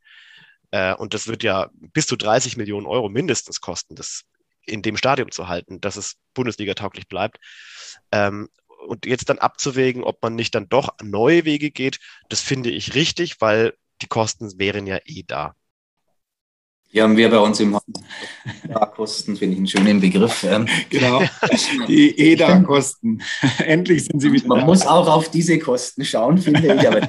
Äh, 0.72 0.95
und 0.95 1.14
das 1.14 1.29
wird 1.29 1.45
ja 1.45 1.70
bis 1.72 2.09
zu 2.09 2.16
30 2.16 2.57
Millionen 2.57 2.87
Euro 2.87 3.09
mindestens 3.09 3.61
kosten, 3.61 3.95
das 3.95 4.24
in 4.67 4.83
dem 4.83 4.97
Stadium 4.97 5.31
zu 5.31 5.49
halten, 5.49 5.81
dass 5.81 5.97
es 5.97 6.17
Bundesliga 6.35 6.75
tauglich 6.75 7.09
bleibt. 7.09 7.39
Ähm, 8.12 8.49
und 8.87 9.07
jetzt 9.07 9.29
dann 9.29 9.39
abzuwägen, 9.39 10.05
ob 10.05 10.23
man 10.23 10.35
nicht 10.35 10.55
dann 10.55 10.69
doch 10.69 10.95
neue 11.03 11.45
Wege 11.45 11.71
geht, 11.71 11.99
das 12.29 12.41
finde 12.41 12.71
ich 12.71 12.95
richtig, 12.95 13.41
weil 13.41 13.75
die 14.03 14.07
Kosten 14.07 14.59
wären 14.59 14.87
ja 14.87 14.99
eh 15.05 15.25
da. 15.27 15.55
Die 16.93 17.03
haben 17.03 17.17
wir 17.17 17.29
bei 17.29 17.39
uns 17.39 17.59
im 17.61 17.79
EDA-Kosten, 18.64 19.37
finde 19.37 19.55
ich 19.55 19.59
einen 19.59 19.67
schönen 19.67 20.01
Begriff. 20.01 20.45
Ähm. 20.45 20.67
Genau, 20.89 21.23
die 21.89 22.17
EDA-Kosten. 22.19 23.23
Endlich 23.59 24.05
sind 24.05 24.21
sie 24.21 24.33
wieder. 24.33 24.47
Man 24.47 24.64
muss 24.64 24.87
auch 24.87 25.09
auf 25.09 25.31
diese 25.31 25.59
Kosten 25.59 26.05
schauen, 26.05 26.39
finde 26.39 26.75
ich, 26.75 26.89
aber 26.89 27.01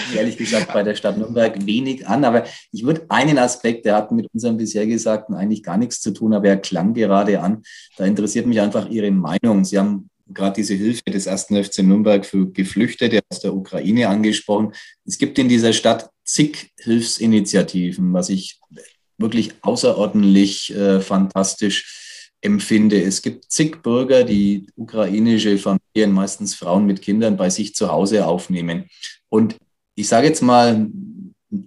ehrlich 0.14 0.36
gesagt 0.36 0.72
bei 0.72 0.82
der 0.82 0.94
Stadt 0.94 1.18
Nürnberg 1.18 1.66
wenig 1.66 2.06
an. 2.06 2.24
Aber 2.24 2.44
ich 2.70 2.84
würde 2.84 3.06
einen 3.08 3.38
Aspekt, 3.38 3.84
der 3.84 3.96
hat 3.96 4.12
mit 4.12 4.28
unserem 4.32 4.56
bisher 4.56 4.86
Gesagten 4.86 5.34
eigentlich 5.34 5.62
gar 5.62 5.76
nichts 5.76 6.00
zu 6.00 6.12
tun, 6.12 6.34
aber 6.34 6.48
er 6.48 6.56
klang 6.56 6.94
gerade 6.94 7.40
an. 7.40 7.62
Da 7.96 8.04
interessiert 8.04 8.46
mich 8.46 8.60
einfach 8.60 8.88
Ihre 8.88 9.10
Meinung. 9.10 9.64
Sie 9.64 9.78
haben 9.78 10.08
gerade 10.28 10.54
diese 10.56 10.74
Hilfe 10.74 11.04
des 11.06 11.26
ersten 11.26 11.62
FC 11.62 11.82
Nürnberg 11.82 12.24
für 12.24 12.50
Geflüchtete 12.50 13.20
aus 13.28 13.40
der 13.40 13.54
Ukraine 13.54 14.08
angesprochen. 14.08 14.72
Es 15.04 15.18
gibt 15.18 15.38
in 15.38 15.48
dieser 15.48 15.72
Stadt 15.72 16.10
zig 16.24 16.70
Hilfsinitiativen, 16.78 18.12
was 18.12 18.28
ich 18.28 18.60
wirklich 19.18 19.52
außerordentlich 19.62 20.74
äh, 20.74 21.00
fantastisch 21.00 22.30
empfinde. 22.40 23.00
Es 23.00 23.22
gibt 23.22 23.50
zig 23.50 23.82
Bürger, 23.82 24.24
die 24.24 24.66
ukrainische 24.76 25.58
Familien, 25.58 26.12
meistens 26.12 26.54
Frauen 26.54 26.86
mit 26.86 27.00
Kindern, 27.00 27.36
bei 27.36 27.50
sich 27.50 27.74
zu 27.74 27.90
Hause 27.90 28.26
aufnehmen. 28.26 28.88
Und 29.28 29.56
ich 29.94 30.08
sage 30.08 30.26
jetzt 30.26 30.42
mal, 30.42 30.88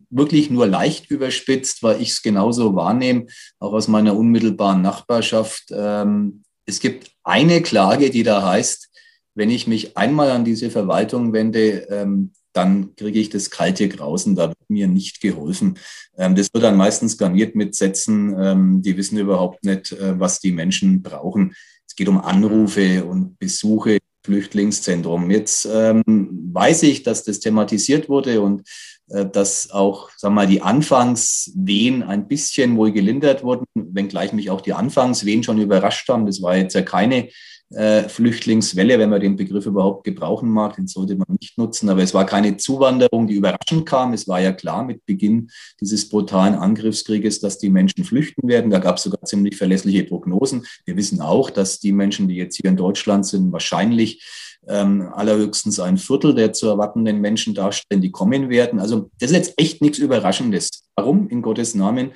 wirklich 0.09 0.49
nur 0.49 0.65
leicht 0.67 1.11
überspitzt, 1.11 1.83
weil 1.83 2.01
ich 2.01 2.09
es 2.09 2.21
genauso 2.21 2.75
wahrnehme, 2.75 3.27
auch 3.59 3.73
aus 3.73 3.87
meiner 3.87 4.17
unmittelbaren 4.17 4.81
Nachbarschaft. 4.81 5.65
Ähm, 5.71 6.43
es 6.65 6.79
gibt 6.79 7.11
eine 7.23 7.61
Klage, 7.61 8.09
die 8.09 8.23
da 8.23 8.43
heißt, 8.43 8.89
wenn 9.35 9.49
ich 9.49 9.67
mich 9.67 9.97
einmal 9.97 10.31
an 10.31 10.45
diese 10.45 10.71
Verwaltung 10.71 11.33
wende, 11.33 11.87
ähm, 11.89 12.31
dann 12.53 12.95
kriege 12.95 13.19
ich 13.19 13.29
das 13.29 13.49
kalte 13.49 13.89
Grausen, 13.89 14.35
da 14.35 14.47
wird 14.47 14.69
mir 14.69 14.87
nicht 14.87 15.19
geholfen. 15.21 15.77
Ähm, 16.17 16.35
das 16.35 16.47
wird 16.53 16.63
dann 16.63 16.77
meistens 16.77 17.17
garniert 17.17 17.53
mit 17.53 17.75
Sätzen, 17.75 18.33
ähm, 18.39 18.81
die 18.81 18.95
wissen 18.97 19.17
überhaupt 19.17 19.63
nicht, 19.65 19.91
äh, 19.91 20.19
was 20.19 20.39
die 20.39 20.53
Menschen 20.53 21.03
brauchen. 21.03 21.53
Es 21.85 21.95
geht 21.95 22.07
um 22.07 22.19
Anrufe 22.19 23.03
und 23.03 23.37
Besuche 23.37 23.99
Flüchtlingszentrum. 24.25 25.31
Jetzt 25.31 25.67
ähm, 25.71 26.49
weiß 26.51 26.83
ich, 26.83 27.03
dass 27.03 27.23
das 27.23 27.39
thematisiert 27.39 28.09
wurde 28.09 28.41
und 28.41 28.63
äh, 29.09 29.25
dass 29.25 29.71
auch, 29.71 30.09
wir 30.21 30.29
mal, 30.31 30.47
die 30.47 30.61
Anfangswehen 30.61 32.03
ein 32.03 32.27
bisschen 32.27 32.75
wohl 32.75 32.91
gelindert 32.91 33.43
wurden, 33.43 33.65
wenngleich 33.75 34.33
mich 34.33 34.49
auch 34.49 34.61
die 34.61 34.73
Anfangswehen 34.73 35.43
schon 35.43 35.59
überrascht 35.59 36.09
haben. 36.09 36.25
Das 36.25 36.41
war 36.41 36.57
jetzt 36.57 36.73
ja 36.73 36.81
keine 36.81 37.29
Flüchtlingswelle, 37.71 38.99
wenn 38.99 39.09
man 39.09 39.19
den 39.19 39.35
Begriff 39.35 39.65
überhaupt 39.65 40.03
gebrauchen 40.03 40.49
mag, 40.49 40.75
den 40.75 40.87
sollte 40.87 41.15
man 41.15 41.35
nicht 41.39 41.57
nutzen. 41.57 41.89
Aber 41.89 42.03
es 42.03 42.13
war 42.13 42.25
keine 42.25 42.57
Zuwanderung, 42.57 43.27
die 43.27 43.33
überraschend 43.33 43.85
kam. 43.87 44.13
Es 44.13 44.27
war 44.27 44.39
ja 44.39 44.51
klar 44.51 44.83
mit 44.83 45.05
Beginn 45.05 45.49
dieses 45.81 46.07
brutalen 46.07 46.53
Angriffskrieges, 46.53 47.39
dass 47.39 47.57
die 47.57 47.69
Menschen 47.69 48.03
flüchten 48.03 48.47
werden. 48.47 48.69
Da 48.69 48.77
gab 48.79 48.97
es 48.97 49.03
sogar 49.03 49.23
ziemlich 49.23 49.57
verlässliche 49.57 50.03
Prognosen. 50.03 50.65
Wir 50.85 50.95
wissen 50.95 51.21
auch, 51.21 51.49
dass 51.49 51.79
die 51.79 51.91
Menschen, 51.91 52.27
die 52.27 52.35
jetzt 52.35 52.57
hier 52.57 52.69
in 52.69 52.77
Deutschland 52.77 53.25
sind, 53.25 53.51
wahrscheinlich 53.51 54.23
ähm, 54.67 55.09
allerhöchstens 55.13 55.79
ein 55.79 55.97
Viertel 55.97 56.33
der 56.35 56.53
zu 56.53 56.67
erwartenden 56.67 57.19
Menschen 57.21 57.53
darstellen, 57.53 58.01
die 58.01 58.11
kommen 58.11 58.49
werden. 58.49 58.79
Also 58.79 59.09
das 59.19 59.31
ist 59.31 59.37
jetzt 59.37 59.53
echt 59.57 59.81
nichts 59.81 59.97
Überraschendes. 59.97 60.69
Warum 60.95 61.27
in 61.29 61.41
Gottes 61.41 61.75
Namen 61.75 62.11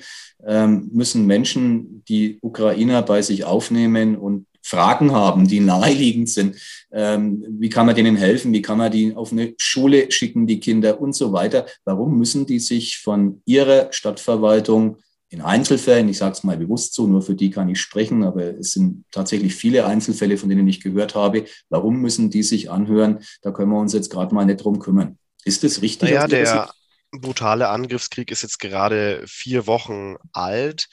ähm, 0.46 0.90
müssen 0.92 1.26
Menschen 1.26 2.02
die 2.08 2.38
Ukrainer 2.40 3.02
bei 3.02 3.22
sich 3.22 3.44
aufnehmen 3.44 4.16
und 4.16 4.46
Fragen 4.70 5.12
haben, 5.12 5.48
die 5.48 5.60
naheliegend 5.60 6.28
sind. 6.28 6.56
Ähm, 6.92 7.44
wie 7.58 7.68
kann 7.68 7.86
man 7.86 7.96
denen 7.96 8.16
helfen? 8.16 8.52
Wie 8.52 8.62
kann 8.62 8.78
man 8.78 8.92
die 8.92 9.14
auf 9.14 9.32
eine 9.32 9.54
Schule 9.58 10.10
schicken, 10.10 10.46
die 10.46 10.60
Kinder 10.60 11.00
und 11.00 11.14
so 11.14 11.32
weiter? 11.32 11.66
Warum 11.84 12.16
müssen 12.18 12.46
die 12.46 12.60
sich 12.60 12.98
von 12.98 13.42
ihrer 13.44 13.92
Stadtverwaltung 13.92 14.98
in 15.32 15.40
Einzelfällen, 15.40 16.08
ich 16.08 16.18
sage 16.18 16.32
es 16.32 16.42
mal 16.42 16.56
bewusst 16.56 16.94
so, 16.94 17.06
nur 17.06 17.22
für 17.22 17.36
die 17.36 17.50
kann 17.50 17.68
ich 17.68 17.80
sprechen, 17.80 18.24
aber 18.24 18.58
es 18.58 18.72
sind 18.72 19.04
tatsächlich 19.12 19.54
viele 19.54 19.86
Einzelfälle, 19.86 20.36
von 20.36 20.48
denen 20.48 20.66
ich 20.66 20.80
gehört 20.80 21.14
habe. 21.14 21.44
Warum 21.68 22.00
müssen 22.00 22.30
die 22.30 22.42
sich 22.42 22.68
anhören? 22.68 23.20
Da 23.42 23.52
können 23.52 23.70
wir 23.70 23.78
uns 23.78 23.92
jetzt 23.92 24.10
gerade 24.10 24.34
mal 24.34 24.44
nicht 24.44 24.64
drum 24.64 24.80
kümmern. 24.80 25.18
Ist 25.44 25.62
das 25.62 25.82
richtig? 25.82 26.10
Naja, 26.10 26.26
der 26.26 26.70
brutale 27.12 27.68
Angriffskrieg 27.68 28.30
ist 28.32 28.42
jetzt 28.42 28.58
gerade 28.58 29.22
vier 29.26 29.68
Wochen 29.68 30.16
alt. 30.32 30.88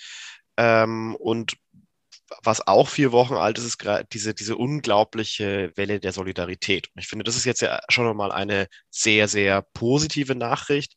Ähm, 0.57 1.15
und 1.19 1.53
was 2.43 2.67
auch 2.67 2.89
vier 2.89 3.11
Wochen 3.11 3.35
alt 3.35 3.57
ist, 3.57 3.65
ist 3.65 3.77
diese, 4.13 4.33
diese 4.33 4.55
unglaubliche 4.57 5.71
Welle 5.75 5.99
der 5.99 6.11
Solidarität. 6.11 6.89
Und 6.93 7.01
ich 7.01 7.07
finde, 7.07 7.23
das 7.23 7.35
ist 7.35 7.45
jetzt 7.45 7.61
ja 7.61 7.79
schon 7.89 8.15
mal 8.15 8.31
eine 8.31 8.67
sehr, 8.89 9.27
sehr 9.27 9.61
positive 9.73 10.35
Nachricht, 10.35 10.95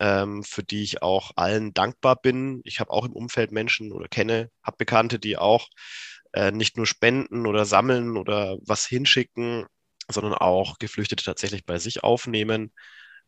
ähm, 0.00 0.42
für 0.44 0.62
die 0.62 0.82
ich 0.82 1.02
auch 1.02 1.32
allen 1.36 1.74
dankbar 1.74 2.16
bin. 2.16 2.60
Ich 2.64 2.80
habe 2.80 2.90
auch 2.90 3.04
im 3.04 3.12
Umfeld 3.12 3.52
Menschen 3.52 3.92
oder 3.92 4.08
kenne, 4.08 4.50
habe 4.62 4.78
Bekannte, 4.78 5.18
die 5.18 5.36
auch 5.38 5.68
äh, 6.32 6.50
nicht 6.50 6.76
nur 6.76 6.86
spenden 6.86 7.46
oder 7.46 7.64
sammeln 7.64 8.16
oder 8.16 8.56
was 8.62 8.86
hinschicken, 8.86 9.66
sondern 10.08 10.34
auch 10.34 10.78
Geflüchtete 10.78 11.24
tatsächlich 11.24 11.64
bei 11.66 11.78
sich 11.78 12.02
aufnehmen. 12.02 12.72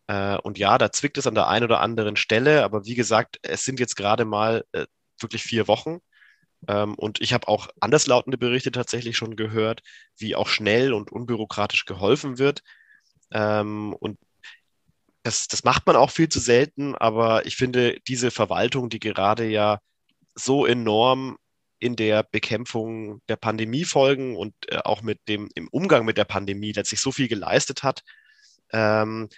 Äh, 0.06 0.36
und 0.38 0.58
ja, 0.58 0.78
da 0.78 0.92
zwickt 0.92 1.18
es 1.18 1.26
an 1.26 1.34
der 1.34 1.48
einen 1.48 1.64
oder 1.64 1.80
anderen 1.80 2.16
Stelle, 2.16 2.64
aber 2.64 2.84
wie 2.86 2.94
gesagt, 2.94 3.38
es 3.42 3.64
sind 3.64 3.80
jetzt 3.80 3.96
gerade 3.96 4.24
mal 4.24 4.64
äh, 4.72 4.86
wirklich 5.20 5.42
vier 5.42 5.68
Wochen. 5.68 5.98
Ähm, 6.68 6.94
und 6.94 7.20
ich 7.20 7.32
habe 7.32 7.48
auch 7.48 7.68
anderslautende 7.80 8.38
Berichte 8.38 8.72
tatsächlich 8.72 9.16
schon 9.16 9.36
gehört, 9.36 9.82
wie 10.16 10.34
auch 10.34 10.48
schnell 10.48 10.92
und 10.92 11.12
unbürokratisch 11.12 11.84
geholfen 11.84 12.38
wird. 12.38 12.62
Ähm, 13.32 13.94
und 13.94 14.18
das, 15.22 15.48
das 15.48 15.64
macht 15.64 15.86
man 15.86 15.96
auch 15.96 16.10
viel 16.10 16.28
zu 16.28 16.38
selten, 16.38 16.94
aber 16.94 17.46
ich 17.46 17.56
finde, 17.56 17.98
diese 18.06 18.30
Verwaltung, 18.30 18.90
die 18.90 19.00
gerade 19.00 19.46
ja 19.46 19.80
so 20.34 20.66
enorm 20.66 21.38
in 21.78 21.96
der 21.96 22.22
Bekämpfung 22.22 23.20
der 23.28 23.36
Pandemiefolgen 23.36 24.36
und 24.36 24.54
äh, 24.68 24.78
auch 24.84 25.02
mit 25.02 25.20
dem 25.28 25.48
im 25.54 25.68
Umgang 25.68 26.04
mit 26.04 26.18
der 26.18 26.24
Pandemie 26.24 26.72
letztlich 26.72 27.00
so 27.00 27.12
viel 27.12 27.28
geleistet 27.28 27.82
hat. 27.82 28.02
Ähm, 28.72 29.28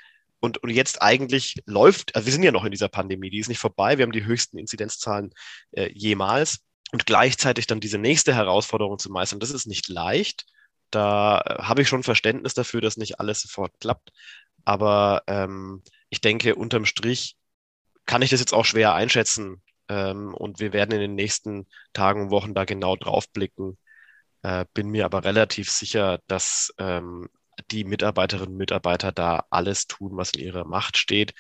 und, 0.41 0.59
und 0.59 0.71
jetzt 0.71 1.03
eigentlich 1.03 1.57
läuft, 1.67 2.15
also 2.15 2.27
wir 2.27 2.33
sind 2.33 2.43
ja 2.43 2.53
noch 2.53 2.65
in 2.65 2.71
dieser 2.71 2.89
Pandemie, 2.89 3.31
die 3.31 3.39
ist 3.39 3.49
nicht 3.49 3.59
vorbei, 3.59 3.99
wir 3.99 4.05
haben 4.05 4.13
die 4.13 4.27
höchsten 4.27 4.59
Inzidenzzahlen 4.59 5.33
äh, 5.73 5.91
jemals 5.93 6.61
und 6.93 7.07
gleichzeitig 7.07 7.67
dann 7.67 7.81
diese 7.81 7.99
nächste 7.99 8.35
Herausforderung 8.35 8.99
zu 8.99 9.11
meistern, 9.11 9.41
das 9.41 9.51
ist 9.51 9.67
nicht 9.67 9.89
leicht. 9.89 10.47
Da 10.91 11.41
äh, 11.41 11.63
habe 11.63 11.83
ich 11.83 11.89
schon 11.89 12.03
Verständnis 12.03 12.55
dafür, 12.55 12.81
dass 12.81 12.97
nicht 12.97 13.21
alles 13.21 13.41
sofort 13.41 13.79
klappt. 13.81 14.13
Aber 14.65 15.23
ähm, 15.27 15.83
ich 16.11 16.21
denke, 16.21 16.55
unterm 16.55 16.85
Strich 16.87 17.37
kann 18.07 18.23
ich 18.23 18.31
das 18.31 18.41
jetzt 18.41 18.55
auch 18.55 18.65
schwer 18.65 18.95
einschätzen. 18.95 19.63
Ähm, 19.89 20.35
und 20.35 20.61
wir 20.61 20.73
werden 20.73 20.93
in 20.93 21.01
den 21.01 21.15
nächsten 21.15 21.67
Tagen 21.93 22.23
und 22.23 22.31
Wochen 22.31 22.55
da 22.55 22.65
genau 22.65 22.97
drauf 22.97 23.31
blicken. 23.33 23.79
Äh, 24.43 24.65
bin 24.75 24.89
mir 24.91 25.05
aber 25.05 25.25
relativ 25.25 25.71
sicher, 25.71 26.21
dass 26.29 26.73
ähm, 26.79 27.29
die 27.71 27.85
Mitarbeiterinnen 27.85 28.53
und 28.53 28.59
Mitarbeiter 28.59 29.13
da 29.13 29.45
alles 29.51 29.87
tun, 29.87 30.17
was 30.17 30.33
in 30.33 30.41
ihrer 30.41 30.65
Macht 30.65 30.99
steht. 30.99 31.35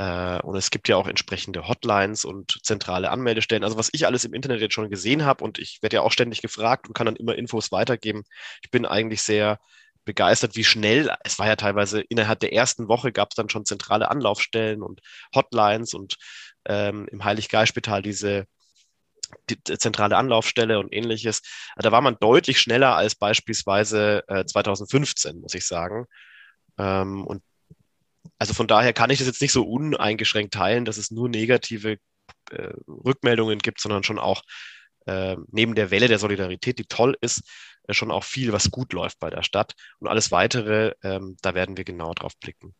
Äh, 0.00 0.40
und 0.42 0.56
es 0.56 0.70
gibt 0.70 0.88
ja 0.88 0.96
auch 0.96 1.06
entsprechende 1.06 1.68
Hotlines 1.68 2.24
und 2.24 2.58
zentrale 2.62 3.10
Anmeldestellen. 3.10 3.64
Also 3.64 3.76
was 3.76 3.90
ich 3.92 4.06
alles 4.06 4.24
im 4.24 4.32
Internet 4.32 4.62
jetzt 4.62 4.72
schon 4.72 4.88
gesehen 4.88 5.26
habe 5.26 5.44
und 5.44 5.58
ich 5.58 5.78
werde 5.82 5.96
ja 5.96 6.02
auch 6.02 6.12
ständig 6.12 6.40
gefragt 6.40 6.88
und 6.88 6.94
kann 6.94 7.04
dann 7.04 7.16
immer 7.16 7.34
Infos 7.34 7.70
weitergeben. 7.70 8.24
Ich 8.62 8.70
bin 8.70 8.86
eigentlich 8.86 9.22
sehr 9.22 9.58
begeistert, 10.06 10.56
wie 10.56 10.64
schnell, 10.64 11.14
es 11.22 11.38
war 11.38 11.46
ja 11.46 11.56
teilweise 11.56 12.00
innerhalb 12.00 12.40
der 12.40 12.54
ersten 12.54 12.88
Woche 12.88 13.12
gab 13.12 13.30
es 13.30 13.34
dann 13.36 13.50
schon 13.50 13.66
zentrale 13.66 14.10
Anlaufstellen 14.10 14.82
und 14.82 15.02
Hotlines 15.34 15.92
und 15.92 16.16
ähm, 16.64 17.06
im 17.10 17.22
Heiliggeistspital 17.24 18.00
diese 18.00 18.46
die 19.48 19.62
zentrale 19.78 20.16
Anlaufstelle 20.16 20.80
und 20.80 20.92
ähnliches. 20.92 21.42
Da 21.76 21.92
war 21.92 22.00
man 22.00 22.16
deutlich 22.20 22.58
schneller 22.60 22.96
als 22.96 23.14
beispielsweise 23.14 24.24
äh, 24.28 24.44
2015, 24.44 25.40
muss 25.40 25.54
ich 25.54 25.66
sagen. 25.66 26.06
Ähm, 26.78 27.24
und 27.26 27.42
also 28.40 28.54
von 28.54 28.66
daher 28.66 28.94
kann 28.94 29.10
ich 29.10 29.18
das 29.18 29.26
jetzt 29.26 29.42
nicht 29.42 29.52
so 29.52 29.64
uneingeschränkt 29.64 30.54
teilen, 30.54 30.86
dass 30.86 30.96
es 30.96 31.10
nur 31.10 31.28
negative 31.28 31.98
äh, 32.50 32.72
Rückmeldungen 32.88 33.58
gibt, 33.58 33.80
sondern 33.80 34.02
schon 34.02 34.18
auch 34.18 34.42
äh, 35.06 35.36
neben 35.52 35.74
der 35.74 35.90
Welle 35.90 36.08
der 36.08 36.18
Solidarität, 36.18 36.78
die 36.78 36.86
toll 36.86 37.18
ist, 37.20 37.42
äh, 37.86 37.92
schon 37.92 38.10
auch 38.10 38.24
viel, 38.24 38.54
was 38.54 38.70
gut 38.70 38.94
läuft 38.94 39.18
bei 39.20 39.28
der 39.28 39.42
Stadt. 39.42 39.74
Und 39.98 40.08
alles 40.08 40.32
weitere, 40.32 40.94
ähm, 41.02 41.36
da 41.42 41.54
werden 41.54 41.76
wir 41.76 41.84
genau 41.84 42.14
drauf 42.14 42.32
blicken. 42.38 42.74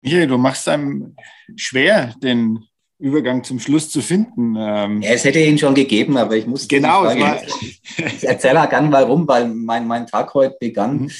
Michael, 0.00 0.28
du 0.28 0.38
machst 0.38 0.66
einem 0.66 1.14
schwer, 1.54 2.14
den 2.22 2.64
Übergang 2.98 3.44
zum 3.44 3.60
Schluss 3.60 3.90
zu 3.90 4.00
finden. 4.00 4.56
Ähm 4.58 5.02
ja, 5.02 5.10
es 5.10 5.24
hätte 5.24 5.38
ihn 5.38 5.58
schon 5.58 5.74
gegeben, 5.74 6.16
aber 6.16 6.34
ich 6.34 6.46
muss. 6.46 6.66
Genau, 6.66 7.04
ich 7.10 8.24
erzähle 8.24 8.66
gern 8.68 8.90
warum, 8.90 9.28
weil 9.28 9.48
mein, 9.48 9.86
mein 9.86 10.06
Tag 10.06 10.32
heute 10.32 10.56
begann 10.58 11.02
mhm. 11.02 11.10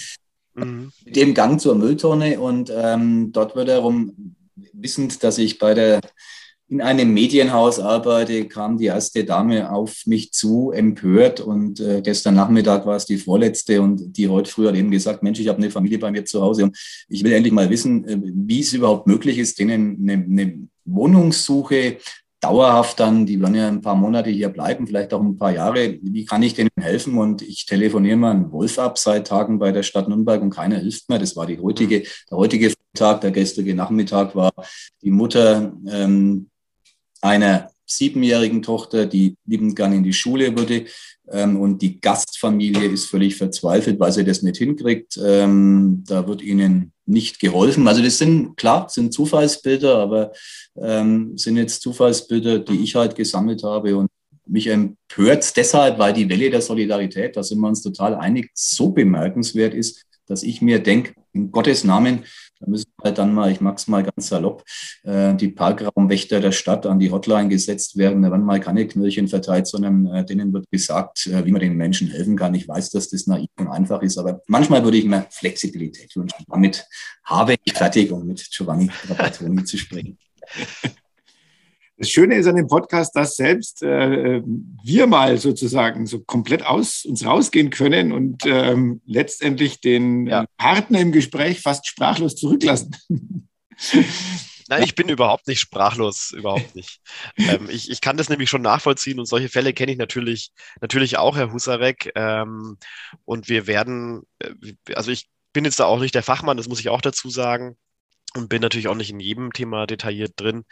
Mhm. 0.55 0.93
mit 1.05 1.17
dem 1.17 1.35
Gang 1.35 1.61
zur 1.61 1.75
Mülltonne 1.75 2.41
und 2.41 2.73
ähm, 2.75 3.33
dort 3.33 3.57
wird 3.57 3.69
darum, 3.69 4.35
wissend, 4.73 5.23
dass 5.23 5.39
ich 5.39 5.59
bei 5.59 5.75
der 5.75 6.01
in 6.73 6.81
einem 6.81 7.13
Medienhaus 7.13 7.79
arbeite, 7.79 8.49
kam 8.49 8.79
die 8.79 8.87
erste 8.87 9.25
Dame 9.25 9.71
auf 9.71 10.07
mich 10.07 10.33
zu, 10.33 10.71
empört. 10.71 11.39
Und 11.39 11.81
äh, 11.81 12.01
gestern 12.01 12.35
Nachmittag 12.35 12.87
war 12.87 12.97
es 12.97 13.05
die 13.05 13.19
vorletzte 13.19 13.83
und 13.83 14.17
die 14.17 14.31
heute 14.31 14.51
früher 14.51 14.71
hat 14.71 14.77
eben 14.77 14.91
gesagt, 14.91 15.23
Mensch, 15.23 15.39
ich 15.39 15.49
habe 15.49 15.59
eine 15.59 15.71
Familie 15.71 15.99
bei 15.99 16.11
mir 16.11 16.25
zu 16.25 16.41
Hause 16.41 16.65
und 16.65 16.79
ich 17.11 17.23
will 17.23 17.33
endlich 17.33 17.53
mal 17.53 17.69
wissen, 17.69 18.09
äh, 18.09 18.19
wie 18.23 18.61
es 18.61 18.73
überhaupt 18.73 19.07
möglich 19.07 19.37
ist, 19.37 19.59
denen 19.59 19.99
eine, 20.01 20.25
eine 20.25 20.69
Wohnungssuche 20.87 21.99
dauerhaft 22.43 22.99
dann, 22.99 23.25
die 23.25 23.41
werden 23.41 23.55
ja 23.55 23.69
ein 23.69 23.81
paar 23.81 23.95
Monate 23.95 24.29
hier 24.29 24.49
bleiben, 24.49 24.87
vielleicht 24.87 25.15
auch 25.15 25.23
ein 25.23 25.39
paar 25.39 25.53
Jahre. 25.53 25.99
Wie 26.03 26.25
kann 26.25 26.43
ich 26.43 26.55
denen 26.55 26.71
helfen? 26.79 27.17
Und 27.17 27.41
ich 27.41 27.67
telefoniere 27.67 28.17
mal 28.17 28.33
einen 28.33 28.53
Wolf 28.53 28.79
ab 28.79 28.99
seit 28.99 29.29
Tagen 29.29 29.59
bei 29.59 29.71
der 29.71 29.85
Stadt 29.85 30.09
Nürnberg 30.09 30.43
und 30.43 30.51
keiner 30.51 30.79
hilft 30.79 31.09
mir. 31.09 31.21
Das 31.21 31.37
war 31.37 31.47
die 31.47 31.61
heutige, 31.61 32.03
der 32.31 32.39
heutige 32.39 32.75
Tag, 32.95 33.21
der 33.21 33.31
gestrige 33.31 33.75
Nachmittag 33.75 34.35
war 34.35 34.53
die 35.03 35.13
Mutter 35.13 35.73
ähm, 35.89 36.51
einer 37.21 37.71
siebenjährigen 37.87 38.63
Tochter, 38.63 39.07
die 39.07 39.37
liebend 39.47 39.77
gern 39.77 39.93
in 39.93 40.03
die 40.03 40.13
Schule 40.13 40.57
würde. 40.57 40.87
Ähm, 41.31 41.61
und 41.61 41.81
die 41.81 42.01
Gastfamilie 42.43 42.89
ist 42.89 43.07
völlig 43.07 43.37
verzweifelt, 43.37 44.01
weil 44.01 44.13
sie 44.13 44.25
das 44.25 44.43
nicht 44.43 44.57
hinkriegt. 44.57 45.19
Ähm, 45.25 46.03
da 46.07 46.27
wird 46.27 46.43
ihnen 46.43 46.93
nicht 47.07 47.39
geholfen. 47.39 47.87
Also 47.87 48.03
das 48.03 48.19
sind, 48.19 48.57
klar, 48.57 48.89
sind 48.89 49.15
Zufallsbilder, 49.15 49.99
aber 49.99 50.33
ähm, 50.77 51.39
sind 51.39 51.57
jetzt 51.57 51.83
Zufallsbilder, 51.83 52.59
die 52.59 52.83
ich 52.83 52.97
halt 52.97 53.15
gesammelt 53.15 53.63
habe. 53.63 53.97
Und 53.97 54.11
mich 54.47 54.67
empört 54.67 55.57
deshalb, 55.57 55.99
weil 55.99 56.13
die 56.13 56.29
Welle 56.29 56.51
der 56.51 56.61
Solidarität, 56.61 57.37
da 57.37 57.43
sind 57.43 57.61
wir 57.61 57.69
uns 57.69 57.83
total 57.83 58.17
einig, 58.17 58.51
so 58.55 58.91
bemerkenswert 58.91 59.75
ist, 59.75 60.03
dass 60.27 60.43
ich 60.43 60.61
mir 60.61 60.81
denke, 60.81 61.15
in 61.33 61.53
Gottes 61.53 61.85
Namen, 61.85 62.25
da 62.63 62.71
müssen 62.71 62.93
halt 63.03 63.19
dann 63.19 63.35
mal, 63.35 63.51
ich 63.51 63.61
mag 63.61 63.77
es 63.77 63.89
mal 63.89 64.05
ganz 64.05 64.29
salopp, 64.29 64.65
äh, 65.03 65.35
die 65.35 65.49
Parkraumwächter 65.49 66.41
der 66.41 66.53
Stadt 66.53 66.87
an 66.87 67.01
die 67.01 67.11
Hotline 67.11 67.49
gesetzt 67.49 67.97
werden. 67.97 68.23
Da 68.23 68.31
werden 68.31 68.47
mal 68.47 68.61
keine 68.61 68.87
Knöllchen 68.87 69.27
verteilt, 69.27 69.67
sondern 69.67 70.07
äh, 70.07 70.25
denen 70.25 70.53
wird 70.53 70.71
gesagt, 70.71 71.27
äh, 71.27 71.45
wie 71.45 71.51
man 71.51 71.61
den 71.61 71.77
Menschen 71.77 72.09
helfen 72.09 72.37
kann. 72.37 72.55
Ich 72.55 72.69
weiß, 72.69 72.91
dass 72.91 73.09
das 73.09 73.27
naiv 73.27 73.49
und 73.59 73.69
einfach 73.69 74.01
ist, 74.03 74.17
aber 74.17 74.43
manchmal 74.47 74.85
würde 74.85 74.99
ich 74.99 75.05
mir 75.05 75.27
Flexibilität 75.31 76.15
wünschen. 76.15 76.45
Damit 76.49 76.87
habe 77.25 77.57
ich 77.65 77.73
fertig, 77.73 78.13
um 78.13 78.27
mit 78.27 78.49
Giovanni 78.51 78.91
Trapattoni 79.07 79.65
zu 79.65 79.77
sprechen. 79.77 80.19
Das 82.03 82.11
Schöne 82.11 82.35
ist 82.35 82.49
an 82.49 82.57
dem 82.57 82.67
Podcast, 82.67 83.15
dass 83.15 83.37
selbst 83.37 83.81
äh, 83.85 84.43
wir 84.83 85.07
mal 85.07 85.39
sozusagen 85.39 86.05
so 86.05 86.19
komplett 86.19 86.67
aus 86.67 87.05
uns 87.05 87.25
rausgehen 87.25 87.71
können 87.71 88.11
und 88.11 88.45
ähm, 88.45 89.01
letztendlich 89.07 89.81
den 89.81 90.27
ja. 90.27 90.45
Partner 90.57 90.99
im 90.99 91.13
Gespräch 91.13 91.61
fast 91.61 91.87
sprachlos 91.87 92.35
zurücklassen. 92.35 92.97
Nein, 94.69 94.83
ich 94.83 94.97
bin 94.97 95.11
überhaupt 95.11 95.47
nicht 95.47 95.61
sprachlos, 95.61 96.33
überhaupt 96.37 96.75
nicht. 96.75 96.99
ähm, 97.37 97.69
ich, 97.71 97.89
ich 97.89 98.01
kann 98.01 98.17
das 98.17 98.29
nämlich 98.29 98.51
schon 98.51 98.63
nachvollziehen 98.63 99.21
und 99.21 99.27
solche 99.27 99.49
Fälle 99.49 99.73
kenne 99.73 99.93
ich 99.93 99.99
natürlich, 99.99 100.51
natürlich 100.81 101.19
auch, 101.19 101.37
Herr 101.37 101.53
Husarek. 101.53 102.11
Ähm, 102.17 102.79
und 103.25 103.49
wir 103.49 103.69
werden, 103.69 104.23
äh, 104.41 104.75
also 104.97 105.13
ich 105.13 105.29
bin 105.53 105.65
jetzt 105.65 105.79
da 105.79 105.85
auch 105.85 106.01
nicht 106.01 106.17
der 106.17 106.25
Fachmann, 106.25 106.57
das 106.57 106.67
muss 106.67 106.81
ich 106.81 106.89
auch 106.89 107.01
dazu 107.01 107.31
sagen 107.31 107.77
und 108.35 108.49
bin 108.49 108.61
natürlich 108.61 108.89
auch 108.89 108.97
nicht 108.97 109.11
in 109.11 109.21
jedem 109.21 109.53
Thema 109.53 109.87
detailliert 109.87 110.33
drin. 110.35 110.65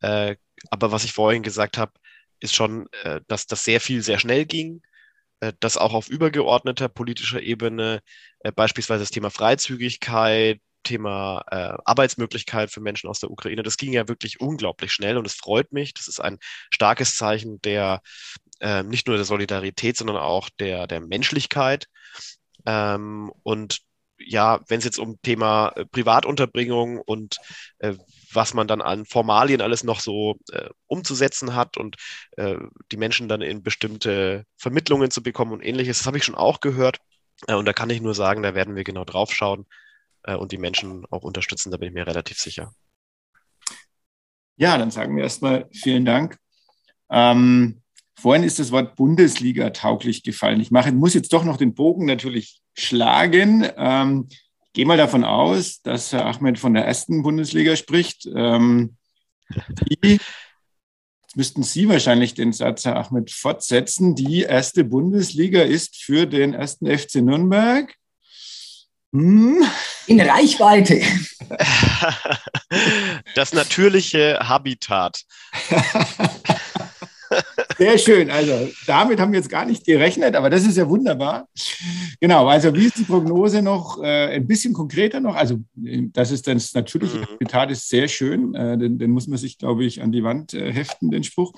Äh, 0.00 0.36
aber 0.70 0.92
was 0.92 1.04
ich 1.04 1.12
vorhin 1.12 1.42
gesagt 1.42 1.78
habe, 1.78 1.92
ist 2.40 2.54
schon, 2.54 2.88
äh, 3.04 3.20
dass 3.28 3.46
das 3.46 3.64
sehr 3.64 3.80
viel 3.80 4.02
sehr 4.02 4.18
schnell 4.18 4.46
ging, 4.46 4.82
äh, 5.40 5.52
dass 5.60 5.76
auch 5.76 5.94
auf 5.94 6.08
übergeordneter 6.08 6.88
politischer 6.88 7.42
Ebene 7.42 8.00
äh, 8.40 8.52
beispielsweise 8.52 9.00
das 9.00 9.10
Thema 9.10 9.30
Freizügigkeit, 9.30 10.60
Thema 10.82 11.44
äh, 11.50 11.76
Arbeitsmöglichkeit 11.84 12.70
für 12.70 12.80
Menschen 12.80 13.08
aus 13.10 13.20
der 13.20 13.30
Ukraine, 13.30 13.62
das 13.62 13.76
ging 13.76 13.92
ja 13.92 14.08
wirklich 14.08 14.40
unglaublich 14.40 14.92
schnell 14.92 15.18
und 15.18 15.26
es 15.26 15.34
freut 15.34 15.72
mich. 15.72 15.92
Das 15.94 16.08
ist 16.08 16.20
ein 16.20 16.38
starkes 16.70 17.16
Zeichen 17.16 17.60
der 17.62 18.00
äh, 18.60 18.82
nicht 18.82 19.06
nur 19.06 19.16
der 19.16 19.24
Solidarität, 19.24 19.96
sondern 19.96 20.16
auch 20.16 20.48
der, 20.58 20.86
der 20.86 21.00
Menschlichkeit. 21.00 21.86
Ähm, 22.66 23.32
und 23.42 23.80
ja, 24.24 24.60
wenn 24.68 24.78
es 24.78 24.84
jetzt 24.84 24.98
um 24.98 25.20
Thema 25.22 25.72
äh, 25.76 25.86
Privatunterbringung 25.86 26.98
und 26.98 27.36
äh, 27.78 27.94
was 28.32 28.54
man 28.54 28.68
dann 28.68 28.80
an 28.80 29.06
Formalien 29.06 29.60
alles 29.60 29.84
noch 29.84 30.00
so 30.00 30.36
äh, 30.52 30.68
umzusetzen 30.86 31.54
hat 31.54 31.76
und 31.76 31.96
äh, 32.36 32.56
die 32.92 32.96
Menschen 32.96 33.28
dann 33.28 33.42
in 33.42 33.62
bestimmte 33.62 34.44
Vermittlungen 34.56 35.10
zu 35.10 35.22
bekommen 35.22 35.52
und 35.52 35.62
ähnliches, 35.62 35.98
das 35.98 36.06
habe 36.06 36.18
ich 36.18 36.24
schon 36.24 36.34
auch 36.34 36.60
gehört. 36.60 36.98
Äh, 37.46 37.54
und 37.54 37.64
da 37.66 37.72
kann 37.72 37.90
ich 37.90 38.00
nur 38.00 38.14
sagen, 38.14 38.42
da 38.42 38.54
werden 38.54 38.76
wir 38.76 38.84
genau 38.84 39.04
drauf 39.04 39.32
schauen 39.32 39.66
äh, 40.24 40.34
und 40.34 40.52
die 40.52 40.58
Menschen 40.58 41.04
auch 41.10 41.22
unterstützen, 41.22 41.70
da 41.70 41.76
bin 41.76 41.88
ich 41.88 41.94
mir 41.94 42.06
relativ 42.06 42.38
sicher. 42.38 42.72
Ja, 44.56 44.76
dann 44.76 44.90
sagen 44.90 45.16
wir 45.16 45.22
erstmal 45.22 45.68
vielen 45.72 46.04
Dank. 46.04 46.36
Ähm, 47.10 47.82
vorhin 48.14 48.44
ist 48.44 48.58
das 48.58 48.70
Wort 48.72 48.94
Bundesliga 48.94 49.70
tauglich 49.70 50.22
gefallen. 50.22 50.60
Ich 50.60 50.70
mache, 50.70 50.92
muss 50.92 51.14
jetzt 51.14 51.32
doch 51.32 51.44
noch 51.44 51.56
den 51.56 51.74
Bogen 51.74 52.04
natürlich 52.04 52.59
schlagen. 52.74 53.68
Ähm, 53.76 54.26
ich 54.28 54.72
gehe 54.72 54.86
mal 54.86 54.96
davon 54.96 55.24
aus, 55.24 55.82
dass 55.82 56.12
Herr 56.12 56.26
Ahmed 56.26 56.58
von 56.58 56.74
der 56.74 56.84
ersten 56.84 57.22
Bundesliga 57.22 57.76
spricht. 57.76 58.26
Ähm, 58.26 58.96
die, 59.48 60.12
jetzt 60.12 61.36
müssten 61.36 61.62
Sie 61.62 61.88
wahrscheinlich 61.88 62.34
den 62.34 62.52
Satz, 62.52 62.84
Herr 62.84 62.96
Ahmed, 62.96 63.30
fortsetzen. 63.30 64.14
Die 64.14 64.42
erste 64.42 64.84
Bundesliga 64.84 65.62
ist 65.62 65.96
für 65.96 66.26
den 66.26 66.54
ersten 66.54 66.86
FC 66.86 67.16
Nürnberg. 67.16 67.94
Hm. 69.12 69.64
In 70.06 70.20
Reichweite. 70.20 71.02
Das 73.34 73.52
natürliche 73.52 74.38
Habitat. 74.40 75.22
Sehr 77.80 77.96
schön. 77.96 78.30
Also 78.30 78.68
damit 78.86 79.18
haben 79.18 79.32
wir 79.32 79.38
jetzt 79.38 79.48
gar 79.48 79.64
nicht 79.64 79.86
gerechnet, 79.86 80.36
aber 80.36 80.50
das 80.50 80.66
ist 80.66 80.76
ja 80.76 80.86
wunderbar. 80.86 81.48
Genau, 82.20 82.46
also 82.46 82.74
wie 82.74 82.84
ist 82.84 82.98
die 82.98 83.04
Prognose 83.04 83.62
noch 83.62 84.02
äh, 84.02 84.34
ein 84.34 84.46
bisschen 84.46 84.74
konkreter 84.74 85.18
noch? 85.18 85.34
Also 85.34 85.60
das 85.74 86.30
ist 86.30 86.46
das 86.46 86.74
natürliche 86.74 87.16
mhm. 87.16 87.24
Habitat 87.24 87.70
ist 87.70 87.88
sehr 87.88 88.06
schön. 88.06 88.54
Äh, 88.54 88.76
den, 88.76 88.98
den, 88.98 89.10
muss 89.10 89.28
man 89.28 89.38
sich, 89.38 89.56
glaube 89.56 89.86
ich, 89.86 90.02
an 90.02 90.12
die 90.12 90.22
Wand 90.22 90.52
äh, 90.52 90.70
heften, 90.70 91.10
den 91.10 91.24
Spruch. 91.24 91.54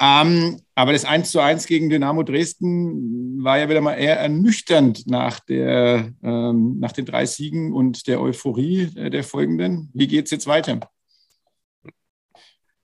Ähm, 0.00 0.60
aber 0.74 0.92
das 0.92 1.04
1 1.04 1.30
zu 1.30 1.38
1 1.38 1.66
gegen 1.66 1.88
Dynamo 1.88 2.24
Dresden 2.24 3.44
war 3.44 3.58
ja 3.58 3.68
wieder 3.68 3.80
mal 3.80 3.94
eher 3.94 4.18
ernüchternd 4.18 5.06
nach, 5.06 5.38
der, 5.38 6.10
ähm, 6.24 6.80
nach 6.80 6.90
den 6.90 7.04
drei 7.04 7.26
Siegen 7.26 7.72
und 7.72 8.08
der 8.08 8.20
Euphorie 8.20 8.88
äh, 8.96 9.08
der 9.08 9.22
folgenden. 9.22 9.90
Wie 9.94 10.08
geht 10.08 10.24
es 10.24 10.32
jetzt 10.32 10.48
weiter? 10.48 10.80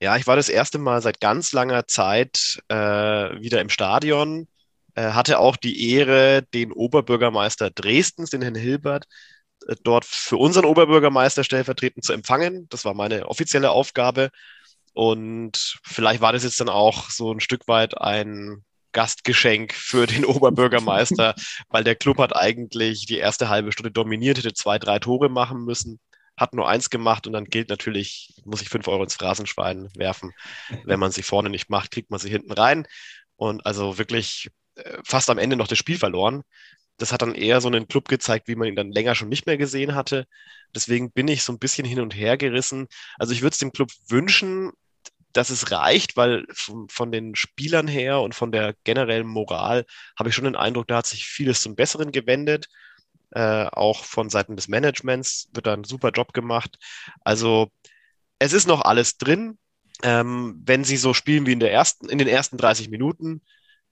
Ja, 0.01 0.17
ich 0.17 0.25
war 0.25 0.35
das 0.35 0.49
erste 0.49 0.79
Mal 0.79 0.99
seit 1.03 1.21
ganz 1.21 1.53
langer 1.53 1.85
Zeit 1.87 2.59
äh, 2.69 2.75
wieder 2.75 3.61
im 3.61 3.69
Stadion, 3.69 4.47
äh, 4.95 5.11
hatte 5.11 5.37
auch 5.37 5.55
die 5.57 5.91
Ehre, 5.91 6.41
den 6.55 6.71
Oberbürgermeister 6.71 7.69
Dresdens, 7.69 8.31
den 8.31 8.41
Herrn 8.41 8.55
Hilbert, 8.55 9.05
äh, 9.67 9.75
dort 9.83 10.05
für 10.05 10.37
unseren 10.37 10.65
Oberbürgermeister 10.65 11.43
stellvertretend 11.43 12.03
zu 12.03 12.13
empfangen. 12.13 12.67
Das 12.69 12.83
war 12.83 12.95
meine 12.95 13.27
offizielle 13.27 13.69
Aufgabe. 13.69 14.31
Und 14.93 15.79
vielleicht 15.83 16.21
war 16.21 16.33
das 16.33 16.43
jetzt 16.43 16.59
dann 16.59 16.69
auch 16.69 17.11
so 17.11 17.31
ein 17.31 17.39
Stück 17.39 17.67
weit 17.67 17.95
ein 18.01 18.63
Gastgeschenk 18.93 19.73
für 19.73 20.07
den 20.07 20.25
Oberbürgermeister, 20.25 21.35
weil 21.69 21.83
der 21.83 21.95
Club 21.95 22.17
hat 22.17 22.35
eigentlich 22.35 23.05
die 23.05 23.17
erste 23.19 23.49
halbe 23.49 23.71
Stunde 23.71 23.91
dominiert, 23.91 24.39
hätte 24.39 24.53
zwei, 24.53 24.79
drei 24.79 24.97
Tore 24.97 25.29
machen 25.29 25.63
müssen 25.63 25.99
hat 26.41 26.55
nur 26.55 26.67
eins 26.67 26.89
gemacht 26.89 27.27
und 27.27 27.33
dann 27.33 27.45
gilt 27.45 27.69
natürlich, 27.69 28.33
muss 28.45 28.63
ich 28.63 28.69
fünf 28.69 28.87
Euro 28.87 29.03
ins 29.03 29.15
Phrasenschwein 29.15 29.89
werfen. 29.95 30.33
Wenn 30.83 30.99
man 30.99 31.11
sie 31.11 31.21
vorne 31.21 31.51
nicht 31.51 31.69
macht, 31.69 31.91
kriegt 31.91 32.09
man 32.09 32.19
sie 32.19 32.29
hinten 32.29 32.51
rein. 32.51 32.87
Und 33.35 33.65
also 33.65 33.99
wirklich 33.99 34.49
äh, 34.75 34.97
fast 35.05 35.29
am 35.29 35.37
Ende 35.37 35.55
noch 35.55 35.67
das 35.67 35.77
Spiel 35.77 35.99
verloren. 35.99 36.41
Das 36.97 37.13
hat 37.13 37.21
dann 37.21 37.35
eher 37.35 37.61
so 37.61 37.67
einen 37.67 37.87
Club 37.87 38.07
gezeigt, 38.07 38.47
wie 38.47 38.55
man 38.55 38.67
ihn 38.67 38.75
dann 38.75 38.91
länger 38.91 39.13
schon 39.13 39.29
nicht 39.29 39.45
mehr 39.45 39.57
gesehen 39.57 39.93
hatte. 39.93 40.25
Deswegen 40.75 41.11
bin 41.11 41.27
ich 41.27 41.43
so 41.43 41.53
ein 41.53 41.59
bisschen 41.59 41.85
hin 41.85 42.01
und 42.01 42.15
her 42.15 42.37
gerissen. 42.37 42.87
Also 43.19 43.33
ich 43.33 43.43
würde 43.43 43.53
es 43.53 43.59
dem 43.59 43.71
Club 43.71 43.91
wünschen, 44.07 44.71
dass 45.33 45.51
es 45.51 45.71
reicht, 45.71 46.17
weil 46.17 46.45
von, 46.51 46.89
von, 46.89 47.11
den 47.11 47.35
Spielern 47.35 47.87
her 47.87 48.21
und 48.21 48.35
von 48.35 48.51
der 48.51 48.75
generellen 48.83 49.27
Moral 49.27 49.85
habe 50.17 50.29
ich 50.29 50.35
schon 50.35 50.45
den 50.45 50.55
Eindruck, 50.55 50.87
da 50.87 50.97
hat 50.97 51.07
sich 51.07 51.25
vieles 51.25 51.61
zum 51.61 51.75
Besseren 51.75 52.11
gewendet. 52.11 52.67
Äh, 53.31 53.65
auch 53.71 54.03
von 54.03 54.29
Seiten 54.29 54.55
des 54.55 54.67
Managements 54.67 55.49
wird 55.53 55.67
da 55.67 55.73
ein 55.73 55.83
super 55.83 56.11
Job 56.11 56.33
gemacht. 56.33 56.77
Also 57.23 57.69
es 58.39 58.53
ist 58.53 58.67
noch 58.67 58.81
alles 58.81 59.17
drin. 59.17 59.57
Ähm, 60.03 60.61
wenn 60.65 60.83
sie 60.83 60.97
so 60.97 61.13
spielen 61.13 61.45
wie 61.45 61.53
in, 61.53 61.59
der 61.59 61.71
ersten, 61.71 62.09
in 62.09 62.17
den 62.17 62.27
ersten 62.27 62.57
30 62.57 62.89
Minuten, 62.89 63.41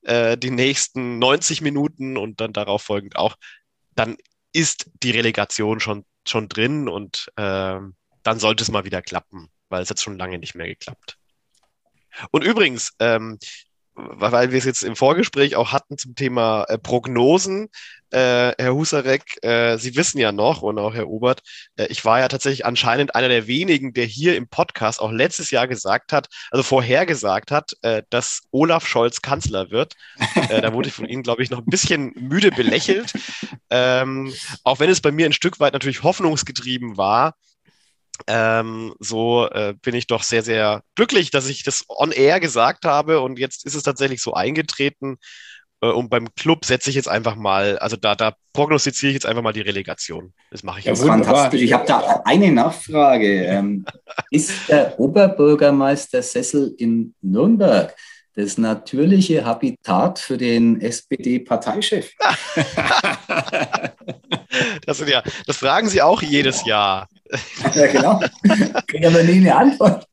äh, 0.01 0.37
die 0.37 0.51
nächsten 0.51 1.19
90 1.19 1.61
Minuten 1.61 2.17
und 2.17 2.41
dann 2.41 2.53
darauf 2.53 2.81
folgend 2.81 3.15
auch, 3.15 3.35
dann 3.95 4.17
ist 4.51 4.89
die 5.03 5.11
Relegation 5.11 5.79
schon, 5.79 6.05
schon 6.27 6.49
drin 6.49 6.89
und 6.89 7.31
äh, 7.35 7.79
dann 8.23 8.39
sollte 8.39 8.63
es 8.63 8.71
mal 8.71 8.85
wieder 8.85 9.01
klappen, 9.01 9.49
weil 9.69 9.83
es 9.83 9.89
hat 9.89 10.01
schon 10.01 10.17
lange 10.17 10.39
nicht 10.39 10.55
mehr 10.55 10.67
geklappt. 10.67 11.17
Und 12.31 12.43
übrigens, 12.43 12.93
ähm, 12.99 13.37
weil 13.93 14.51
wir 14.51 14.57
es 14.57 14.65
jetzt 14.65 14.83
im 14.83 14.95
Vorgespräch 14.95 15.55
auch 15.55 15.71
hatten 15.71 15.97
zum 15.97 16.15
Thema 16.15 16.63
äh, 16.65 16.77
Prognosen. 16.77 17.69
Äh, 18.11 18.53
Herr 18.57 18.73
Husarek, 18.73 19.43
äh, 19.43 19.77
Sie 19.77 19.95
wissen 19.95 20.17
ja 20.19 20.31
noch 20.31 20.61
und 20.61 20.79
auch 20.79 20.93
Herr 20.93 21.07
Obert, 21.07 21.41
äh, 21.75 21.87
ich 21.87 22.05
war 22.05 22.19
ja 22.19 22.27
tatsächlich 22.27 22.65
anscheinend 22.65 23.15
einer 23.15 23.29
der 23.29 23.47
wenigen, 23.47 23.93
der 23.93 24.05
hier 24.05 24.35
im 24.35 24.47
Podcast 24.47 24.99
auch 24.99 25.11
letztes 25.11 25.51
Jahr 25.51 25.67
gesagt 25.67 26.11
hat, 26.11 26.27
also 26.51 26.63
vorhergesagt 26.63 27.51
hat, 27.51 27.73
äh, 27.81 28.03
dass 28.09 28.41
Olaf 28.51 28.87
Scholz 28.87 29.21
Kanzler 29.21 29.71
wird. 29.71 29.95
Äh, 30.49 30.61
da 30.61 30.73
wurde 30.73 30.89
ich 30.89 30.95
von 30.95 31.05
Ihnen, 31.05 31.23
glaube 31.23 31.43
ich, 31.43 31.49
noch 31.49 31.59
ein 31.59 31.65
bisschen 31.65 32.13
müde 32.15 32.51
belächelt. 32.51 33.13
Ähm, 33.69 34.33
auch 34.63 34.79
wenn 34.79 34.89
es 34.89 35.01
bei 35.01 35.11
mir 35.11 35.25
ein 35.25 35.33
Stück 35.33 35.59
weit 35.59 35.73
natürlich 35.73 36.03
hoffnungsgetrieben 36.03 36.97
war, 36.97 37.35
ähm, 38.27 38.93
so 38.99 39.47
äh, 39.49 39.73
bin 39.81 39.95
ich 39.95 40.07
doch 40.07 40.23
sehr, 40.23 40.43
sehr 40.43 40.83
glücklich, 40.95 41.31
dass 41.31 41.47
ich 41.47 41.63
das 41.63 41.85
on 41.87 42.11
air 42.11 42.39
gesagt 42.39 42.85
habe 42.85 43.21
und 43.21 43.39
jetzt 43.39 43.65
ist 43.65 43.75
es 43.75 43.83
tatsächlich 43.83 44.21
so 44.21 44.33
eingetreten. 44.33 45.17
Äh, 45.81 45.87
und 45.87 46.09
beim 46.09 46.33
Club 46.35 46.65
setze 46.65 46.89
ich 46.89 46.95
jetzt 46.95 47.07
einfach 47.07 47.35
mal, 47.35 47.77
also 47.79 47.95
da, 47.95 48.15
da 48.15 48.33
prognostiziere 48.53 49.09
ich 49.09 49.15
jetzt 49.15 49.25
einfach 49.25 49.41
mal 49.41 49.53
die 49.53 49.61
Relegation. 49.61 50.33
Das 50.51 50.63
mache 50.63 50.79
ich 50.79 50.85
ja, 50.85 50.95
fantastisch. 50.95 51.61
Ich 51.61 51.73
habe 51.73 51.85
da 51.85 52.21
eine 52.25 52.51
Nachfrage. 52.51 53.45
Ähm, 53.45 53.85
ist 54.31 54.51
der 54.67 54.99
Oberbürgermeister-Sessel 54.99 56.75
in 56.77 57.13
Nürnberg 57.21 57.95
das 58.35 58.57
natürliche 58.57 59.43
Habitat 59.43 60.19
für 60.19 60.37
den 60.37 60.79
SPD-Parteichef? 60.79 62.13
das, 64.85 64.99
ja, 65.07 65.23
das 65.45 65.57
fragen 65.57 65.89
Sie 65.89 66.01
auch 66.01 66.21
jedes 66.21 66.65
Jahr. 66.65 67.07
Ja, 67.75 67.87
genau. 67.87 68.21
Kriege 68.87 69.07
aber 69.07 69.23
nie 69.23 69.37
eine 69.37 69.55
Antwort. 69.55 70.08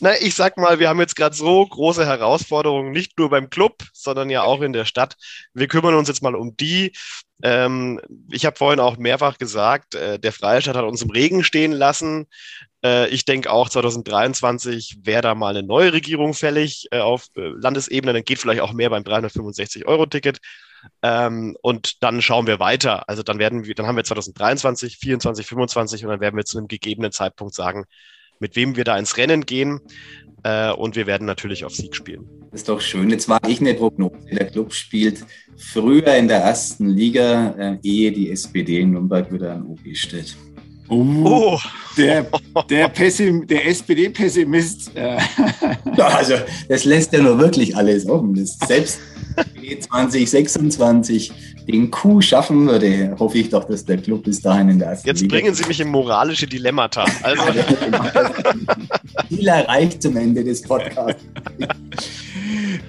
Na, 0.00 0.12
ich 0.20 0.34
sag 0.34 0.56
mal, 0.56 0.78
wir 0.78 0.88
haben 0.88 1.00
jetzt 1.00 1.16
gerade 1.16 1.34
so 1.34 1.66
große 1.66 2.06
Herausforderungen, 2.06 2.92
nicht 2.92 3.18
nur 3.18 3.30
beim 3.30 3.50
Club, 3.50 3.82
sondern 3.92 4.30
ja 4.30 4.42
auch 4.42 4.62
in 4.62 4.72
der 4.72 4.84
Stadt. 4.84 5.16
Wir 5.52 5.68
kümmern 5.68 5.94
uns 5.94 6.08
jetzt 6.08 6.22
mal 6.22 6.34
um 6.34 6.56
die. 6.56 6.92
Ähm, 7.42 8.00
ich 8.30 8.46
habe 8.46 8.56
vorhin 8.56 8.80
auch 8.80 8.96
mehrfach 8.96 9.38
gesagt, 9.38 9.94
äh, 9.94 10.18
der 10.18 10.32
Freistaat 10.32 10.76
hat 10.76 10.84
uns 10.84 11.02
im 11.02 11.10
Regen 11.10 11.44
stehen 11.44 11.72
lassen. 11.72 12.26
Äh, 12.84 13.08
ich 13.08 13.24
denke 13.24 13.50
auch 13.50 13.68
2023 13.68 14.98
wäre 15.02 15.22
da 15.22 15.34
mal 15.34 15.56
eine 15.56 15.66
neue 15.66 15.92
Regierung 15.92 16.34
fällig 16.34 16.86
äh, 16.90 17.00
auf 17.00 17.28
äh, 17.36 17.48
Landesebene. 17.48 18.12
Dann 18.12 18.24
geht 18.24 18.38
vielleicht 18.38 18.60
auch 18.60 18.72
mehr 18.72 18.90
beim 18.90 19.02
365-Euro-Ticket. 19.02 20.38
Ähm, 21.02 21.56
und 21.62 22.02
dann 22.02 22.22
schauen 22.22 22.46
wir 22.46 22.60
weiter. 22.60 23.08
Also 23.08 23.22
dann 23.22 23.38
werden 23.38 23.64
wir, 23.64 23.74
dann 23.74 23.86
haben 23.86 23.96
wir 23.96 24.04
2023, 24.04 24.98
24, 24.98 25.46
25 25.46 26.04
und 26.04 26.10
dann 26.10 26.20
werden 26.20 26.36
wir 26.36 26.44
zu 26.44 26.58
einem 26.58 26.68
gegebenen 26.68 27.10
Zeitpunkt 27.10 27.54
sagen, 27.54 27.86
mit 28.38 28.56
wem 28.56 28.76
wir 28.76 28.84
da 28.84 28.98
ins 28.98 29.16
Rennen 29.16 29.46
gehen. 29.46 29.80
Äh, 30.42 30.72
und 30.72 30.94
wir 30.94 31.06
werden 31.06 31.26
natürlich 31.26 31.64
auf 31.64 31.74
Sieg 31.74 31.94
spielen. 31.96 32.28
Das 32.50 32.60
ist 32.60 32.68
doch 32.68 32.80
schön. 32.80 33.10
Jetzt 33.10 33.28
war 33.28 33.40
ich 33.48 33.60
eine 33.60 33.74
Prognose. 33.74 34.14
Der 34.30 34.46
Club 34.46 34.72
spielt 34.72 35.24
früher 35.56 36.14
in 36.14 36.28
der 36.28 36.38
ersten 36.38 36.90
Liga, 36.90 37.54
äh, 37.58 37.78
ehe 37.82 38.12
die 38.12 38.30
SPD 38.30 38.80
in 38.80 38.90
Nürnberg 38.90 39.32
wieder 39.32 39.54
an 39.54 39.66
OB 39.66 39.94
steht. 39.94 40.36
Oh, 40.94 41.56
oh. 41.56 41.58
Der, 41.96 42.26
der, 42.68 42.88
der 42.88 43.66
SPD-Pessimist. 43.66 44.90
Äh. 44.96 45.18
also, 45.96 46.34
das 46.68 46.84
lässt 46.84 47.12
ja 47.12 47.22
nur 47.22 47.38
wirklich 47.38 47.76
alles 47.76 48.08
offen. 48.08 48.34
Das 48.34 48.58
selbst 48.66 49.00
2026 49.80 51.32
den 51.66 51.90
Coup 51.90 52.22
schaffen 52.22 52.66
würde, 52.66 53.16
hoffe 53.18 53.38
ich 53.38 53.48
doch, 53.48 53.64
dass 53.64 53.84
der 53.84 53.98
Club 53.98 54.24
bis 54.24 54.40
dahin 54.40 54.68
in 54.68 54.78
der 54.78 54.88
ersten 54.88 55.08
Jetzt 55.08 55.22
Liga 55.22 55.36
bringen 55.36 55.54
Sie 55.54 55.64
mich 55.66 55.80
in 55.80 55.88
moralische 55.88 56.46
Dilemmata. 56.46 57.04
Also. 57.22 57.42
Ziel 59.28 59.48
erreicht 59.48 60.02
zum 60.02 60.16
Ende 60.16 60.44
des 60.44 60.62
Podcasts. 60.62 61.22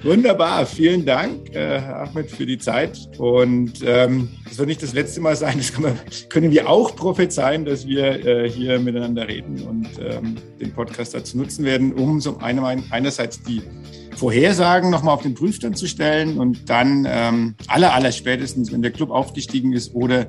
Wunderbar, 0.02 0.66
vielen 0.66 1.04
Dank, 1.04 1.54
äh, 1.54 1.78
Ahmed, 1.78 2.30
für 2.30 2.46
die 2.46 2.58
Zeit. 2.58 3.08
Und 3.18 3.74
ähm, 3.84 4.28
das 4.44 4.58
wird 4.58 4.68
nicht 4.68 4.82
das 4.82 4.92
letzte 4.92 5.20
Mal 5.20 5.36
sein. 5.36 5.56
Das 5.66 5.78
wir, 5.78 5.94
können 6.28 6.50
wir 6.50 6.68
auch 6.68 6.94
prophezeien, 6.94 7.64
dass 7.64 7.86
wir 7.86 8.24
äh, 8.24 8.50
hier 8.50 8.78
miteinander 8.78 9.26
reden 9.26 9.62
und 9.62 9.88
ähm, 9.98 10.36
den 10.60 10.72
Podcast 10.72 11.14
dazu 11.14 11.38
nutzen 11.38 11.64
werden, 11.64 11.92
um 11.92 12.20
so 12.20 12.38
eine, 12.38 12.82
einerseits 12.90 13.42
die 13.42 13.62
Vorhersagen 14.16 14.90
nochmal 14.90 15.14
auf 15.14 15.22
den 15.22 15.34
Prüfstand 15.34 15.76
zu 15.76 15.86
stellen 15.86 16.38
und 16.38 16.68
dann 16.70 17.06
ähm, 17.08 17.54
aller, 17.68 17.94
aller 17.94 18.12
spätestens, 18.12 18.72
wenn 18.72 18.82
der 18.82 18.90
Club 18.90 19.10
aufgestiegen 19.10 19.72
ist 19.72 19.94
oder 19.94 20.26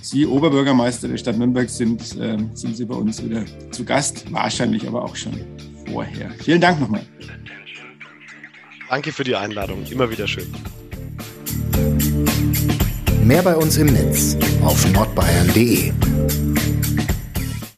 Sie 0.00 0.26
Oberbürgermeister 0.26 1.08
der 1.08 1.16
Stadt 1.16 1.38
Nürnberg 1.38 1.70
sind, 1.70 2.00
äh, 2.18 2.36
sind 2.52 2.76
Sie 2.76 2.84
bei 2.84 2.94
uns 2.94 3.24
wieder 3.24 3.44
zu 3.70 3.84
Gast, 3.84 4.30
wahrscheinlich 4.32 4.86
aber 4.86 5.02
auch 5.04 5.16
schon 5.16 5.32
vorher. 5.86 6.30
Vielen 6.42 6.60
Dank 6.60 6.80
nochmal. 6.80 7.02
Danke 8.94 9.10
für 9.10 9.24
die 9.24 9.34
Einladung, 9.34 9.84
immer 9.90 10.08
wieder 10.08 10.28
schön. 10.28 10.46
Mehr 13.24 13.42
bei 13.42 13.56
uns 13.56 13.76
im 13.76 13.88
Netz 13.88 14.36
auf 14.62 14.88
nordbayern.de 14.92 15.92